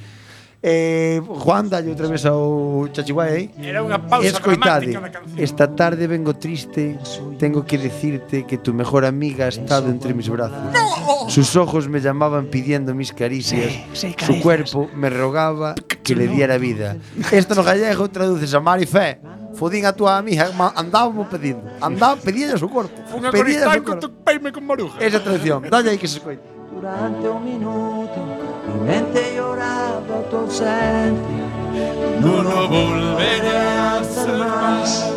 Eh, 0.63 1.21
Juan, 1.23 1.69
dalle 1.69 1.89
outra 1.89 2.07
vez 2.07 2.25
ao 2.25 2.89
Chachihuay 2.89 3.51
Era 3.61 3.85
unha 3.85 4.01
pausa 4.01 4.25
Escoitade, 4.25 4.97
esta 5.37 5.69
tarde 5.69 6.09
vengo 6.09 6.33
triste 6.33 6.97
Tengo 7.37 7.61
que 7.61 7.77
decirte 7.77 8.41
que 8.41 8.57
tu 8.57 8.73
mejor 8.73 9.05
amiga 9.05 9.45
ha 9.45 9.53
estado 9.53 9.89
entre 9.93 10.17
mis 10.17 10.27
brazos. 10.29 10.57
Sus 11.29 11.55
ojos 11.55 11.87
me 11.87 12.01
llamaban 12.01 12.47
pidiendo 12.47 12.95
mis 12.95 13.13
caricias. 13.13 13.71
Sí, 13.93 14.15
sí, 14.17 14.25
Su 14.25 14.41
cuerpo 14.41 14.89
me 14.95 15.11
rogaba 15.11 15.75
que 15.75 16.15
le 16.15 16.27
diera 16.27 16.57
vida. 16.57 16.97
Esto 17.31 17.53
no 17.53 17.63
gallego 17.63 18.09
traduces 18.09 18.53
a 18.55 18.59
mar 18.59 18.81
fe 18.87 19.21
Fodín 19.53 19.85
a 19.85 19.93
tua 19.93 20.17
amiga, 20.17 20.49
andábamos 20.75 21.27
pedindo. 21.27 21.65
Andaba, 21.81 22.15
pedía 22.15 22.53
o 22.53 22.57
seu 22.57 22.69
corpo 22.69 22.93
Fun 23.09 23.25
a 23.25 23.31
coristar 23.33 23.81
con 23.81 23.99
tu 23.99 24.09
peime 24.21 24.51
con 24.51 24.65
maruja. 24.65 24.97
Esa 25.01 25.21
traducción, 25.21 25.65
dalle 25.69 25.89
aí 25.89 25.97
que 25.97 26.07
se 26.07 26.17
escoite. 26.17 26.56
Durante 26.73 27.27
un 27.29 27.43
minuto 27.43 28.13
mi 28.67 28.87
mente 28.87 29.33
lloraba 29.35 30.21
tu 30.29 30.37
ausencia. 30.37 31.45
No 32.19 32.43
lo 32.43 32.67
volveré 32.67 33.57
a 33.57 33.99
hacer 33.99 34.37
más. 34.37 35.11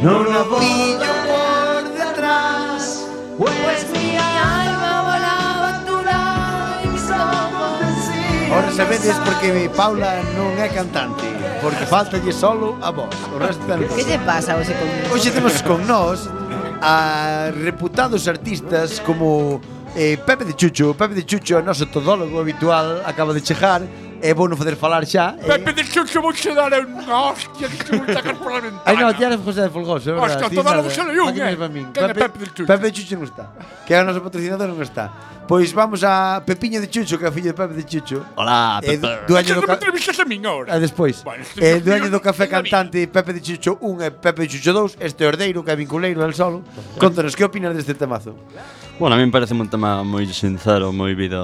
No 0.00 0.24
la 0.24 0.42
pillo 0.58 1.12
por 1.28 1.92
detrás. 1.92 3.06
Pues 3.38 3.86
mi 3.92 4.16
alma 4.16 5.02
volaba 5.02 5.68
a 5.68 5.84
tu 5.84 6.02
lado 6.02 6.84
y 6.84 6.88
mis 6.88 7.10
ojos 7.10 7.80
decían. 7.80 8.52
Ahora 8.52 8.72
sabedes 8.72 9.16
porque 9.24 9.52
mi 9.52 9.68
Paula 9.68 10.22
non 10.36 10.54
é 10.62 10.68
cantante 10.70 11.26
Porque 11.58 11.82
faltalle 11.90 12.30
solo 12.30 12.78
a 12.78 12.94
voz 12.94 13.10
O 13.34 13.38
resto 13.42 13.66
Que 13.66 14.06
lle 14.06 14.18
pasa 14.22 14.54
hoxe 14.54 14.70
con 14.78 14.86
Hoxe 15.10 15.30
temos 15.34 15.58
con 15.66 15.82
nós 15.90 16.30
a 16.86 17.50
reputados 17.50 18.28
artistas 18.28 19.00
como 19.00 19.60
Eh, 19.96 20.18
Pepe 20.26 20.44
de 20.44 20.54
Chucho, 20.54 20.92
Pepe 20.94 21.14
de 21.14 21.24
Chucho, 21.24 21.62
noso 21.62 21.86
todólogo 21.86 22.40
habitual, 22.40 23.02
acaba 23.06 23.32
de 23.32 23.40
chegar 23.40 23.80
é 24.24 24.32
bueno 24.32 24.56
poder 24.56 24.74
falar 24.74 25.04
xa. 25.04 25.36
Eh. 25.38 25.46
Pepe, 25.46 25.70
eh? 25.70 25.72
de 25.74 25.84
Chucho 25.84 26.16
eu 26.18 26.22
vou 26.22 26.32
che 26.32 26.54
dar 26.54 26.72
unha 26.72 27.28
hostia 27.28 27.68
que 27.68 27.84
te 27.84 27.92
vou 27.92 28.06
sacar 28.08 28.34
por 28.36 28.52
la 28.52 28.60
ventana. 28.60 28.80
Ai, 28.86 28.96
no, 28.96 29.12
tiara 29.12 29.36
José 29.36 29.60
de 29.60 29.68
Folgoso, 29.68 30.08
é 30.08 30.12
verdade. 30.14 30.44
Hostia, 30.44 30.56
toda 30.56 30.70
a 30.72 30.82
buxa 30.82 31.04
león, 31.04 31.28
eh. 31.36 31.56
Pepe, 31.92 32.14
Pepe 32.14 32.38
de 32.38 32.46
Chucho. 32.46 32.64
Pepe 32.64 32.86
Chucho 32.88 33.14
non 33.20 33.28
está. 33.28 33.52
Que 33.84 33.92
é 33.92 34.00
o 34.00 34.04
noso 34.08 34.24
patrocinador 34.24 34.72
non 34.72 34.80
está. 34.80 35.12
Pois 35.44 35.76
vamos 35.76 36.00
a 36.00 36.40
Pepiño 36.40 36.80
de 36.80 36.88
Chucho, 36.88 37.20
que 37.20 37.26
é 37.26 37.28
o 37.28 37.32
fillo 37.36 37.52
de 37.52 37.56
Pepe 37.60 37.76
de 37.76 37.84
Chucho. 37.84 38.24
Hola, 38.40 38.80
eh, 38.80 38.96
Pepe. 38.96 39.12
Eh, 39.12 39.28
do 39.28 39.36
año 39.36 39.60
do 39.60 39.68
me 39.68 39.76
entrevistas 39.76 40.16
a 40.16 40.24
min 40.24 40.40
agora. 40.40 40.72
Ah, 40.72 40.80
eh, 40.80 40.80
despois. 40.80 41.20
Bueno, 41.20 41.44
eh, 41.60 41.84
do 41.84 41.92
año 41.92 42.08
do 42.08 42.20
café 42.24 42.48
cantante 42.48 43.04
Pepe 43.04 43.36
de 43.36 43.44
Chucho 43.44 43.76
1 43.84 44.08
e 44.08 44.10
Pepe 44.10 44.48
de 44.48 44.56
Chucho 44.56 44.72
2, 44.72 45.04
este 45.04 45.28
ordeiro 45.28 45.60
que 45.60 45.68
é 45.68 45.76
vinculeiro 45.76 46.24
el 46.24 46.32
solo. 46.32 46.64
Contanos, 46.96 47.36
que 47.36 47.44
opinas 47.44 47.76
deste 47.76 47.92
temazo? 47.92 48.32
Bueno, 48.96 49.16
a 49.16 49.18
mí 49.18 49.26
me 49.26 49.32
parece 49.32 49.54
un 49.54 49.66
tema 49.66 50.06
moi 50.06 50.22
sincero, 50.30 50.94
moi 50.94 51.18
vida 51.18 51.42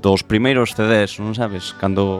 dos 0.00 0.24
primeiros 0.24 0.72
CDs, 0.72 1.20
non 1.20 1.36
sabes? 1.36 1.76
Cando 1.76 2.15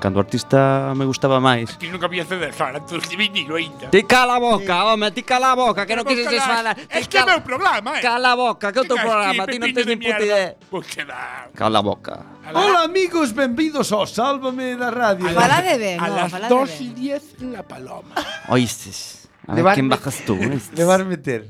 Cando 0.00 0.16
o 0.16 0.22
artista 0.24 0.92
me 0.96 1.04
gustaba 1.04 1.36
máis. 1.44 1.76
Ti 1.76 1.92
nunca 1.92 2.08
había 2.08 2.24
ceder, 2.24 2.56
Sara, 2.56 2.80
tú 2.80 2.96
de 2.96 3.16
vinilo 3.20 3.56
aínda. 3.60 3.92
Ti 3.92 4.00
cala 4.08 4.36
a 4.36 4.40
boca, 4.40 4.74
home, 4.88 5.12
ti 5.12 5.20
cala 5.22 5.52
a 5.52 5.56
boca, 5.56 5.84
que 5.84 5.92
non 5.92 6.08
quises 6.08 6.24
cala- 6.40 6.72
falar. 6.72 6.74
Es 6.88 7.04
que 7.04 7.20
é 7.20 7.24
meu 7.28 7.44
programa, 7.44 8.00
eh. 8.00 8.00
Cala 8.00 8.32
a 8.32 8.36
boca, 8.40 8.72
que 8.72 8.78
é 8.80 8.82
o 8.82 8.88
teu 8.88 8.96
Venga, 8.96 9.04
programa, 9.04 9.42
ti 9.44 9.56
non 9.60 9.68
tens 9.76 9.84
de 9.84 9.92
nin 9.92 10.00
puta 10.00 10.24
idea. 10.24 10.56
Pues 10.72 10.84
que 10.88 11.04
da. 11.04 11.52
Cala 11.52 11.78
a 11.78 11.84
boca. 11.84 12.14
Hola 12.48 12.88
amigos, 12.88 13.36
benvidos 13.36 13.92
ao 13.92 14.08
Sálvame 14.08 14.72
da 14.80 14.88
Radio. 14.88 15.28
Falade 15.36 15.76
ben, 15.76 16.00
A 16.00 16.08
no, 16.08 16.16
las 16.16 16.32
falade 16.32 16.48
2 16.48 16.64
ben. 16.64 16.80
y 16.80 16.88
10 17.12 17.22
la 17.52 17.62
paloma. 17.68 18.16
Oístes. 18.48 19.28
A 19.46 19.52
ver 19.54 19.74
quen 19.76 19.88
bajas 19.92 20.24
tú. 20.24 20.32
oístes. 20.32 20.72
Le 20.80 20.84
vas 20.88 21.00
a 21.00 21.04
meter. 21.04 21.44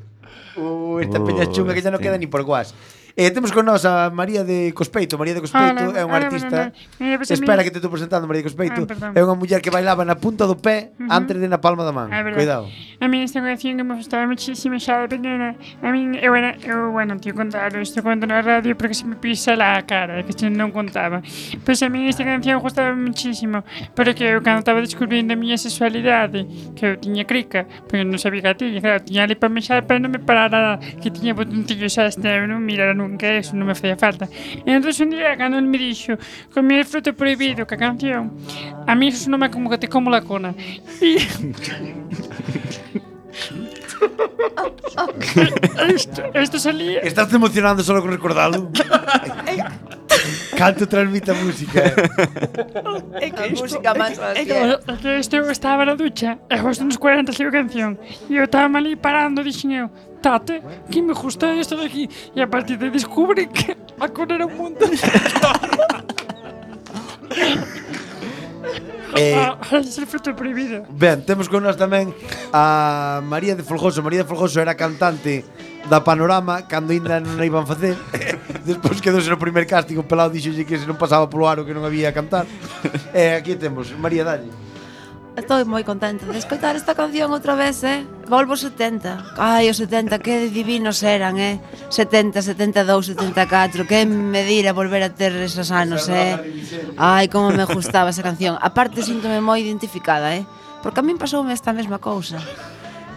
Uh, 0.59 0.99
esta 0.99 1.23
Oh, 1.23 1.25
peña 1.25 1.47
chunga 1.47 1.71
que 1.73 1.81
ya 1.81 1.91
este. 1.95 2.03
queda 2.03 2.19
ni 2.19 2.27
por 2.27 2.43
guas. 2.43 2.75
Eh, 3.21 3.31
temos 3.31 3.53
con 3.53 3.69
nós 3.69 3.85
a 3.85 4.09
María 4.09 4.49
de 4.49 4.73
Cospeito. 4.73 5.19
María 5.21 5.37
de 5.37 5.45
Cospeito 5.45 5.93
hola, 5.93 6.01
é 6.01 6.09
unha 6.09 6.25
artista. 6.25 6.73
Hola, 6.97 7.21
hola, 7.21 7.29
Espera 7.29 7.61
que 7.61 7.69
te 7.69 7.77
estou 7.77 7.93
presentando, 7.93 8.25
María 8.25 8.41
de 8.41 8.49
Cospeito. 8.49 8.89
Ah, 8.97 9.13
é 9.13 9.21
unha 9.21 9.37
muller 9.37 9.61
que 9.61 9.69
bailaba 9.69 10.09
na 10.09 10.17
punta 10.17 10.49
do 10.49 10.57
pé 10.57 10.97
uh 10.97 11.05
-huh. 11.05 11.21
antes 11.21 11.37
de 11.37 11.45
na 11.45 11.61
palma 11.61 11.85
da 11.85 11.93
man. 11.93 12.09
Ah, 12.09 12.25
Cuidado. 12.25 12.73
A 12.97 13.09
mí 13.13 13.21
esta 13.21 13.45
canción 13.45 13.77
que 13.77 13.85
me 13.85 13.93
gustaba 14.01 14.25
muchísimo 14.25 14.81
xa 14.81 15.05
de 15.05 15.13
pequena. 15.13 15.53
A 15.85 15.93
mí, 15.93 16.17
eu 16.17 16.33
era, 16.33 16.57
eu, 16.65 16.97
bueno, 16.97 17.21
tío, 17.21 17.37
contar 17.37 17.77
isto 17.77 18.01
conto 18.01 18.25
na 18.25 18.41
radio 18.41 18.73
porque 18.73 18.97
se 18.97 19.05
me 19.05 19.21
pisa 19.21 19.53
la 19.53 19.85
cara, 19.85 20.25
que 20.25 20.33
xa 20.33 20.49
non 20.49 20.73
contaba. 20.73 21.21
Pois 21.21 21.77
pues 21.77 21.85
a 21.85 21.93
mí 21.93 22.09
esta 22.09 22.25
canción 22.25 22.57
gustaba 22.65 22.97
muchísimo, 22.97 23.61
porque 23.93 24.33
eu 24.33 24.41
cando 24.41 24.65
estaba 24.65 24.81
descubrindo 24.81 25.33
a 25.33 25.37
miña 25.37 25.61
sexualidade, 25.61 26.49
que 26.73 26.89
eu 26.89 26.97
tiña 26.97 27.29
crica, 27.29 27.69
porque 27.85 28.01
non 28.01 28.17
sabía 28.17 28.41
que 28.57 28.65
tiña, 28.65 28.81
claro, 28.81 29.05
tiña 29.05 29.29
ali 29.29 29.37
para 29.37 29.53
mexar, 29.53 29.85
pero 29.85 30.01
non 30.01 30.09
me 30.09 30.25
parara 30.25 30.81
que 31.05 31.13
tiña 31.13 31.37
botontillos 31.37 32.01
a 32.01 32.09
este, 32.09 32.49
non 32.49 32.65
mirara 32.65 32.97
nun 32.97 33.10
que 33.17 33.39
eso 33.39 33.57
non 33.57 33.67
me 33.67 33.75
facía 33.75 33.97
falta. 33.97 34.29
E 34.29 34.69
entón 34.71 34.93
un 34.93 35.11
día, 35.11 35.35
cando 35.39 35.59
el 35.59 35.67
me 35.67 35.79
dixo 35.79 36.19
comer 36.53 36.85
fruto 36.85 37.15
prohibido, 37.15 37.67
que 37.67 37.75
a 37.75 37.81
canción, 37.81 38.37
a 38.87 38.93
mí 38.95 39.09
eso 39.09 39.31
non 39.31 39.41
me 39.41 39.49
como 39.51 39.71
que 39.71 39.79
te 39.79 39.89
como 39.89 40.11
la 40.11 40.23
cona. 40.23 40.55
E... 41.01 41.19
Isto, 45.95 46.23
isto 46.35 46.59
salía... 46.59 47.01
Estás 47.01 47.33
emocionando 47.33 47.83
solo 47.83 48.01
con 48.01 48.11
recordalo? 48.11 48.71
canto 50.61 50.87
transmite 50.87 51.31
a 51.31 51.35
música. 51.35 51.81
é 53.25 53.31
que 53.31 53.49
música 53.57 53.95
máis 53.95 54.19
é, 54.19 54.45
que, 54.45 54.53
é 54.53 54.97
que 55.01 55.19
isto 55.19 55.37
eu 55.37 55.51
estaba 55.51 55.87
na 55.87 55.95
ducha, 55.95 56.39
e 56.51 56.57
justo 56.59 56.85
nos 56.85 56.99
40 56.99 57.33
saiu 57.33 57.51
canción, 57.51 57.97
e 58.29 58.37
eu 58.37 58.45
estaba 58.45 58.77
ali 58.77 58.95
parando, 58.95 59.43
dixen 59.43 59.73
eu, 59.73 59.89
tate, 60.21 60.61
que 60.91 61.01
me 61.01 61.15
gusta 61.15 61.55
isto 61.55 61.77
de 61.77 61.87
aquí, 61.87 62.05
e 62.37 62.43
a 62.43 62.47
partir 62.47 62.77
de 62.77 62.91
descubrí 62.91 63.47
que 63.49 63.75
a 63.99 64.09
cor 64.09 64.31
era 64.31 64.45
un 64.45 64.57
mundo. 64.57 64.85
Eh, 69.17 69.35
ah, 69.35 69.59
ser 69.83 70.07
fruto 70.07 70.37
prohibido. 70.37 70.87
Ben, 70.89 71.27
temos 71.27 71.51
con 71.51 71.67
nós 71.67 71.75
tamén 71.75 72.15
a 72.55 73.19
María 73.27 73.59
de 73.59 73.67
Folgoso. 73.67 74.07
María 74.07 74.23
de 74.23 74.29
Folgoso 74.31 74.63
era 74.63 74.79
cantante 74.79 75.43
da 75.89 76.05
Panorama 76.05 76.67
cando 76.69 76.93
ainda 76.93 77.23
non 77.23 77.41
a 77.41 77.45
iban 77.47 77.65
facer 77.65 77.97
despois 78.69 79.01
quedouse 79.01 79.31
no 79.31 79.41
primer 79.41 79.65
casting 79.65 79.97
o 79.97 80.05
pelado 80.05 80.35
dixolle 80.35 80.69
que 80.69 80.77
se 80.77 80.85
non 80.85 81.01
pasaba 81.01 81.31
polo 81.31 81.49
aro 81.49 81.65
que 81.65 81.73
non 81.73 81.87
había 81.87 82.11
a 82.11 82.17
cantar 82.17 82.45
e 83.15 83.39
aquí 83.39 83.57
temos 83.57 83.89
María 83.97 84.27
Dalle 84.27 84.51
Estou 85.41 85.63
moi 85.63 85.87
contenta 85.87 86.27
de 86.27 86.37
escoitar 86.37 86.75
esta 86.75 86.93
canción 86.93 87.31
outra 87.31 87.55
vez, 87.55 87.81
eh? 87.87 88.03
Volvo 88.27 88.59
70. 88.59 89.39
Ai, 89.39 89.71
os 89.71 89.79
70, 89.79 90.19
que 90.19 90.51
divinos 90.51 91.01
eran, 91.07 91.39
eh? 91.39 91.63
70, 91.89 92.43
72, 92.43 93.15
74, 93.15 93.87
que 93.87 94.05
me 94.05 94.43
dira 94.43 94.75
volver 94.75 95.07
a 95.07 95.15
ter 95.15 95.33
esos 95.39 95.71
anos, 95.71 96.11
eh? 96.11 96.35
Ai, 96.99 97.31
como 97.31 97.55
me 97.55 97.65
gustaba 97.65 98.11
esa 98.11 98.27
canción. 98.27 98.59
Aparte, 98.61 99.07
síntome 99.07 99.39
moi 99.39 99.63
identificada, 99.63 100.35
eh? 100.35 100.43
Porque 100.83 100.99
a 100.99 101.07
min 101.07 101.17
pasoume 101.17 101.55
esta 101.55 101.73
mesma 101.73 102.03
cousa. 102.03 102.43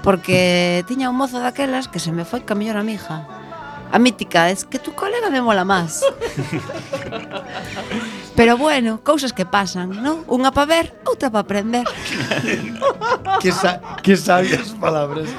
Porque 0.04 0.84
tiña 0.86 1.10
un 1.10 1.16
mozo 1.16 1.40
daquelas 1.40 1.88
que 1.88 2.04
se 2.04 2.12
me 2.12 2.28
foi 2.28 2.44
ca 2.44 2.54
mellor 2.60 2.76
amiga. 2.76 3.24
A 3.94 3.98
mítica, 4.00 4.50
es 4.50 4.66
que 4.66 4.80
tu 4.80 4.92
colega 4.92 5.30
me 5.30 5.40
mola 5.40 5.64
máis. 5.64 6.02
Pero 8.36 8.58
bueno, 8.58 9.00
cousas 9.06 9.32
que 9.32 9.46
pasan, 9.46 10.04
non? 10.04 10.26
Unha 10.28 10.52
para 10.52 10.68
ver, 10.68 10.86
outra 11.06 11.30
para 11.30 11.46
aprender. 11.46 11.86
que, 13.42 13.54
sa 13.54 13.80
que 14.02 14.18
sabias 14.18 14.76
palabras 14.76 15.30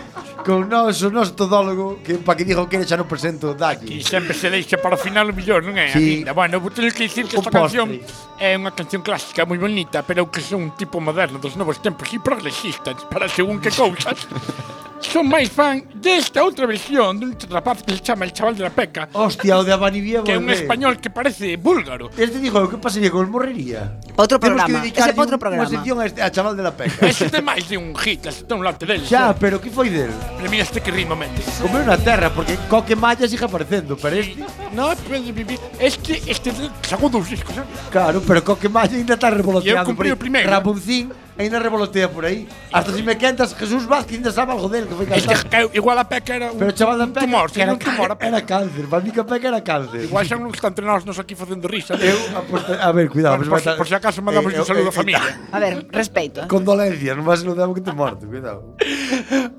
con 0.44 0.68
nós 0.68 1.00
o 1.00 1.08
noso 1.08 1.32
todólogo 1.32 2.04
que 2.04 2.20
pa 2.20 2.36
que 2.36 2.44
dijo 2.44 2.68
que 2.68 2.76
era 2.76 2.84
xa 2.84 3.00
non 3.00 3.08
presento 3.08 3.56
dalle. 3.56 3.88
Aquí 3.88 4.04
sempre 4.04 4.36
se 4.36 4.52
deixa 4.52 4.76
para 4.76 4.94
o 4.94 5.00
final 5.00 5.32
o 5.32 5.34
millón, 5.34 5.64
non 5.72 5.80
é? 5.80 5.88
Sí. 5.90 6.20
Ainda, 6.20 6.36
bueno, 6.36 6.60
vou 6.60 6.68
ter 6.68 6.92
que 6.92 7.08
dicir 7.08 7.24
que 7.24 7.40
esta 7.40 7.48
canción 7.48 7.88
é 8.36 8.52
unha 8.52 8.76
canción 8.76 9.00
clásica 9.00 9.48
moi 9.48 9.56
bonita, 9.56 10.04
pero 10.04 10.28
que 10.28 10.44
son 10.44 10.68
un 10.68 10.72
tipo 10.76 11.00
moderno 11.00 11.40
dos 11.40 11.56
novos 11.56 11.80
tempos 11.80 12.12
e 12.12 12.20
progresistas 12.20 13.08
para 13.08 13.26
según 13.26 13.58
que 13.58 13.72
cousas. 13.72 14.28
son 15.04 15.28
máis 15.28 15.52
fan 15.52 15.84
desta 16.00 16.40
outra 16.40 16.64
versión 16.64 17.20
dun 17.20 17.36
rapaz 17.50 17.84
que 17.84 17.92
se 17.92 18.00
chama 18.00 18.24
El 18.24 18.32
Chaval 18.32 18.56
de 18.56 18.64
la 18.64 18.70
Peca. 18.70 19.08
Hostia, 19.12 19.58
o 19.58 19.64
de 19.64 19.72
Abanivía 19.72 20.24
Que 20.24 20.34
é 20.34 20.38
un 20.38 20.48
español 20.48 20.98
que 20.98 21.10
parece 21.10 21.56
búlgaro. 21.56 22.10
Este 22.16 22.38
dijo, 22.40 22.68
que 22.68 22.78
pasaría 22.78 23.10
con 23.10 23.28
morrería? 23.30 24.00
Outro 24.16 24.40
programa. 24.40 24.64
ese 24.64 24.72
que 24.72 24.80
dedicarle 24.80 25.12
un, 25.20 25.38
programa. 25.38 25.62
unha 25.64 25.70
sección 25.70 25.96
a, 26.00 26.04
este, 26.08 26.20
a 26.24 26.28
Chaval 26.32 26.56
de 26.56 26.64
la 26.64 26.72
Peca. 26.72 27.04
Ese 27.04 27.28
é 27.28 27.42
máis 27.44 27.68
de 27.68 27.76
un 27.76 27.92
hit, 27.94 28.24
ese 28.26 28.48
ten 28.48 28.56
un 28.58 28.64
late 28.64 28.88
dele. 28.88 29.04
Xa, 29.04 29.36
pero 29.36 29.60
que 29.60 29.68
foi 29.68 29.92
dele? 29.92 30.14
Mira, 30.44 30.50
mira 30.50 30.62
este 30.64 30.80
que 30.80 30.90
rima 30.90 31.16
mente. 31.16 31.40
Comer 31.56 31.88
unha 31.88 31.96
terra, 31.96 32.28
porque 32.28 32.60
coque 32.68 32.92
malla 32.92 33.24
sigue 33.24 33.48
aparecendo, 33.48 33.96
pero 33.96 34.20
este... 34.20 34.44
No, 34.76 34.92
pero 35.08 35.16
vivir... 35.32 35.56
Este, 35.80 36.20
este, 36.28 36.52
segundo 36.84 37.16
disco, 37.24 37.48
sabes? 37.48 37.64
Eh. 37.72 37.88
Claro, 37.88 38.20
pero 38.20 38.44
coque 38.44 38.68
malla 38.68 38.92
ainda 38.92 39.14
está 39.14 39.30
revoloteando. 39.30 39.80
Eu 39.80 39.86
cumprí 39.88 40.12
o 40.12 40.16
primeiro. 40.20 40.50
Ramoncín 40.50 41.08
ainda 41.38 41.58
revolotea 41.58 42.08
por 42.08 42.24
aí. 42.24 42.48
Hasta 42.72 42.90
se 42.92 42.98
si 42.98 43.02
me 43.02 43.16
quentas, 43.16 43.54
Jesús 43.54 43.86
Vázquez 43.86 44.16
ainda 44.16 44.32
sabe 44.32 44.52
algo 44.52 44.68
del 44.68 44.86
que 44.86 44.94
foi 44.94 45.06
cantado. 45.06 45.32
Este 45.32 45.48
que 45.48 45.76
igual 45.76 45.98
a 45.98 46.08
Peca 46.08 46.36
era 46.36 46.52
un, 46.52 46.58
Pero, 46.58 46.72
chaval, 46.72 47.00
un 47.00 47.12
tumor, 47.12 47.50
era, 47.54 47.72
un 47.72 47.78
tumor 47.78 48.12
a 48.12 48.26
Era 48.26 48.46
cáncer, 48.46 48.86
para 48.86 49.02
mí 49.02 49.10
que 49.10 49.20
a 49.20 49.26
Peca 49.26 49.48
era 49.48 49.62
cáncer. 49.62 50.04
Igual 50.04 50.26
xa 50.26 50.36
non 50.38 50.50
está 50.54 50.68
entre 50.68 50.86
nós 50.86 51.02
nos 51.04 51.18
aquí 51.18 51.34
facendo 51.34 51.66
risa. 51.66 51.94
Eu, 51.98 52.18
ah, 52.34 52.46
aposta, 52.46 52.78
a 52.78 52.90
ver, 52.92 53.10
cuidado. 53.10 53.42
Por, 53.42 53.60
si, 53.60 53.70
por 53.74 53.86
si 53.86 53.94
acaso 53.94 54.22
mandamos 54.22 54.52
eh, 54.54 54.60
un 54.60 54.66
saludo 54.66 54.88
eh, 54.88 54.92
a 54.92 54.94
eh, 54.94 55.00
familia. 55.00 55.22
A 55.50 55.58
ver, 55.58 55.86
respeito. 55.90 56.42
Eh. 56.42 56.48
Condolencias, 56.48 57.14
non 57.18 57.26
vas 57.26 57.42
a 57.42 57.48
saludar 57.48 57.66
que 57.74 57.82
te 57.82 57.92
morte, 57.92 58.26
cuidado. 58.26 58.78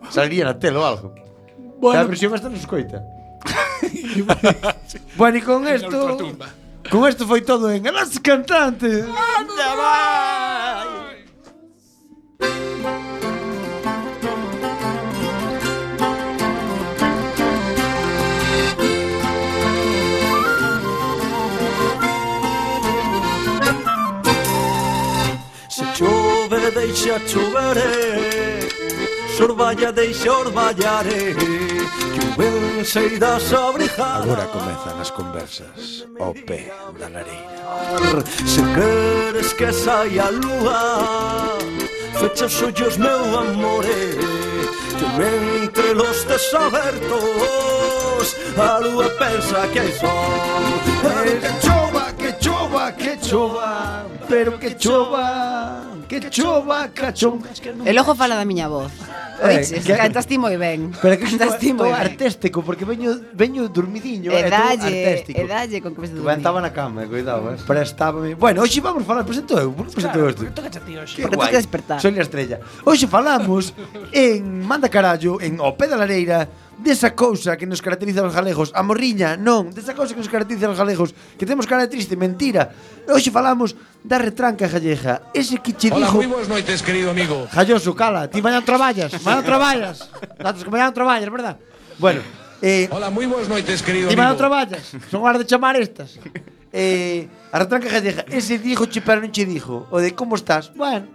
Salía 0.09 0.47
na 0.47 0.55
tele 0.55 0.80
ou 0.80 0.86
algo. 0.88 1.11
Bueno. 1.80 2.01
A 2.01 2.07
presión 2.07 2.32
está 2.32 2.47
nos 2.47 2.63
coita. 2.63 3.03
bueno, 5.19 5.38
e 5.38 5.41
con 5.43 5.67
isto... 5.67 6.23
Con 6.86 7.09
isto 7.09 7.26
foi 7.26 7.41
todo 7.41 7.71
en 7.71 7.82
Las 7.89 8.19
Cantantes. 8.21 9.09
Anda, 9.09 9.69
va! 9.73 10.55
deixa 26.86 27.19
chover 27.27 28.69
Sorballa 29.36 29.91
deixa 29.91 30.31
orballar 30.31 31.03
Que 31.03 32.25
o 32.25 32.38
ben 32.38 32.86
sei 32.86 33.17
das 33.17 33.51
abrijadas 33.53 34.23
Agora 34.23 34.45
comezan 34.45 35.01
as 35.01 35.09
conversas 35.09 36.05
ao 36.19 36.33
pé 36.33 36.71
da 36.99 37.09
lareira. 37.09 38.23
Se 38.45 38.61
queres 38.75 39.53
que 39.53 39.71
saia 39.73 40.25
a 40.25 40.29
lúa 40.29 41.57
Fecha 42.19 42.45
os 42.45 42.61
ollos 42.61 42.97
meu 42.97 43.39
amore 43.39 44.17
Que 44.97 45.07
mentre 45.19 45.93
los 45.93 46.23
tes 46.23 46.53
abertos 46.53 48.36
A 48.57 48.79
lúa 48.79 49.09
pensa 49.09 49.67
que 49.67 49.79
hai 49.79 49.91
sol. 49.91 50.86
Que 51.41 51.51
chova, 51.65 52.13
que 52.13 52.33
chova, 52.43 52.91
que 52.91 53.17
chova 53.17 54.05
Pero 54.29 54.57
que 54.57 54.75
chova 54.75 55.95
que 56.08 56.30
chova 56.30 56.89
cachón. 56.93 57.41
E 57.86 57.91
logo 57.93 58.16
fala 58.16 58.36
da 58.36 58.45
miña 58.45 58.68
voz. 58.70 58.91
Eh, 59.41 59.60
Oiches, 59.60 59.84
que... 59.84 59.93
cantas 59.93 60.26
ti 60.26 60.38
moi 60.38 60.56
ben. 60.56 60.95
Pero 61.01 61.18
que 61.20 61.26
cantas 61.26 61.60
ti 61.60 61.74
moi 61.74 61.91
artéstico, 61.91 62.64
porque 62.64 62.86
veño 62.86 63.12
veño 63.34 63.68
dormidiño 63.68 64.32
e, 64.32 64.39
eh, 64.39 64.47
e 64.47 64.49
dalle, 64.49 64.88
artéstico. 64.88 65.41
E 65.41 65.43
dalle 65.43 65.78
con 65.82 65.91
que 65.93 65.99
vos 66.06 66.12
dormir 66.14 66.38
Estaba 66.38 66.62
na 66.62 66.72
cama, 66.72 67.03
eh, 67.03 67.08
cuidado, 67.10 67.51
eh. 67.51 67.60
Prestábame. 67.66 68.36
Bueno, 68.36 68.64
hoxe 68.64 68.80
vamos 68.80 69.03
falar, 69.03 69.26
presento 69.26 69.58
eu, 69.60 69.74
por 69.74 69.89
presento 69.89 70.16
claro, 70.16 70.32
eu. 70.32 70.51
Toca 70.53 70.70
ti 70.70 70.93
hoxe. 70.95 71.22
Porque 71.22 71.38
toca 71.38 71.58
despertar. 71.58 71.99
Soy 71.99 72.16
a 72.16 72.24
estrella. 72.24 72.58
Hoxe 72.86 73.08
falamos 73.08 73.74
en 74.14 74.64
Manda 74.64 74.88
Carallo, 74.88 75.41
en 75.41 75.60
O 75.60 75.76
Pé 75.76 75.88
da 75.88 75.97
Lareira, 75.97 76.47
desa 76.78 77.15
cousa 77.15 77.55
que 77.57 77.65
nos 77.65 77.82
caracteriza 77.82 78.21
aos 78.21 78.36
galegos, 78.36 78.71
a 78.76 78.84
morriña, 78.84 79.39
non, 79.39 79.71
desa 79.71 79.95
cousa 79.95 80.13
que 80.13 80.21
nos 80.21 80.32
caracteriza 80.32 80.67
aos 80.67 80.78
galegos, 80.78 81.15
que 81.39 81.47
temos 81.47 81.65
cara 81.65 81.88
triste, 81.88 82.19
mentira. 82.19 82.76
Hoxe 83.07 83.32
falamos 83.32 83.76
da 84.03 84.19
retranca 84.19 84.67
gallega. 84.67 85.32
Ese 85.32 85.57
que 85.63 85.71
che 85.71 85.89
Hola, 85.91 86.07
dijo... 86.07 86.17
moi 86.19 86.28
boas 86.28 86.47
noites, 86.51 86.84
querido 86.84 87.11
amigo. 87.11 87.47
Jalloso, 87.51 87.95
cala, 87.95 88.28
ti 88.28 88.41
mañan 88.41 88.65
traballas, 88.65 89.15
mañan 89.23 89.45
traballas. 89.45 90.09
Datos 90.38 90.63
que 90.63 90.71
mañan 90.71 90.93
traballas, 90.93 91.30
verdad? 91.32 91.55
Bueno, 91.97 92.21
eh... 92.61 92.89
Hola, 92.91 93.07
moi 93.09 93.26
boas 93.26 93.47
noites, 93.47 93.80
querido 93.82 94.11
ti 94.11 94.13
amigo. 94.13 94.19
Ti 94.19 94.21
mañan 94.21 94.38
traballas, 94.38 94.84
son 95.09 95.23
horas 95.23 95.39
de 95.39 95.47
chamar 95.47 95.80
estas. 95.80 96.19
Eh, 96.76 97.32
a 97.55 97.59
retranca 97.59 97.88
gallega, 97.88 98.28
ese 98.28 98.59
dijo 98.59 98.84
che, 98.91 98.99
pero 98.99 99.23
non 99.23 99.32
che 99.32 99.47
dijo. 99.47 99.88
O 99.95 100.03
de 100.03 100.11
como 100.11 100.36
estás, 100.36 100.76
bueno, 100.76 101.07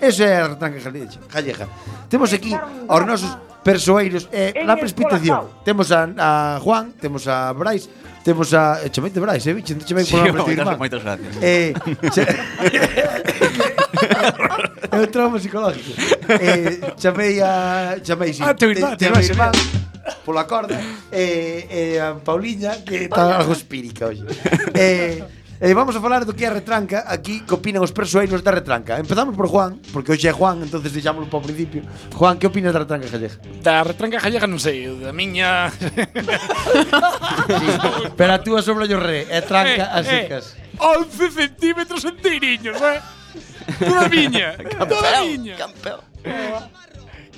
Esa 0.00 0.24
é 0.24 0.40
a 0.42 0.48
retranca 0.48 0.80
gallecha. 0.80 1.18
gallega. 1.32 1.68
Temos 2.08 2.32
aquí 2.32 2.54
aos 2.88 3.06
nosos 3.06 3.36
persoeiros 3.64 4.28
e 4.32 4.52
eh, 4.54 4.64
na 4.64 4.76
precipitación. 4.76 5.48
Temos 5.64 5.90
a, 5.92 6.08
a 6.16 6.60
Juan, 6.62 6.92
temos 7.00 7.26
a 7.26 7.52
Brais, 7.52 7.88
temos 8.24 8.54
a 8.54 8.80
eh, 8.84 8.90
chamete 8.90 9.20
Brais, 9.20 9.46
eh, 9.46 9.54
bicho, 9.54 9.74
chamei 9.84 10.04
por 10.06 10.24
nome 10.24 10.44
de 10.44 10.52
irmán. 10.54 10.78
Moitas 10.78 11.02
gracias. 11.02 11.36
Eh, 11.42 11.74
che, 12.14 12.22
é 14.92 14.96
un 14.96 15.10
trauma 15.10 15.38
psicológico. 15.38 15.92
Eh, 16.28 16.80
chamei 16.96 17.40
a 17.42 17.98
chamei 18.00 18.32
si. 18.32 18.42
Ah, 18.42 18.54
teu 18.54 18.70
irmán, 18.70 18.96
teu 18.96 19.12
irmán 19.12 19.52
pola 20.24 20.44
corda 20.44 20.80
e 21.12 21.66
eh, 21.68 21.96
eh, 21.96 22.00
a 22.00 22.14
Pauliña 22.14 22.82
que 22.84 23.04
está 23.04 23.38
algo 23.38 23.52
espírica 23.52 24.06
hoxe. 24.06 24.24
Eh, 24.74 25.22
Eh, 25.60 25.74
vamos 25.74 25.96
a 25.96 26.00
falar 26.00 26.22
do 26.22 26.34
que 26.38 26.46
é 26.46 26.48
a 26.48 26.54
retranca 26.54 27.02
Aquí 27.10 27.42
que 27.42 27.50
opinan 27.50 27.82
os 27.82 27.90
persoeiros 27.90 28.46
da 28.46 28.54
retranca. 28.54 28.94
Empezamos 28.94 29.34
por 29.34 29.50
Juan, 29.50 29.82
porque 29.90 30.14
hoxe 30.14 30.30
é 30.30 30.34
Juan 30.34 30.62
Entonces 30.62 30.94
deixámoslo 30.94 31.26
para 31.26 31.42
o 31.42 31.46
principio. 31.46 31.82
Juan, 32.14 32.38
que 32.38 32.46
opinas 32.46 32.70
da 32.70 32.86
retranca 32.86 33.10
gallega? 33.10 33.42
Da 33.58 33.82
retranca 33.82 34.22
gallega 34.22 34.46
non 34.46 34.62
sei, 34.62 34.86
da 34.86 35.10
miña... 35.10 35.74
sí, 37.58 37.68
pero 38.14 38.30
a 38.34 38.38
túa 38.38 38.62
sobre 38.62 38.86
o 38.86 39.00
re 39.02 39.26
É 39.26 39.42
tranca 39.42 39.90
eh, 39.90 39.98
as 39.98 40.06
eh, 40.06 40.10
secas. 40.30 40.44
eh, 40.54 40.78
11 40.78 41.34
centímetros 41.34 42.06
en 42.06 42.14
tiriños, 42.22 42.78
eh? 42.78 43.02
Toda 43.82 44.06
miña, 44.06 44.54
toda 44.86 45.26
miña. 45.26 45.58
Campeón, 45.58 46.00
campeón 46.22 46.87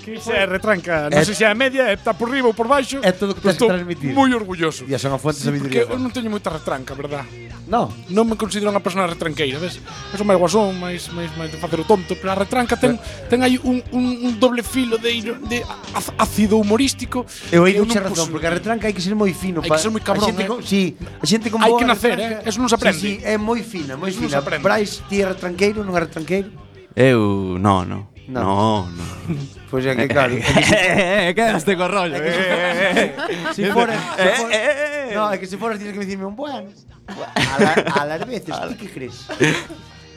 Que 0.00 0.16
xa 0.16 0.32
é 0.32 0.46
retranca, 0.48 1.12
non 1.12 1.20
sei 1.24 1.36
se 1.36 1.44
é 1.44 1.52
a 1.52 1.56
media, 1.56 1.92
é 1.92 1.94
está 1.94 2.16
por 2.16 2.32
riba 2.32 2.48
ou 2.48 2.56
por 2.56 2.64
baixo. 2.64 2.98
É 3.04 3.12
todo 3.12 3.32
o 3.32 3.34
que 3.36 3.44
tens 3.44 3.60
que 3.60 3.68
transmitir. 3.68 4.16
Moi 4.16 4.32
orgulloso. 4.32 4.88
E 4.88 4.96
son 4.96 5.12
a 5.12 5.20
fonte 5.20 5.44
de 5.44 5.44
sabiduría. 5.44 5.84
Porque 5.84 5.96
eu 5.96 6.00
non 6.00 6.08
teño 6.08 6.32
moita 6.32 6.48
retranca, 6.48 6.96
verdad? 6.96 7.28
No. 7.68 7.92
Non 8.10 8.26
me 8.26 8.34
considero 8.34 8.72
unha 8.72 8.80
persona 8.80 9.06
retranqueira, 9.06 9.60
ves? 9.60 9.78
Eu 10.10 10.16
son 10.16 10.26
máis 10.26 10.40
guasón, 10.40 10.74
máis, 10.80 11.06
máis, 11.12 11.30
máis 11.36 11.52
de 11.52 11.58
facer 11.60 11.78
o 11.78 11.86
tonto, 11.86 12.16
pero 12.16 12.32
a 12.32 12.36
retranca 12.36 12.74
ten, 12.80 12.96
ten 13.28 13.44
aí 13.44 13.60
un, 13.62 13.78
un, 13.92 14.04
un 14.26 14.32
doble 14.40 14.64
filo 14.64 14.96
de, 14.98 15.20
de 15.46 15.62
ácido 16.18 16.56
humorístico. 16.56 17.28
Eu 17.52 17.68
aí 17.68 17.76
douche 17.76 18.00
razón, 18.00 18.32
porque 18.32 18.48
a 18.48 18.56
retranca 18.56 18.88
hai 18.88 18.96
que 18.96 19.04
ser 19.04 19.12
moi 19.12 19.30
fino. 19.36 19.60
Hai 19.60 19.70
que 19.70 19.84
ser 19.84 19.92
moi 19.92 20.02
cabrón, 20.02 20.26
a 20.26 20.34
xente, 20.34 20.42
eh? 20.42 20.50
Con, 20.50 20.58
sí, 20.64 20.96
a 20.98 21.26
xente 21.28 21.46
como 21.52 21.62
Hai 21.62 21.76
que 21.76 21.86
nacer, 21.86 22.16
eh? 22.18 22.42
Eso 22.48 22.58
non 22.58 22.72
se 22.72 22.74
aprende. 22.74 22.98
Sí, 22.98 23.20
sí, 23.20 23.28
é 23.28 23.38
moi 23.38 23.60
fina, 23.60 23.94
moi 24.00 24.10
fina. 24.10 24.40
Brais, 24.40 25.04
ti 25.06 25.22
é 25.22 25.30
retranqueiro, 25.30 25.84
non 25.84 25.92
é 25.94 26.08
retranqueiro? 26.08 26.50
Eu, 26.96 27.54
non, 27.60 27.86
non. 27.86 28.02
No, 28.26 28.86
no. 28.88 29.06
no. 29.30 29.59
Pois 29.70 29.86
é 29.86 29.94
que 29.94 30.08
claro. 30.10 30.34
Eh, 30.42 31.30
eh, 31.30 31.34
quedaste 31.34 31.76
co 31.78 31.86
rollo. 31.86 32.16
Eh, 32.18 32.26
eh, 32.26 32.92
eh. 32.98 33.54
Si 33.54 33.64
fores, 33.70 33.96
eh, 34.18 34.34
si 34.36 34.44
eh, 34.50 34.74
eh, 35.10 35.14
No, 35.14 35.30
é 35.30 35.38
que 35.38 35.46
se 35.46 35.56
foras 35.56 35.78
tienes 35.78 35.94
que 35.94 36.02
dicirme 36.04 36.26
un 36.26 36.34
bueno. 36.34 36.70
A, 37.06 37.56
la, 37.58 37.72
a 37.74 38.04
las 38.06 38.26
veces, 38.26 38.54
ti 38.54 38.74
que 38.76 38.88
crees? 38.90 39.26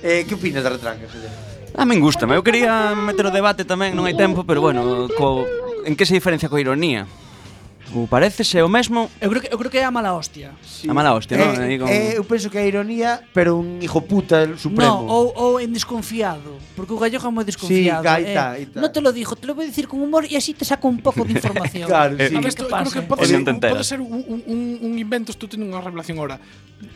Eh, 0.03 0.25
que 0.27 0.35
opinas 0.35 0.59
da 0.59 0.69
retranca, 0.69 1.07
A 1.79 1.87
min 1.87 2.03
gusta, 2.03 2.27
eu 2.27 2.43
quería 2.43 2.91
meter 2.91 3.23
o 3.23 3.31
debate 3.31 3.63
tamén, 3.63 3.95
non 3.95 4.03
hai 4.03 4.11
tempo, 4.19 4.43
pero 4.43 4.59
bueno, 4.59 5.07
co, 5.15 5.47
en 5.87 5.95
que 5.95 6.03
se 6.03 6.11
diferencia 6.11 6.51
coa 6.51 6.59
ironía? 6.59 7.07
ou 7.91 8.07
parecese 8.07 8.61
o 8.63 8.69
mesmo. 8.71 9.11
Eu 9.19 9.29
creo 9.29 9.41
que 9.43 9.49
eu 9.51 9.57
creo 9.59 9.71
que 9.71 9.79
é 9.79 9.85
a 9.85 9.91
mala 9.91 10.15
hostia. 10.15 10.55
Sí. 10.63 10.87
A 10.87 10.93
mala 10.95 11.11
hostia, 11.11 11.35
eh, 11.35 11.43
non? 11.43 11.53
Eh, 11.59 11.77
con... 11.77 11.87
eh, 11.91 12.13
eu 12.15 12.23
penso 12.23 12.47
que 12.47 12.57
é 12.57 12.65
ironía, 12.65 13.19
pero 13.35 13.59
un 13.59 13.83
hijo 13.83 13.99
puta 14.07 14.47
supremo. 14.55 15.03
No, 15.03 15.11
ou, 15.11 15.25
ou 15.35 15.51
en 15.59 15.75
desconfiado, 15.75 16.57
porque 16.73 16.95
o 16.95 16.99
gallego 17.01 17.27
é 17.27 17.31
moi 17.33 17.43
desconfiado. 17.43 17.99
Sí, 17.99 18.07
gaita, 18.07 18.55
eh, 18.55 18.71
non 18.79 18.89
te 18.89 19.03
lo 19.03 19.11
dijo, 19.11 19.35
te 19.35 19.45
lo 19.45 19.53
voy 19.53 19.67
a 19.67 19.69
decir 19.69 19.91
con 19.91 19.99
humor 19.99 20.23
e 20.23 20.39
así 20.39 20.55
te 20.55 20.63
saco 20.63 20.87
un 20.87 21.03
pouco 21.03 21.27
de 21.27 21.35
información. 21.35 21.85
claro, 21.91 22.15
sí. 22.15 22.31
A 22.33 22.39
ver, 22.39 22.55
que 22.55 22.63
creo 22.63 22.93
que 22.93 23.03
pode, 23.03 23.27
ser, 23.27 23.41
un, 23.43 23.59
pode 23.59 23.83
ser 23.83 23.99
un, 23.99 24.23
un, 24.47 24.69
un 24.79 24.93
invento, 24.95 25.35
estou 25.35 25.51
tendo 25.51 25.67
unha 25.67 25.83
revelación 25.83 26.17
ahora, 26.17 26.39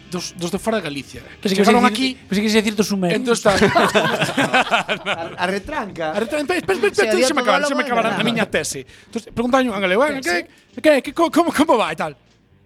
dos, 0.10 0.34
dos 0.38 0.52
de 0.52 0.60
fora 0.60 0.78
de 0.80 0.84
Galicia. 0.88 1.22
Pero 1.42 1.52
que 1.52 1.62
chegaron 1.62 1.86
aquí... 1.86 2.16
Pensei 2.28 2.44
que 2.44 2.50
se 2.50 2.60
decir 2.64 2.76
dos 2.76 2.88
sumerios. 2.88 3.20
Entón 3.20 3.36
está... 3.36 3.54
a, 3.60 5.36
a 5.36 5.46
retranca. 5.48 6.12
A 6.16 6.20
retranca. 6.20 6.56
Espera, 6.56 6.80
espera, 6.80 7.12
espera, 7.12 7.28
se 7.28 7.34
me 7.34 7.42
acabar, 7.42 7.66
se 7.66 7.76
me 7.76 7.84
acabar 7.84 8.08
a 8.08 8.24
miña 8.24 8.46
tese. 8.48 8.88
Entón, 8.88 9.22
preguntaño, 9.34 9.74
Ángale, 9.76 9.96
bueno, 9.96 10.22
que 10.22 10.48
que, 10.82 11.02
que, 11.02 11.14
como, 11.14 11.52
como 11.52 11.78
vai 11.78 11.96
tal? 11.96 12.16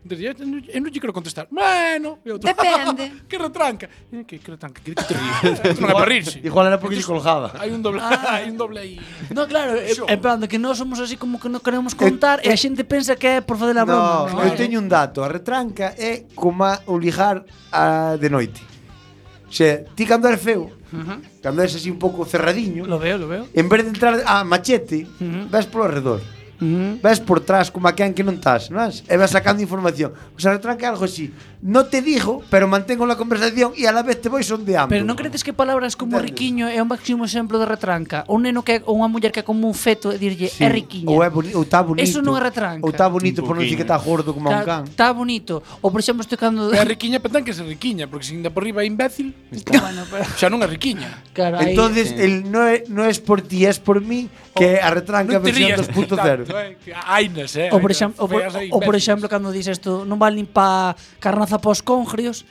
Entón, 0.01 0.17
eu 0.17 0.81
non 0.81 0.89
lle 0.89 0.97
quero 0.97 1.13
contestar. 1.13 1.45
Bueno, 1.53 2.17
e 2.25 2.33
outro, 2.33 2.49
Depende. 2.49 3.21
que 3.29 3.37
retranca. 3.37 3.85
Eh, 4.09 4.25
que, 4.25 4.41
que 4.41 4.49
retranca, 4.49 4.81
que, 4.81 4.97
que 4.97 5.05
te 5.05 5.13
ríes. 5.13 5.61
Es 5.61 5.77
para 5.77 6.05
rirse. 6.05 6.41
Igual 6.41 6.73
era 6.73 6.81
porque 6.81 6.97
lle 6.97 7.05
colgaba. 7.05 7.53
Hai 7.53 7.69
un 7.69 7.85
doble, 7.85 8.01
ah. 8.01 8.17
hai 8.41 8.49
un 8.49 8.57
doble 8.57 8.81
aí. 8.81 8.97
No, 9.29 9.45
claro, 9.45 9.77
en 9.77 10.19
plan 10.19 10.41
de 10.41 10.49
que 10.49 10.57
nós 10.57 10.81
somos 10.81 10.97
así 10.97 11.21
como 11.21 11.37
que 11.37 11.53
non 11.53 11.61
queremos 11.61 11.93
eh, 11.93 12.01
contar 12.01 12.41
e 12.41 12.49
a 12.49 12.57
xente 12.57 12.81
eh, 12.81 12.89
pensa 12.89 13.13
que 13.13 13.29
é 13.29 13.45
por 13.45 13.61
fazer 13.61 13.77
a 13.77 13.85
broma. 13.85 14.25
No, 14.25 14.41
eu 14.41 14.57
teño 14.57 14.81
un 14.81 14.89
dato, 14.89 15.21
a 15.21 15.29
retranca 15.29 15.93
é 15.93 16.25
como 16.33 16.65
o 16.89 16.97
ligar 16.97 17.45
a 17.69 18.17
de 18.17 18.29
noite. 18.33 18.57
O 19.45 19.53
sea, 19.53 19.85
ti 19.85 20.09
cando 20.09 20.25
eres 20.25 20.41
feo, 20.41 20.73
cando 21.45 21.61
eres 21.61 21.77
así 21.77 21.93
un 21.93 22.01
pouco 22.01 22.25
cerradiño, 22.25 22.89
lo 22.89 22.97
veo, 22.97 23.21
lo 23.21 23.29
veo. 23.29 23.45
En 23.53 23.69
vez 23.69 23.85
de 23.85 23.93
entrar 23.93 24.17
a 24.25 24.41
machete, 24.41 25.05
uh 25.05 25.45
-huh. 25.45 25.45
vas 25.45 25.69
polo 25.69 25.85
redor. 25.85 26.40
-huh. 26.61 27.01
ves 27.01 27.19
por 27.19 27.41
trás 27.41 27.69
como 27.71 27.87
a 27.87 27.93
quen 27.93 28.13
que 28.13 28.23
non 28.23 28.37
estás, 28.37 28.69
non? 28.69 28.93
E 29.09 29.15
vas 29.17 29.33
sacando 29.33 29.65
información. 29.65 30.13
O 30.33 30.39
sea, 30.39 30.53
retranque 30.53 30.85
algo 30.85 31.05
así 31.05 31.33
no 31.61 31.85
te 31.85 32.01
digo, 32.01 32.41
pero 32.49 32.67
mantengo 32.67 33.05
la 33.05 33.15
conversación 33.15 33.73
e 33.77 33.85
a 33.85 33.91
la 33.91 34.01
vez 34.01 34.19
te 34.19 34.29
voy 34.29 34.43
sondeando. 34.43 34.89
Pero 34.89 35.05
non 35.05 35.13
credes 35.13 35.45
que 35.45 35.53
palabras 35.53 35.93
como 35.93 36.17
riquiño 36.17 36.65
é 36.65 36.81
un 36.81 36.89
máximo 36.89 37.21
exemplo 37.29 37.61
de 37.61 37.69
retranca? 37.69 38.25
Un 38.25 38.49
neno 38.49 38.65
que 38.65 38.81
ou 38.89 38.97
unha 38.97 39.05
muller 39.05 39.29
que 39.29 39.41
é 39.41 39.45
como 39.45 39.69
un 39.69 39.77
feto 39.77 40.09
e 40.09 40.17
dirlle 40.17 40.49
sí. 40.49 40.65
é 40.65 40.67
riquiña. 40.73 41.13
Ou, 41.13 41.21
é 41.21 41.29
boni 41.29 41.53
ou 41.53 41.61
tá 41.61 41.85
bonito. 41.85 42.01
Eso 42.01 42.25
non 42.25 42.33
é 42.33 42.41
retranca. 42.41 42.81
Ou 42.81 42.89
tá 42.89 43.05
bonito 43.05 43.45
por 43.45 43.53
non 43.53 43.61
dicir 43.61 43.77
que 43.77 43.85
tá 43.85 43.93
gordo 44.01 44.33
como 44.33 44.49
un 44.49 44.65
can. 44.65 44.89
Tá 44.97 45.13
bonito. 45.13 45.61
Ou 45.85 45.93
por 45.93 46.01
exemplo, 46.01 46.25
estou 46.25 46.41
cando 46.41 46.73
É 46.73 46.81
riquiña, 46.81 47.21
pero 47.21 47.37
ten 47.37 47.45
que 47.45 47.53
ser 47.53 47.69
riquiña, 47.69 48.09
porque 48.09 48.25
se 48.25 48.33
ainda 48.33 48.49
por 48.49 48.65
riba 48.65 48.81
é 48.81 48.89
imbécil. 48.89 49.37
Está. 49.53 49.77
Bueno, 49.77 50.01
pero... 50.09 50.25
Xa 50.33 50.49
non 50.49 50.65
é 50.65 50.67
riquiña. 50.67 51.21
Claro, 51.37 51.61
Entonces, 51.61 52.17
el 52.17 52.49
no 52.49 52.65
é 52.65 52.89
no 52.89 53.05
es 53.05 53.21
por 53.21 53.45
ti, 53.45 53.69
es 53.69 53.77
por 53.77 54.01
mí 54.01 54.33
que 54.57 54.81
oh, 54.81 54.85
a 54.85 54.89
retranca 54.89 55.37
no 55.37 55.45
versión 55.45 55.77
2.0. 55.77 56.49
Eh, 56.49 56.93
Ainas, 57.05 57.53
eh. 57.55 57.69
O 57.69 57.77
por 57.77 57.91
exemplo, 57.93 58.17
o 58.17 58.27
por, 58.27 58.41
o 58.49 58.79
por 58.81 58.95
exemplo, 58.97 59.29
cando 59.29 59.53
dices 59.53 59.77
isto, 59.77 60.03
non 60.09 60.17
vale 60.17 60.41
nin 60.41 60.49
pa 60.49 60.97
carnaza 61.21 61.50
gazapos 61.51 61.83
eso, 62.21 62.45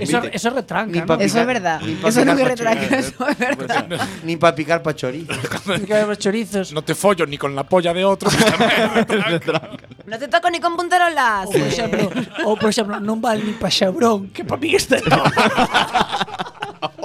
eso, 0.00 0.22
eso, 0.32 0.50
retranca. 0.50 1.04
¿no? 1.04 1.14
Eso 1.20 1.40
es 1.40 1.46
verdad. 1.46 1.80
Eso 1.82 2.24
no 2.24 2.34
me 2.34 2.44
retranca, 2.44 2.96
eso 2.96 3.28
es 3.28 3.38
verdad. 3.38 4.08
Ni 4.24 4.36
para 4.36 4.54
picar 4.54 4.82
pa' 4.82 4.94
chorizos. 4.94 5.36
¿eh? 5.36 6.04
Pues 6.06 6.18
chorizos. 6.18 6.72
No 6.72 6.82
te 6.82 6.94
follo 6.94 7.26
ni 7.26 7.38
con 7.38 7.54
la 7.54 7.64
polla 7.64 7.92
de 7.94 8.04
otro. 8.04 8.30
no 10.06 10.18
te 10.18 10.28
toco 10.28 10.50
ni 10.50 10.60
con 10.60 10.76
punterolas. 10.76 11.46
O, 11.46 11.52
por 11.52 11.60
ejemplo, 11.60 12.10
o 12.44 12.56
por 12.56 12.70
ejemplo 12.70 13.00
non 13.00 13.20
vale 13.20 13.44
ni 13.44 13.52
pa 13.52 13.70
xabrón, 13.70 14.30
que 14.34 14.44
pa 14.44 14.56
mí 14.56 14.74
este 14.74 15.00
no. 15.06 15.22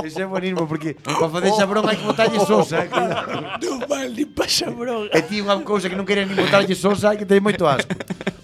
Ese 0.03 0.21
é 0.21 0.25
buenismo, 0.25 0.67
porque 0.67 0.95
para 0.95 1.29
facer 1.29 1.51
oh. 1.51 1.55
esa 1.55 1.65
broma 1.65 1.91
hai 1.91 1.97
que 1.97 2.05
botarlle 2.07 2.39
sosa. 2.39 2.87
Non 3.59 3.83
vale 3.89 4.25
pa 4.29 4.45
esa 4.47 4.71
broma. 4.71 5.11
E 5.11 5.19
ti 5.25 5.41
unha 5.43 5.59
cousa 5.63 5.91
que 5.91 5.97
non 5.97 6.07
queres 6.07 6.27
ni 6.27 6.35
botarlle 6.35 6.75
sosa 6.75 7.11
hai 7.11 7.17
que 7.17 7.27
ter 7.27 7.43
moito 7.43 7.67
asco. 7.67 7.91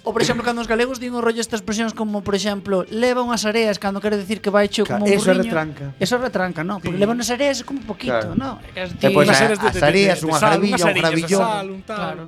Ou, 0.02 0.12
por 0.12 0.22
exemplo, 0.26 0.42
cando 0.44 0.60
os 0.60 0.68
galegos 0.68 0.98
din 0.98 1.14
o 1.14 1.22
rollo 1.22 1.38
estas 1.38 1.62
expresións 1.62 1.94
como, 1.94 2.26
por 2.26 2.34
exemplo, 2.34 2.84
leva 2.90 3.22
unhas 3.22 3.46
areas 3.46 3.78
cando 3.78 4.02
quere 4.02 4.18
decir 4.18 4.42
que 4.42 4.50
vai 4.50 4.66
cho 4.66 4.82
como 4.84 5.06
un 5.06 5.14
burriño. 5.14 5.22
Eso 5.22 5.34
retranca. 5.38 5.86
Eso 6.02 6.16
retranca, 6.18 6.62
non, 6.66 6.82
porque 6.82 6.98
sí. 6.98 7.02
leva 7.06 7.14
unhas 7.14 7.30
areas 7.30 7.62
como 7.62 7.86
poquito, 7.86 8.18
claro. 8.18 8.34
non? 8.34 8.58
Pois 9.14 9.30
as 9.30 9.80
areas, 9.80 10.20
unha 10.26 10.42
gravilla, 10.42 10.84
un 10.90 10.98
gravillón. 10.98 11.46
Claro. 11.86 12.22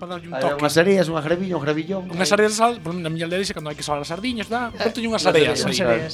Unhas 0.62 0.76
areas, 0.78 1.06
unha 1.10 1.24
gravilla, 1.26 1.54
un 1.58 1.64
gravillón. 1.66 2.04
Unhas 2.14 2.32
areas 2.32 2.52
de 2.54 2.58
sal, 2.62 2.74
na 2.78 3.10
miña 3.10 3.26
aldea 3.26 3.42
dixe 3.42 3.58
cando 3.58 3.74
hai 3.74 3.76
que 3.76 3.84
salar 3.84 4.06
as 4.06 4.10
sardiñas, 4.14 4.48
dá? 4.48 4.70
Eu 4.78 4.94
teño 4.94 5.10
unhas 5.10 5.26
areas. 5.26 5.66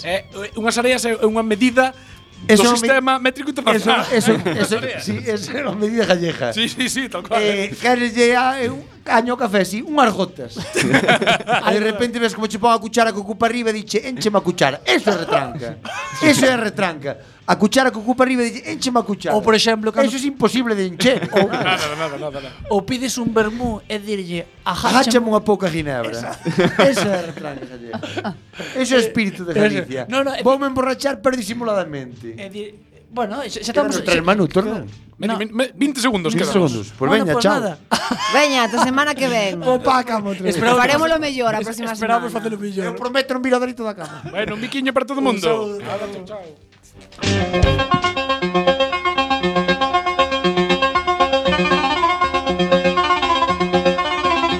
Eh, 0.08 0.26
unhas 0.56 0.78
areas 0.80 1.04
é 1.04 1.12
unha 1.28 1.44
medida 1.44 1.92
Eso 2.48 2.64
do 2.64 2.72
sistema 2.72 3.18
me, 3.18 3.24
métrico 3.24 3.50
internacional. 3.50 4.06
Eso, 4.12 4.34
eso, 4.34 4.78
eso, 4.78 4.80
sí, 5.02 5.20
eso 5.26 5.58
era 5.58 5.70
a 5.70 5.76
medida 5.76 6.06
gallega. 6.06 6.54
Sí, 6.54 6.68
sí, 6.70 6.90
sí, 6.90 7.10
tal 7.10 7.28
cual. 7.28 7.42
Eh, 7.44 7.72
eh 7.72 8.72
caño 9.04 9.38
café, 9.38 9.66
sí, 9.66 9.82
unhas 9.82 10.14
gotas. 10.14 10.56
de 11.74 11.80
repente 11.80 12.20
ves 12.20 12.34
como 12.34 12.48
che 12.48 12.60
pon 12.60 12.72
a 12.72 12.80
cuchara 12.80 13.12
que 13.12 13.20
ocupa 13.20 13.46
arriba 13.46 13.70
e 13.70 13.74
dixe, 13.74 14.04
encheme 14.08 14.38
a 14.38 14.42
cuchara. 14.42 14.82
Eso 14.86 15.10
é 15.12 15.18
retranca. 15.18 15.78
Eso 16.22 16.46
é 16.46 16.56
retranca. 16.56 17.18
A 17.50 17.56
cuchara 17.56 17.90
que 17.90 17.98
ocupa 17.98 18.24
arriba 18.24 18.44
e 18.44 18.52
dixe, 18.52 18.72
encheme 18.72 19.00
a 19.00 19.04
cuchara. 19.04 19.36
Ou, 19.36 19.42
por 19.42 19.56
exemplo, 19.56 19.92
cando... 19.92 20.08
Eso 20.08 20.18
é 20.18 20.30
imposible 20.30 20.76
de 20.76 20.88
encher. 20.88 21.30
Ou... 21.32 21.48
nada, 21.52 21.96
nada, 21.96 22.18
nada, 22.18 22.42
nada. 22.42 22.52
Ou 22.70 22.82
pides 22.82 23.18
un 23.18 23.34
vermú 23.34 23.82
e 23.88 23.98
dirlle, 24.00 24.46
agáchame 24.66 25.28
unha 25.28 25.42
pouca 25.42 25.70
ginebra. 25.70 26.14
Eso 26.92 27.08
é 27.08 27.22
retranca, 27.26 27.66
Javier. 27.66 27.94
Eso 28.76 28.96
é 28.96 29.00
espírito 29.00 29.46
de 29.46 29.54
Galicia. 29.54 30.06
No, 30.10 30.24
no, 30.24 30.32
Voume 30.44 30.68
emborrachar, 30.68 31.22
pero 31.22 31.36
disimuladamente. 31.36 32.36
E 32.38 32.50
dir, 32.50 32.89
Bueno, 33.12 33.42
xa, 33.44 33.60
xa 33.62 33.72
estamos... 33.74 34.02
Quedan 34.02 34.26
Manu, 34.26 34.48
torna. 34.48 34.86
No. 35.20 35.38
20 35.38 36.00
segundos 36.00 36.34
20 36.34 36.48
quedamos. 36.48 36.72
segundos. 36.72 36.94
Pues 36.98 37.10
bueno, 37.10 37.26
veña, 37.26 37.34
pues 37.34 37.44
chao. 37.44 37.60
Nada. 37.60 37.78
Veña, 38.34 38.64
ata 38.64 38.84
semana 38.86 39.14
que 39.14 39.28
ven. 39.28 39.62
O 39.64 39.82
pácamo. 39.84 40.32
Esperamos 40.32 40.80
faremoslo 40.80 41.20
mellor 41.20 41.56
a 41.56 41.60
próxima 41.60 41.92
semana. 41.92 42.00
Esperamos 42.00 42.32
facelo 42.32 42.58
mellor. 42.58 42.86
Eu 42.88 42.96
prometo 42.96 43.36
un 43.36 43.44
viradorito 43.44 43.84
da 43.84 43.94
cama. 44.00 44.24
bueno, 44.32 44.56
un 44.56 44.62
biquiño 44.62 44.94
para 44.96 45.06
todo 45.06 45.20
o 45.20 45.26
mundo. 45.28 45.44
Chao, 45.44 46.24
chao. 46.24 48.16